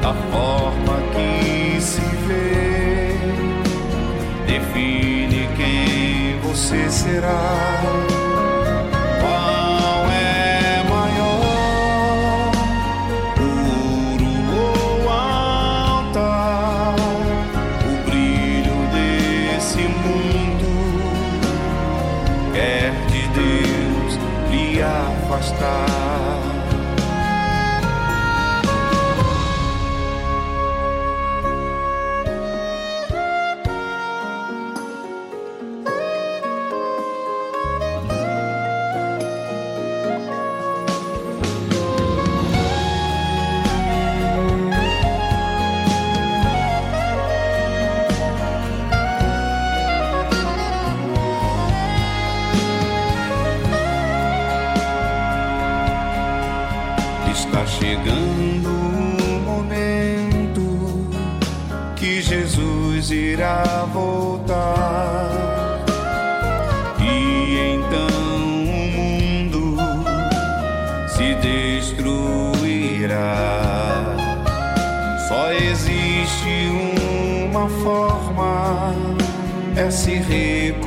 A 0.04 0.14
forma 0.30 0.96
que 1.12 1.80
se 1.80 2.06
vê 2.28 3.18
define 4.46 5.48
quem 5.56 6.38
você 6.42 6.88
será. 6.88 7.73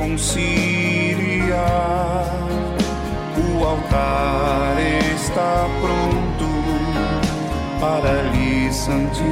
Reconciliar. 0.08 1.58
O 3.36 3.64
altar 3.64 4.76
está 5.14 5.68
pronto 5.80 6.48
para 7.80 8.22
lhe 8.32 8.72
santificar. 8.72 9.28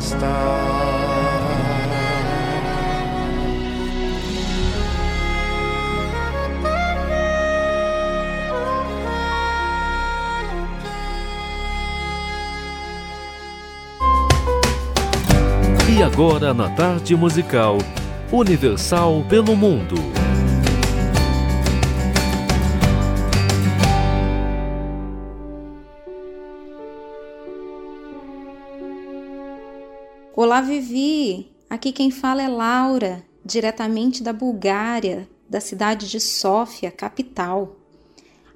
Afastar. 0.00 0.30
E 15.88 16.02
agora 16.02 16.54
na 16.54 16.70
tarde 16.70 17.14
musical 17.14 17.76
Universal 18.32 19.24
pelo 19.28 19.54
Mundo. 19.54 20.19
Olá, 30.50 30.62
Vivi! 30.62 31.48
Aqui 31.70 31.92
quem 31.92 32.10
fala 32.10 32.42
é 32.42 32.48
Laura, 32.48 33.24
diretamente 33.44 34.20
da 34.20 34.32
Bulgária, 34.32 35.28
da 35.48 35.60
cidade 35.60 36.10
de 36.10 36.18
Sófia, 36.18 36.90
capital. 36.90 37.76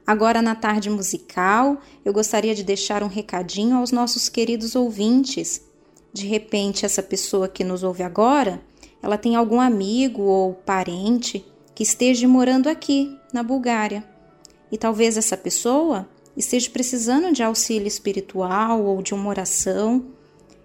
Agora, 0.05 0.43
na 0.43 0.57
tarde 0.57 0.91
musical, 0.91 1.81
eu 2.05 2.13
gostaria 2.13 2.53
de 2.53 2.65
deixar 2.65 3.05
um 3.05 3.07
recadinho 3.07 3.77
aos 3.77 3.93
nossos 3.93 4.29
queridos 4.29 4.75
ouvintes. 4.75 5.63
De 6.13 6.27
repente, 6.27 6.85
essa 6.85 7.01
pessoa 7.01 7.47
que 7.47 7.63
nos 7.63 7.85
ouve 7.85 8.03
agora, 8.03 8.61
ela 9.01 9.17
tem 9.17 9.37
algum 9.37 9.61
amigo 9.61 10.23
ou 10.23 10.53
parente 10.53 11.47
que 11.77 11.85
esteja 11.85 12.27
morando 12.27 12.69
aqui, 12.69 13.17
na 13.33 13.45
Bulgária. 13.45 14.05
E 14.69 14.77
talvez 14.77 15.17
essa 15.17 15.37
pessoa 15.37 16.09
esteja 16.37 16.69
precisando 16.71 17.33
de 17.33 17.45
auxílio 17.45 17.87
espiritual 17.87 18.83
ou 18.83 19.01
de 19.01 19.15
uma 19.15 19.29
oração. 19.29 20.05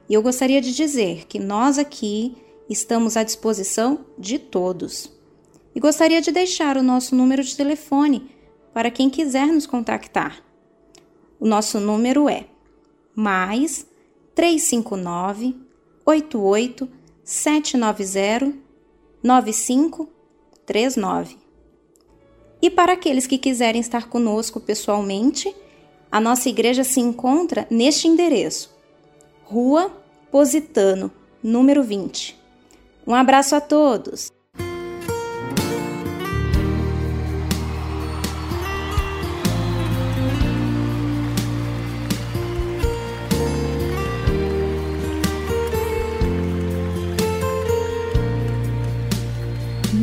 E 0.10 0.15
eu 0.15 0.23
gostaria 0.23 0.60
de 0.60 0.73
dizer 0.73 1.27
que 1.27 1.38
nós 1.38 1.77
aqui 1.77 2.36
estamos 2.68 3.15
à 3.15 3.23
disposição 3.23 4.03
de 4.18 4.40
todos. 4.40 5.11
E 5.76 5.80
gostaria 5.80 6.19
de 6.19 6.31
deixar 6.31 6.77
o 6.77 6.84
nosso 6.84 7.15
número 7.15 7.44
de 7.44 7.56
telefone 7.56 8.31
para 8.73 8.90
quem 8.90 9.07
quiser 9.10 9.48
nos 9.48 9.68
contactar. 9.68 10.44
O 11.40 11.48
nosso 11.48 11.80
número 11.80 12.27
é 12.27 12.48
mais 13.15 13.86
359 14.34 15.56
88 16.06 16.90
790 17.23 18.57
9539. 19.22 21.38
E 22.61 22.69
para 22.69 22.94
aqueles 22.94 23.27
que 23.27 23.38
quiserem 23.38 23.80
estar 23.80 24.10
conosco 24.10 24.60
pessoalmente, 24.60 25.56
a 26.11 26.19
nossa 26.19 26.49
igreja 26.49 26.84
se 26.84 26.99
encontra 26.99 27.68
neste 27.69 28.07
endereço: 28.07 28.76
Rua 29.52 29.92
Positano, 30.32 31.10
número 31.42 31.84
20. 31.84 32.38
Um 33.08 33.16
abraço 33.16 33.56
a 33.56 33.60
todos! 33.60 34.32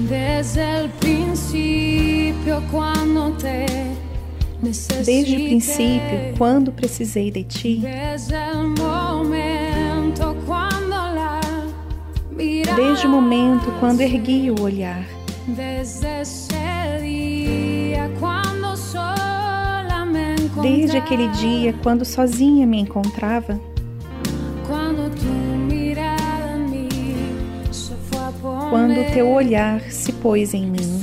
Desde 0.09 0.61
el 0.61 0.91
principio 0.99 2.61
cuando 2.73 3.31
te 3.37 3.86
Desde 5.05 5.37
o 5.37 5.45
princípio, 5.45 6.35
quando 6.37 6.73
precisei 6.73 7.31
de 7.31 7.45
ti, 7.45 7.83
desde 12.75 13.07
o 13.07 13.11
momento 13.11 13.73
quando 13.79 14.01
ergui 14.01 14.51
o 14.51 14.61
olhar, 14.61 15.07
desde 20.63 20.97
aquele 20.97 21.29
dia 21.29 21.73
quando 21.83 22.05
sozinha 22.05 22.67
me 22.67 22.81
encontrava, 22.81 23.61
quando 28.69 29.13
teu 29.13 29.31
olhar 29.31 29.81
se 29.93 30.13
pôs 30.13 30.53
em 30.55 30.67
mim. 30.67 30.96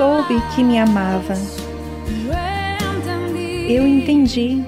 Soube 0.00 0.40
que 0.54 0.64
me 0.64 0.78
amava. 0.78 1.34
Eu 3.68 3.86
entendi. 3.86 4.64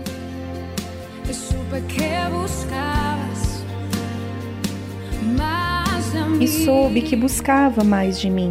E 6.38 6.46
soube 6.46 7.00
que 7.00 7.16
buscava 7.16 7.82
mais 7.82 8.20
de 8.20 8.28
mim. 8.28 8.50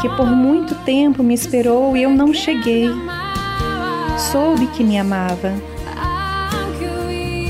Que 0.00 0.08
por 0.16 0.28
muito 0.28 0.74
tempo 0.76 1.22
me 1.22 1.34
esperou 1.34 1.94
e 1.94 2.04
eu 2.04 2.10
não 2.10 2.32
cheguei. 2.32 2.88
Soube 4.16 4.66
que 4.68 4.82
me 4.82 4.96
amava 4.96 5.52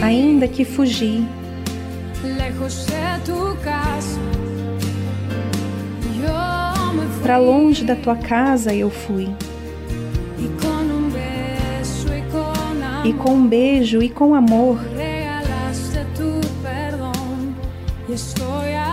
ainda 0.03 0.49
que 0.49 0.65
fugi. 0.65 1.38
Para 7.23 7.39
longe 7.39 7.85
da 7.85 7.95
tua 7.95 8.17
casa 8.17 8.75
eu 8.75 8.91
fui. 8.91 9.29
E 13.05 13.13
com 13.13 13.35
um 13.35 13.47
beijo 13.47 14.03
e 14.03 14.09
com 14.09 14.35
amor 14.35 14.79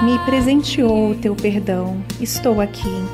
me 0.04 0.20
presenteou 0.26 1.12
o 1.12 1.16
teu 1.16 1.36
perdão. 1.36 2.04
Estou 2.20 2.60
aqui. 2.60 3.05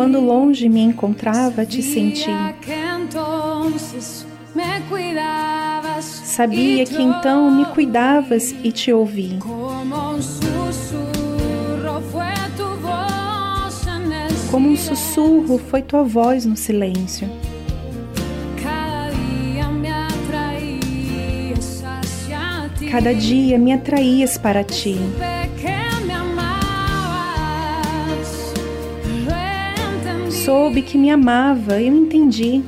Quando 0.00 0.18
longe 0.18 0.66
me 0.66 0.80
encontrava, 0.80 1.66
te 1.66 1.82
senti. 1.82 2.30
Sabia 6.00 6.86
que 6.86 7.02
então 7.02 7.50
me 7.50 7.66
cuidavas 7.66 8.54
e 8.64 8.72
te 8.72 8.90
ouvi. 8.90 9.38
Como 14.50 14.70
um 14.70 14.76
sussurro 14.78 15.58
foi 15.58 15.82
tua 15.82 16.02
voz 16.02 16.46
no 16.46 16.56
silêncio. 16.56 17.28
Cada 22.90 23.12
dia 23.12 23.58
me 23.58 23.74
atraías 23.74 24.38
para 24.38 24.64
ti. 24.64 24.96
Soube 30.44 30.80
que 30.80 30.96
me 30.96 31.10
amava, 31.10 31.80
eu 31.80 31.94
entendi. 31.94 32.62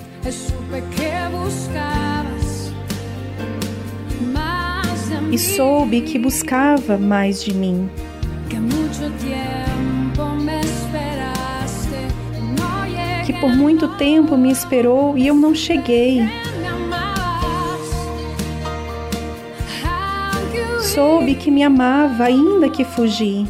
E 5.31 5.39
soube 5.39 6.03
que 6.03 6.19
buscava 6.19 6.99
mais 6.99 7.43
de 7.43 7.55
mim. 7.55 7.89
Que 13.25 13.33
por 13.41 13.57
muito 13.57 13.89
tempo 13.97 14.37
me 14.37 14.53
esperou 14.53 15.17
e 15.17 15.27
eu 15.27 15.35
não 15.35 15.55
cheguei. 15.55 16.21
Soube 20.83 21.35
que 21.37 21.51
me 21.51 21.63
amava, 21.63 22.25
ainda 22.25 22.69
que 22.69 22.85
fugi. 22.85 23.47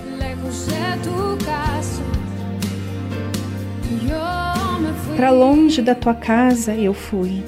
Para 5.16 5.31
longe 5.31 5.82
da 5.82 5.94
tua 5.94 6.15
casa 6.15 6.74
eu 6.74 6.92
fui. 6.92 7.42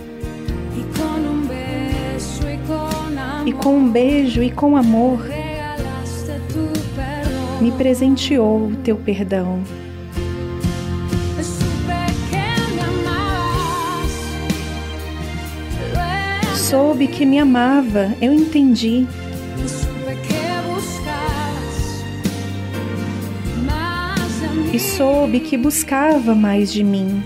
E 3.47 3.53
com 3.53 3.77
um 3.77 3.91
beijo 3.91 4.43
e 4.43 4.51
com 4.51 4.77
amor 4.77 5.21
me 7.65 7.73
presenteou 7.73 8.69
o 8.69 8.77
teu 8.77 8.95
perdão. 8.95 9.63
Soube 16.55 17.07
que 17.07 17.25
me 17.25 17.39
amava, 17.39 18.13
eu 18.21 18.35
entendi. 18.35 19.07
E 24.73 24.79
soube 24.79 25.41
que 25.41 25.57
buscava 25.57 26.35
mais 26.35 26.71
de 26.71 26.83
mim. 26.83 27.23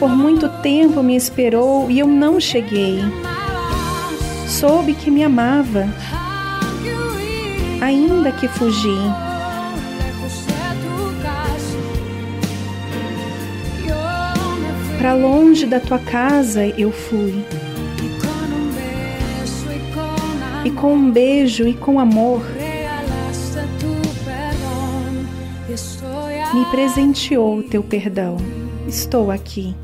Por 0.00 0.08
muito 0.08 0.48
tempo 0.62 1.02
me 1.02 1.14
esperou 1.14 1.90
e 1.90 1.98
eu 1.98 2.06
não 2.06 2.40
cheguei. 2.40 3.00
Soube 4.48 4.94
que 4.94 5.10
me 5.10 5.22
amava, 5.22 5.86
ainda 7.82 8.32
que 8.32 8.48
fugi. 8.48 8.88
Para 14.96 15.12
longe 15.12 15.66
da 15.66 15.78
tua 15.78 15.98
casa 15.98 16.66
eu 16.66 16.90
fui. 16.90 17.44
E 20.64 20.70
com 20.70 20.94
um 20.94 21.10
beijo 21.10 21.68
e 21.68 21.74
com 21.74 22.00
amor, 22.00 22.42
me 26.54 26.64
presenteou 26.70 27.58
o 27.58 27.62
teu 27.62 27.82
perdão. 27.82 28.38
Estou 28.88 29.30
aqui. 29.30 29.74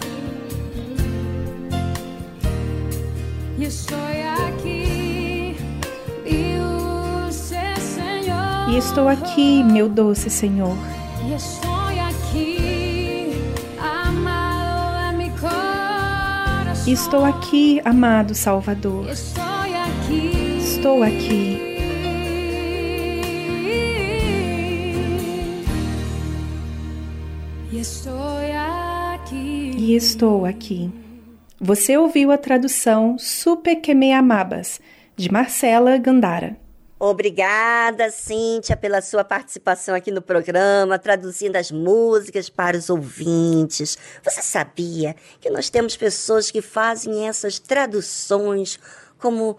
E 8.76 8.78
estou 8.78 9.08
aqui, 9.08 9.64
meu 9.64 9.88
doce 9.88 10.28
Senhor. 10.28 10.76
Estou 16.86 17.24
aqui, 17.24 17.80
amado 17.82 18.34
Salvador. 18.34 19.08
Estou 20.60 21.02
aqui. 21.02 21.58
E 29.78 29.94
estou 29.96 30.44
aqui. 30.44 30.92
Você 31.58 31.96
ouviu 31.96 32.30
a 32.30 32.36
tradução 32.36 33.16
Super 33.18 33.76
que 33.76 33.94
me 33.94 34.12
amabas, 34.12 34.82
de 35.16 35.32
Marcela 35.32 35.96
Gandara. 35.96 36.65
Obrigada, 36.98 38.10
Cíntia, 38.10 38.74
pela 38.74 39.02
sua 39.02 39.22
participação 39.22 39.94
aqui 39.94 40.10
no 40.10 40.22
programa, 40.22 40.98
traduzindo 40.98 41.56
as 41.56 41.70
músicas 41.70 42.48
para 42.48 42.74
os 42.74 42.88
ouvintes. 42.88 43.98
Você 44.24 44.40
sabia 44.40 45.14
que 45.38 45.50
nós 45.50 45.68
temos 45.68 45.94
pessoas 45.94 46.50
que 46.50 46.62
fazem 46.62 47.28
essas 47.28 47.58
traduções 47.58 48.78
como 49.18 49.58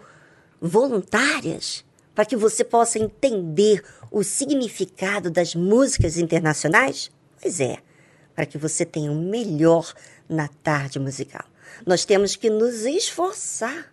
voluntárias? 0.60 1.84
Para 2.12 2.24
que 2.24 2.36
você 2.36 2.64
possa 2.64 2.98
entender 2.98 3.84
o 4.10 4.24
significado 4.24 5.30
das 5.30 5.54
músicas 5.54 6.18
internacionais? 6.18 7.08
Pois 7.40 7.60
é, 7.60 7.78
para 8.34 8.46
que 8.46 8.58
você 8.58 8.84
tenha 8.84 9.12
o 9.12 9.14
melhor 9.14 9.94
na 10.28 10.48
tarde 10.48 10.98
musical. 10.98 11.44
Nós 11.86 12.04
temos 12.04 12.34
que 12.34 12.50
nos 12.50 12.84
esforçar 12.84 13.92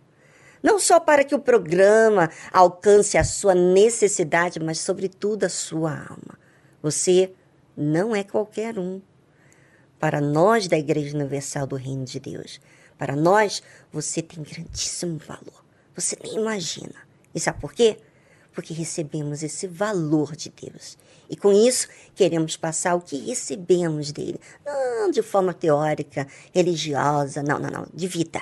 não 0.66 0.80
só 0.80 1.00
para 1.00 1.24
que 1.24 1.36
o 1.36 1.40
programa 1.40 2.28
alcance 2.52 3.20
a 3.20 3.24
sua 3.24 3.54
necessidade, 3.54 4.60
mas, 4.60 4.80
sobretudo, 4.80 5.44
a 5.44 5.50
sua 5.50 5.92
alma. 5.92 6.40
Você 6.82 7.32
não 7.78 8.16
é 8.16 8.24
qualquer 8.24 8.80
um. 8.80 9.00
para 10.00 10.20
nós 10.20 10.68
da 10.68 10.76
Igreja 10.76 11.16
Universal 11.16 11.68
do 11.68 11.76
Reino 11.76 12.04
de 12.04 12.20
Deus. 12.20 12.60
Para 12.98 13.16
nós, 13.16 13.62
você 13.92 14.24
tem 14.24 14.44
grandíssimo 14.44 15.20
valor. 15.20 15.64
Você 15.96 16.18
nem 16.24 16.38
imagina. 16.38 16.96
E 17.34 17.40
sabe 17.40 17.62
por 17.62 17.72
quê? 17.72 18.00
Porque 18.52 18.74
recebemos 18.74 19.44
esse 19.44 19.68
valor 19.68 20.36
de 20.36 20.50
Deus. 20.50 20.98
E 21.30 21.36
com 21.36 21.54
isso, 21.54 21.88
queremos 22.16 22.58
passar 22.58 22.96
o 22.96 23.02
que 23.02 23.18
recebemos 23.18 24.12
dele. 24.12 24.40
Não 24.66 25.12
de 25.12 25.22
forma 25.22 25.54
teórica, 25.54 26.26
religiosa, 26.52 27.44
não, 27.44 27.60
não, 27.60 27.70
não, 27.70 27.88
de 27.94 28.08
vida. 28.08 28.42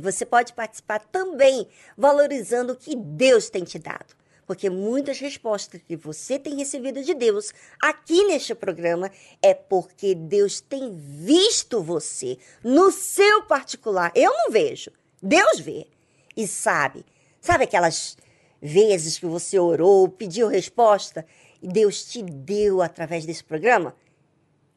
Você 0.00 0.24
pode 0.24 0.52
participar 0.52 1.00
também 1.00 1.68
valorizando 1.96 2.72
o 2.72 2.76
que 2.76 2.94
Deus 2.96 3.50
tem 3.50 3.64
te 3.64 3.78
dado. 3.78 4.14
Porque 4.46 4.70
muitas 4.70 5.18
respostas 5.18 5.82
que 5.82 5.96
você 5.96 6.38
tem 6.38 6.54
recebido 6.54 7.02
de 7.02 7.14
Deus 7.14 7.52
aqui 7.82 8.24
neste 8.24 8.54
programa 8.54 9.10
é 9.42 9.52
porque 9.52 10.14
Deus 10.14 10.60
tem 10.60 10.96
visto 10.96 11.82
você 11.82 12.38
no 12.62 12.92
seu 12.92 13.42
particular. 13.42 14.12
Eu 14.14 14.30
não 14.32 14.50
vejo, 14.50 14.92
Deus 15.20 15.58
vê 15.58 15.88
e 16.36 16.46
sabe. 16.46 17.04
Sabe 17.40 17.64
aquelas 17.64 18.16
vezes 18.62 19.18
que 19.18 19.26
você 19.26 19.58
orou, 19.58 20.08
pediu 20.08 20.46
resposta 20.46 21.26
e 21.60 21.66
Deus 21.66 22.04
te 22.04 22.22
deu 22.22 22.80
através 22.80 23.26
desse 23.26 23.42
programa? 23.42 23.96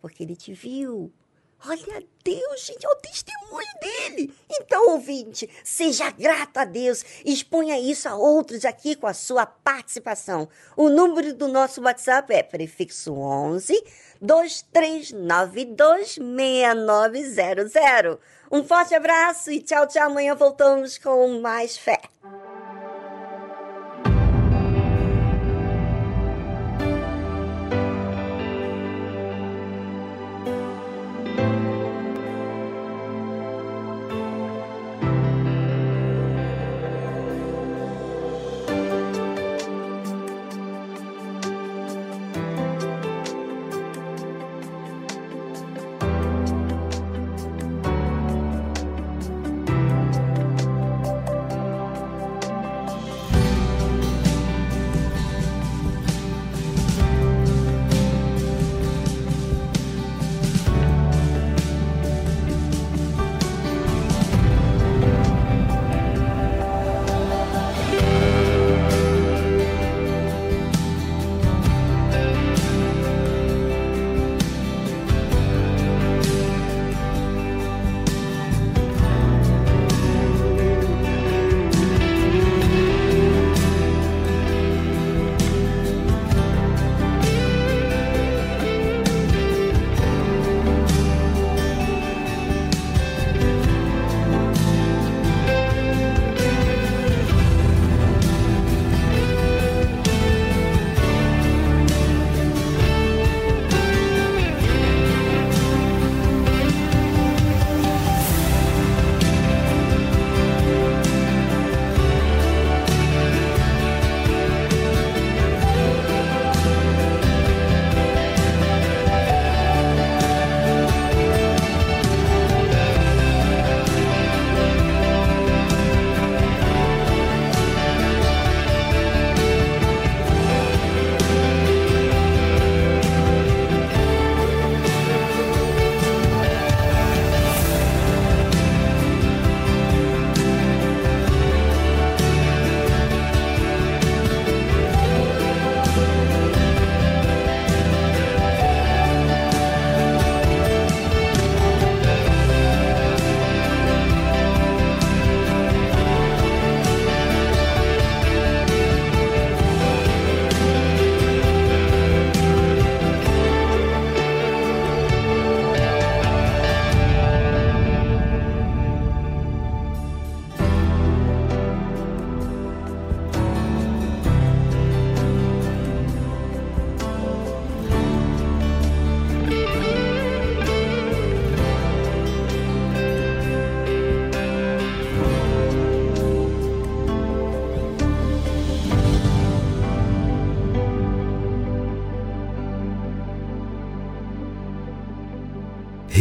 Porque 0.01 0.23
Ele 0.23 0.35
te 0.35 0.53
viu, 0.53 1.11
Olha 1.67 1.97
a 1.97 2.01
Deus, 2.23 2.65
gente, 2.65 2.85
é 2.85 2.89
o 2.89 2.95
testemunho 2.95 3.67
dele. 3.81 4.33
Então, 4.49 4.91
ouvinte, 4.91 5.49
seja 5.63 6.09
grato 6.11 6.57
a 6.57 6.65
Deus. 6.65 7.03
Exponha 7.25 7.77
isso 7.77 8.07
a 8.07 8.15
outros 8.15 8.63
aqui 8.63 8.95
com 8.95 9.07
a 9.07 9.13
sua 9.13 9.45
participação. 9.45 10.47
O 10.77 10.87
número 10.87 11.33
do 11.33 11.49
nosso 11.49 11.81
WhatsApp 11.81 12.33
é 12.33 12.43
prefixo 12.43 13.13
11 13.13 13.83
2392 14.21 16.15
6900. 16.15 18.17
Um 18.51 18.63
forte 18.63 18.95
abraço 18.95 19.51
e 19.51 19.61
tchau, 19.61 19.85
tchau. 19.85 20.07
Amanhã 20.07 20.33
voltamos 20.35 20.97
com 20.97 21.41
mais 21.41 21.77
fé. 21.77 21.99